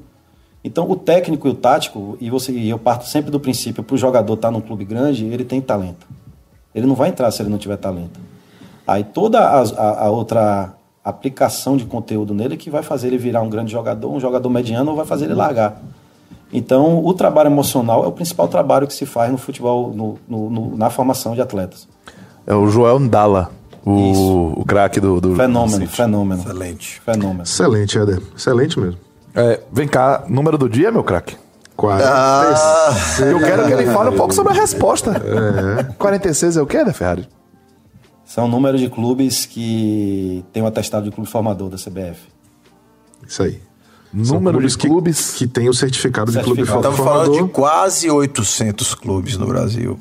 Então, 0.64 0.90
o 0.90 0.96
técnico 0.96 1.48
e 1.48 1.52
o 1.52 1.54
tático, 1.54 2.18
e 2.20 2.30
você 2.30 2.52
e 2.52 2.70
eu 2.70 2.78
parto 2.78 3.08
sempre 3.08 3.32
do 3.32 3.40
princípio, 3.40 3.82
para 3.82 3.94
o 3.94 3.98
jogador 3.98 4.34
estar 4.34 4.50
tá 4.50 4.52
num 4.52 4.60
clube 4.60 4.84
grande, 4.84 5.26
ele 5.26 5.46
tem 5.46 5.62
talento. 5.62 6.06
Ele 6.76 6.86
não 6.86 6.96
vai 6.96 7.10
entrar 7.10 7.32
se 7.32 7.42
ele 7.42 7.50
não 7.50 7.58
tiver 7.58 7.78
talento. 7.78 8.20
Aí 8.86 9.04
toda 9.04 9.40
a, 9.40 9.62
a, 9.62 10.06
a 10.06 10.10
outra 10.10 10.74
aplicação 11.04 11.78
de 11.78 11.86
conteúdo 11.86 12.34
nele 12.34 12.58
que 12.58 12.70
vai 12.70 12.84
fazer 12.84 13.08
ele 13.08 13.18
virar 13.18 13.42
um 13.42 13.50
grande 13.50 13.72
jogador, 13.72 14.12
um 14.12 14.20
jogador 14.20 14.50
mediano, 14.50 14.92
ou 14.92 14.98
vai 14.98 15.06
fazer 15.06 15.26
ele 15.26 15.34
largar. 15.34 15.82
Então, 16.52 17.06
o 17.06 17.14
trabalho 17.14 17.48
emocional 17.48 18.04
é 18.04 18.08
o 18.08 18.12
principal 18.12 18.48
trabalho 18.48 18.88
que 18.88 18.94
se 18.94 19.06
faz 19.06 19.32
no 19.32 19.38
futebol, 19.38 19.94
no, 19.94 20.18
no, 20.28 20.50
no, 20.50 20.78
na 20.78 20.90
formação 20.90 21.36
de 21.36 21.42
atletas. 21.42 21.88
É 22.48 22.56
o 22.56 22.68
Joel 22.68 23.00
Ndala, 23.00 23.52
o, 23.86 24.62
o 24.62 24.66
craque 24.66 25.00
do, 25.00 25.22
do. 25.22 25.36
Fenômeno, 25.36 25.88
fenômeno. 25.88 26.42
Excelente. 26.42 27.02
Fenômeno. 27.02 27.44
Excelente, 27.44 28.00
Éder. 28.00 28.22
Excelente 28.36 28.80
mesmo. 28.80 29.00
É, 29.36 29.60
vem 29.72 29.88
cá, 29.88 30.24
número 30.28 30.58
do 30.58 30.68
dia, 30.68 30.92
meu 30.92 31.04
craque? 31.04 31.38
46. 31.76 32.60
Ah, 32.60 32.96
eu 33.22 33.40
quero 33.40 33.66
que 33.66 33.72
ele 33.72 33.86
fale 33.86 34.10
um 34.10 34.18
pouco 34.18 34.34
sobre 34.34 34.52
a 34.52 34.56
resposta. 34.56 35.12
É. 35.80 35.84
46 35.94 36.58
é 36.58 36.62
o 36.62 36.66
que, 36.66 36.84
né, 36.84 36.92
Ferrari? 36.92 37.28
São 38.26 38.48
números 38.48 38.82
de 38.82 38.90
clubes 38.90 39.46
que 39.46 40.44
tem 40.52 40.62
o 40.62 40.68
atestado 40.68 41.06
de 41.06 41.12
clube 41.12 41.30
formador 41.30 41.70
da 41.70 41.78
CBF. 41.78 42.28
Isso 43.26 43.44
aí. 43.44 43.62
Número 44.12 44.58
clubes 44.58 44.72
de 44.72 44.78
clubes 44.78 45.32
que, 45.32 45.38
que 45.40 45.48
tem 45.48 45.70
o 45.70 45.74
certificado, 45.74 46.32
certificado. 46.32 46.56
de 46.58 46.64
clube 46.66 46.78
Estamos 46.80 46.98
formador. 46.98 47.26
falando 47.26 47.48
de 47.48 47.54
quase 47.54 48.10
800 48.10 48.96
clubes 48.96 49.38
no 49.38 49.46
Brasil, 49.46 50.00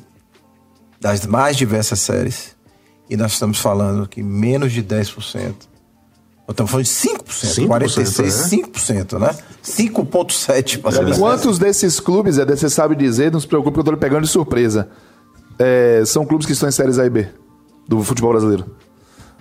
das 0.99 1.25
mais 1.25 1.55
diversas 1.55 1.99
séries. 1.99 2.55
E 3.09 3.15
nós 3.17 3.33
estamos 3.33 3.59
falando 3.59 4.07
que 4.07 4.21
menos 4.21 4.71
de 4.71 4.83
10%. 4.83 5.69
Estamos 6.49 6.71
falando 6.71 6.85
de 6.85 6.91
5%, 6.91 7.65
5% 7.65 7.67
46, 7.67 8.51
né? 8.51 8.57
5%, 8.57 9.19
né? 9.19 9.35
5,7% 9.63 10.81
para 10.81 10.91
ser 10.91 11.19
Quantos 11.19 11.59
desses 11.59 11.99
clubes, 11.99 12.39
é, 12.39 12.45
você 12.45 12.69
sabe 12.69 12.95
dizer, 12.95 13.31
não 13.31 13.39
se 13.39 13.47
preocupe 13.47 13.73
que 13.73 13.79
eu 13.79 13.81
estou 13.81 13.93
lhe 13.93 13.99
pegando 13.99 14.23
de 14.23 14.29
surpresa. 14.29 14.89
É, 15.59 16.01
são 16.05 16.25
clubes 16.25 16.47
que 16.47 16.53
estão 16.53 16.67
em 16.67 16.71
séries 16.71 16.97
A 16.97 17.05
e 17.05 17.09
B 17.09 17.27
do 17.87 18.03
futebol 18.03 18.31
brasileiro? 18.31 18.65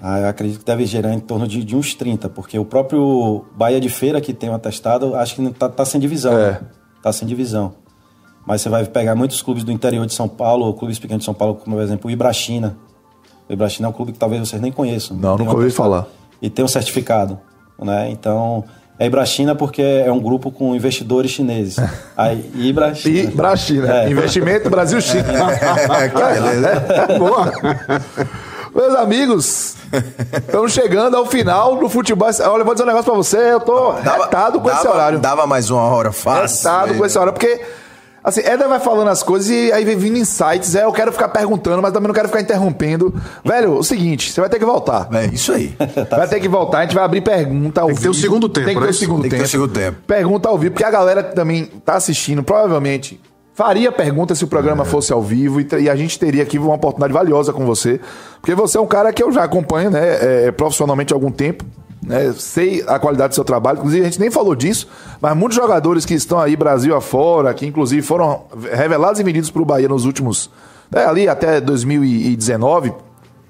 Ah, 0.01 0.21
eu 0.21 0.29
acredito 0.29 0.61
que 0.61 0.65
deve 0.65 0.87
gerar 0.87 1.13
em 1.13 1.19
torno 1.19 1.47
de, 1.49 1.65
de, 1.65 1.75
uns 1.75 1.95
30, 1.95 2.29
porque 2.29 2.59
o 2.59 2.65
próprio 2.65 3.45
Bahia 3.57 3.81
de 3.81 3.89
Feira, 3.89 4.21
que 4.21 4.33
tem 4.33 4.49
um 4.49 4.55
atestado, 4.55 5.17
acho 5.17 5.35
que 5.35 5.43
está 5.43 5.69
tá 5.69 5.85
sem 5.85 6.01
divisão. 6.01 6.39
É. 6.39 6.61
Tá 7.03 7.13
sem 7.13 7.27
divisão. 7.27 7.75
Mas 8.47 8.63
você 8.63 8.69
vai 8.69 8.85
pegar 8.87 9.15
muitos 9.15 9.43
clubes 9.43 9.65
do 9.65 9.73
interior 9.73 10.07
de 10.07 10.15
São 10.15 10.29
Paulo, 10.29 10.73
clubes 10.75 10.99
pequenos 10.99 11.23
de 11.23 11.27
São 11.27 11.35
Paulo, 11.35 11.57
como 11.57 11.77
por 11.77 11.83
exemplo 11.83 12.09
o 12.09 12.11
Ibrachina. 12.11 12.77
O 13.49 13.53
Ibrachina 13.53 13.89
é 13.89 13.91
um 13.91 13.93
clube 13.93 14.13
que 14.13 14.19
talvez 14.19 14.49
vocês 14.49 14.63
nem 14.63 14.71
conheçam. 14.71 15.17
Não, 15.17 15.37
nunca 15.37 15.53
ouvi 15.53 15.71
falar. 15.71 16.07
E 16.41 16.49
tem 16.49 16.65
um 16.65 16.69
certificado. 16.69 17.39
Né? 17.79 18.11
Então, 18.11 18.65
é 18.99 19.07
Ibrachina 19.07 19.55
porque 19.55 19.83
é 19.83 20.11
um 20.11 20.21
grupo 20.21 20.51
com 20.51 20.75
investidores 20.75 21.31
chineses. 21.31 21.77
Aí, 22.17 22.51
Ibrachina. 22.55 23.31
Ibrachina. 23.31 23.95
É. 24.05 24.11
Investimento 24.11 24.71
Brasil-China. 24.71 25.25
É, 27.09 27.19
Boa. 27.19 27.53
Meus 28.79 28.95
amigos, 28.95 29.75
estamos 30.47 30.71
chegando 30.73 31.17
ao 31.17 31.27
final 31.27 31.75
do 31.79 31.89
futebol. 31.89 32.29
Olha, 32.29 32.61
eu 32.61 32.65
vou 32.65 32.75
dizer 32.75 32.85
um 32.85 32.87
negócio 32.87 33.07
pra 33.07 33.15
você, 33.15 33.55
eu 33.55 33.59
tô 33.59 33.91
dava, 33.95 34.23
retado 34.23 34.61
com 34.61 34.69
dava, 34.69 34.79
esse 34.79 34.89
horário. 34.89 35.19
Dava 35.19 35.47
mais 35.49 35.69
uma 35.69 35.83
hora 35.83 36.13
fácil. 36.13 36.59
Retado 36.59 36.95
com 36.95 37.05
esse 37.05 37.19
horário, 37.19 37.33
porque 37.33 37.61
Assim, 38.23 38.41
Éder 38.41 38.69
vai 38.69 38.79
falando 38.79 39.09
as 39.09 39.21
coisas 39.21 39.51
e 39.51 39.73
aí 39.73 39.85
vem 39.85 39.97
vindo 39.97 40.19
insights. 40.19 40.77
É, 40.77 40.85
eu 40.85 40.93
quero 40.93 41.11
ficar 41.11 41.29
perguntando, 41.29 41.83
mas 41.83 41.93
também 41.93 42.07
não 42.07 42.15
quero 42.15 42.29
ficar 42.29 42.41
interrompendo. 42.41 43.13
Velho, 43.45 43.79
o 43.79 43.83
seguinte, 43.83 44.31
você 44.31 44.41
vai 44.41 44.49
ter 44.49 44.61
que 44.61 44.65
voltar. 44.65 45.09
É 45.13 45.27
isso 45.27 45.51
aí. 45.53 45.75
vai 46.09 46.29
ter 46.29 46.39
que 46.39 46.49
voltar, 46.49 46.79
a 46.79 46.83
gente 46.83 46.95
vai 46.95 47.05
abrir 47.05 47.23
pergunta 47.23 47.81
ao 47.81 47.89
Tem 47.89 47.97
que 47.97 48.03
ter 48.03 48.09
o 48.11 48.15
segundo 48.15 48.49
tempo, 48.49 48.67
Tem 48.67 48.75
que 48.77 48.81
ter 48.81 48.87
né? 48.87 48.93
o 48.93 48.95
segundo 48.95 49.23
Tem 49.23 49.31
tempo. 49.31 49.43
que 49.43 49.51
ter 49.51 49.57
o 49.57 49.61
segundo 49.61 49.73
tempo. 49.73 49.99
Pergunta 50.07 50.49
ao 50.49 50.57
vivo, 50.57 50.75
porque 50.75 50.85
a 50.85 50.91
galera 50.91 51.25
também 51.25 51.65
tá 51.85 51.95
assistindo, 51.95 52.45
provavelmente 52.45 53.21
faria 53.59 53.91
pergunta 53.91 54.37
se 54.37 54.45
o 54.45 54.47
programa 54.47 54.85
é. 54.85 54.87
fosse 54.87 55.13
ao 55.13 55.21
vivo 55.21 55.61
e, 55.61 55.67
e, 55.81 55.91
a 55.91 55.97
gente 55.97 56.17
teria 56.17 56.45
aqui 56.45 56.57
uma 56.61 56.75
oportunidade 56.75 57.13
valiosa 57.13 57.53
com 57.53 57.67
você. 57.67 58.01
Porque 58.41 58.55
você 58.55 58.79
é 58.79 58.81
um 58.81 58.87
cara 58.87 59.13
que 59.13 59.21
eu 59.21 59.33
já 59.33 59.43
acompanho, 59.43 59.91
né, 59.91 60.47
é, 60.47 60.53
profissionalmente 60.53 61.13
há 61.13 61.17
algum 61.17 61.33
tempo. 61.33 61.65
Né, 62.01 62.33
sei 62.39 62.85
a 62.87 63.01
qualidade 63.01 63.31
do 63.31 63.35
seu 63.35 63.43
trabalho, 63.43 63.79
inclusive 63.79 64.03
a 64.03 64.05
gente 64.05 64.21
nem 64.21 64.31
falou 64.31 64.55
disso, 64.55 64.87
mas 65.21 65.37
muitos 65.37 65.57
jogadores 65.57 66.07
que 66.07 66.15
estão 66.15 66.39
aí 66.39 66.55
Brasil 66.55 66.95
afora, 66.95 67.53
que 67.53 67.67
inclusive 67.67 68.01
foram 68.01 68.43
revelados 68.73 69.19
e 69.19 69.25
vendidos 69.25 69.51
para 69.51 69.61
o 69.61 69.65
Bahia 69.65 69.89
nos 69.89 70.05
últimos. 70.05 70.49
Né, 70.89 71.05
ali 71.05 71.29
até 71.29 71.61
2019, 71.61 72.93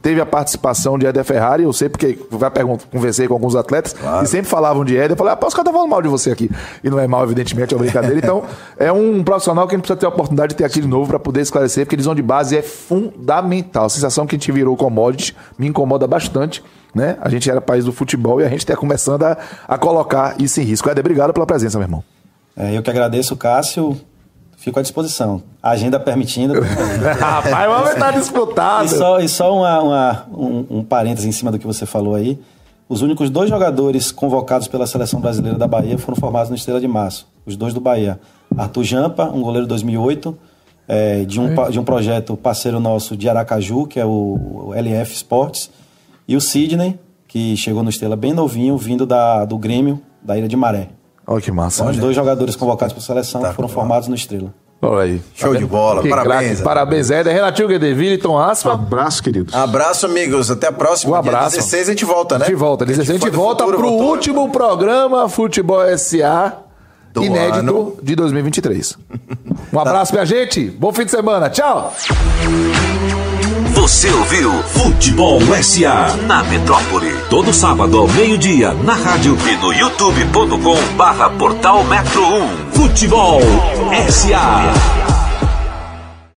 teve 0.08 0.22
a 0.22 0.26
participação 0.26 0.98
de 0.98 1.06
Éder 1.06 1.22
Ferrari, 1.22 1.64
eu 1.64 1.72
sei 1.72 1.90
porque 1.90 2.18
já 2.40 2.50
conversei 2.90 3.28
com 3.28 3.34
alguns 3.34 3.54
atletas 3.54 3.92
claro. 3.92 4.24
e 4.24 4.26
sempre 4.26 4.48
falavam 4.48 4.82
de 4.82 4.96
Éder. 4.96 5.10
Eu 5.10 5.16
falei, 5.18 5.34
ah, 5.34 5.46
os 5.46 5.52
caras 5.52 5.66
tá 5.66 5.70
falando 5.70 5.90
mal 5.90 6.00
de 6.00 6.08
você 6.08 6.30
aqui. 6.30 6.50
E 6.82 6.88
não 6.88 6.98
é 6.98 7.06
mal, 7.06 7.22
evidentemente, 7.24 7.74
é 7.74 7.76
uma 7.76 7.82
brincadeira. 7.82 8.16
Então, 8.16 8.42
é 8.78 8.90
um 8.90 9.22
profissional 9.22 9.68
que 9.68 9.74
a 9.74 9.76
gente 9.76 9.82
precisa 9.82 10.00
ter 10.00 10.06
a 10.06 10.08
oportunidade 10.08 10.54
de 10.54 10.56
ter 10.56 10.64
aqui 10.64 10.80
de 10.80 10.88
novo 10.88 11.08
para 11.08 11.18
poder 11.18 11.42
esclarecer, 11.42 11.84
porque 11.84 11.94
divisão 11.94 12.14
de 12.14 12.22
base 12.22 12.56
é 12.56 12.62
fundamental. 12.62 13.84
A 13.84 13.88
sensação 13.90 14.26
que 14.26 14.34
a 14.34 14.38
gente 14.38 14.50
virou 14.50 14.74
commodity 14.78 15.36
me 15.58 15.66
incomoda 15.66 16.06
bastante. 16.06 16.64
Né? 16.94 17.18
A 17.20 17.28
gente 17.28 17.50
era 17.50 17.60
país 17.60 17.84
do 17.84 17.92
futebol 17.92 18.40
e 18.40 18.46
a 18.46 18.48
gente 18.48 18.60
está 18.60 18.74
começando 18.74 19.24
a, 19.24 19.36
a 19.68 19.76
colocar 19.76 20.36
isso 20.40 20.58
em 20.58 20.64
risco. 20.64 20.88
Éder, 20.88 21.02
obrigado 21.02 21.34
pela 21.34 21.44
presença, 21.44 21.76
meu 21.76 21.84
irmão. 21.84 22.02
É, 22.56 22.74
eu 22.74 22.82
que 22.82 22.88
agradeço, 22.88 23.36
Cássio. 23.36 24.00
Fico 24.68 24.78
à 24.78 24.82
disposição. 24.82 25.42
A 25.62 25.70
agenda 25.70 25.98
permitindo. 25.98 26.52
Rapaz, 27.18 27.70
vamos 27.70 27.90
estar 27.92 28.10
disputado. 28.10 28.84
E 28.84 28.88
só, 28.90 29.18
e 29.18 29.26
só 29.26 29.56
uma, 29.56 29.80
uma, 29.80 30.26
um, 30.30 30.66
um 30.68 30.84
parêntese 30.84 31.26
em 31.26 31.32
cima 31.32 31.50
do 31.50 31.58
que 31.58 31.66
você 31.66 31.86
falou 31.86 32.14
aí. 32.14 32.38
Os 32.86 33.00
únicos 33.00 33.30
dois 33.30 33.48
jogadores 33.48 34.12
convocados 34.12 34.68
pela 34.68 34.86
seleção 34.86 35.22
brasileira 35.22 35.56
da 35.56 35.66
Bahia 35.66 35.96
foram 35.96 36.20
formados 36.20 36.50
no 36.50 36.54
Estrela 36.54 36.78
de 36.78 36.86
Março. 36.86 37.26
Os 37.46 37.56
dois 37.56 37.72
do 37.72 37.80
Bahia. 37.80 38.20
Arthur 38.58 38.84
Jampa, 38.84 39.24
um 39.30 39.40
goleiro 39.40 39.64
de 39.64 39.70
2008, 39.70 40.36
é, 40.86 41.24
de, 41.24 41.40
um, 41.40 41.70
de 41.70 41.80
um 41.80 41.84
projeto 41.84 42.36
parceiro 42.36 42.78
nosso 42.78 43.16
de 43.16 43.26
Aracaju, 43.26 43.86
que 43.86 43.98
é 43.98 44.04
o, 44.04 44.68
o 44.68 44.74
LF 44.74 45.14
Sports. 45.14 45.70
E 46.28 46.36
o 46.36 46.42
Sidney, 46.42 46.98
que 47.26 47.56
chegou 47.56 47.82
no 47.82 47.88
Estrela 47.88 48.16
bem 48.16 48.34
novinho, 48.34 48.76
vindo 48.76 49.06
da, 49.06 49.46
do 49.46 49.56
Grêmio, 49.56 49.98
da 50.22 50.36
Ilha 50.36 50.46
de 50.46 50.56
Maré. 50.56 50.90
Olha 51.30 51.42
que 51.42 51.52
massa. 51.52 51.76
São 51.78 51.88
os 51.90 51.96
dois 51.98 52.16
jogadores 52.16 52.56
convocados 52.56 52.94
para 52.94 53.02
a 53.02 53.06
seleção 53.06 53.42
tá, 53.42 53.52
foram 53.52 53.68
formados 53.68 54.08
no 54.08 54.14
Estrela. 54.14 54.52
Olha 54.80 55.02
aí. 55.02 55.22
Show 55.34 55.54
de 55.54 55.66
bola, 55.66 56.00
Que 56.02 56.08
parabéns, 56.08 56.46
craque. 56.46 56.62
Parabéns, 56.62 57.10
Éder. 57.10 57.34
Renatinho 57.34 57.68
Guedeville, 57.68 58.16
Tom 58.16 58.38
Aspa. 58.38 58.72
Abraço, 58.72 59.22
queridos. 59.22 59.54
Abraço, 59.54 60.06
amigos. 60.06 60.50
Até 60.50 60.68
a 60.68 60.72
próxima. 60.72 61.18
Um 61.18 61.20
Dia 61.22 61.30
abraço. 61.32 61.56
16 61.56 61.88
a 61.88 61.92
gente 61.92 62.04
volta, 62.06 62.38
né? 62.38 62.46
De 62.46 62.54
volta, 62.54 62.86
16. 62.86 63.10
A 63.10 63.12
gente 63.12 63.20
foi 63.20 63.30
do 63.30 63.36
volta 63.36 63.66
pro 63.66 63.76
voltou. 63.78 64.08
último 64.08 64.48
programa 64.50 65.28
Futebol 65.28 65.80
SA 65.98 66.58
Do 67.12 67.22
inédito 67.24 67.58
ano. 67.58 67.96
de 68.02 68.14
2023. 68.16 68.96
Um 69.70 69.78
abraço, 69.78 70.14
minha 70.14 70.24
gente. 70.24 70.70
Bom 70.70 70.90
fim 70.94 71.04
de 71.04 71.10
semana. 71.10 71.50
Tchau. 71.50 71.92
Você 73.74 74.10
ouviu 74.10 74.50
Futebol 74.78 75.40
SA 75.60 76.16
na 76.28 76.44
Metrópole. 76.44 77.12
Todo 77.28 77.52
sábado 77.52 77.98
ao 77.98 78.06
meio-dia 78.06 78.72
na 78.74 78.94
rádio 78.94 79.36
e 79.50 79.56
no 79.56 79.72
youtube.com 79.72 80.96
barra 80.96 81.28
portal 81.30 81.82
Metro 81.82 82.22
1. 82.22 82.70
Futebol 82.74 83.40
SA. 84.08 85.07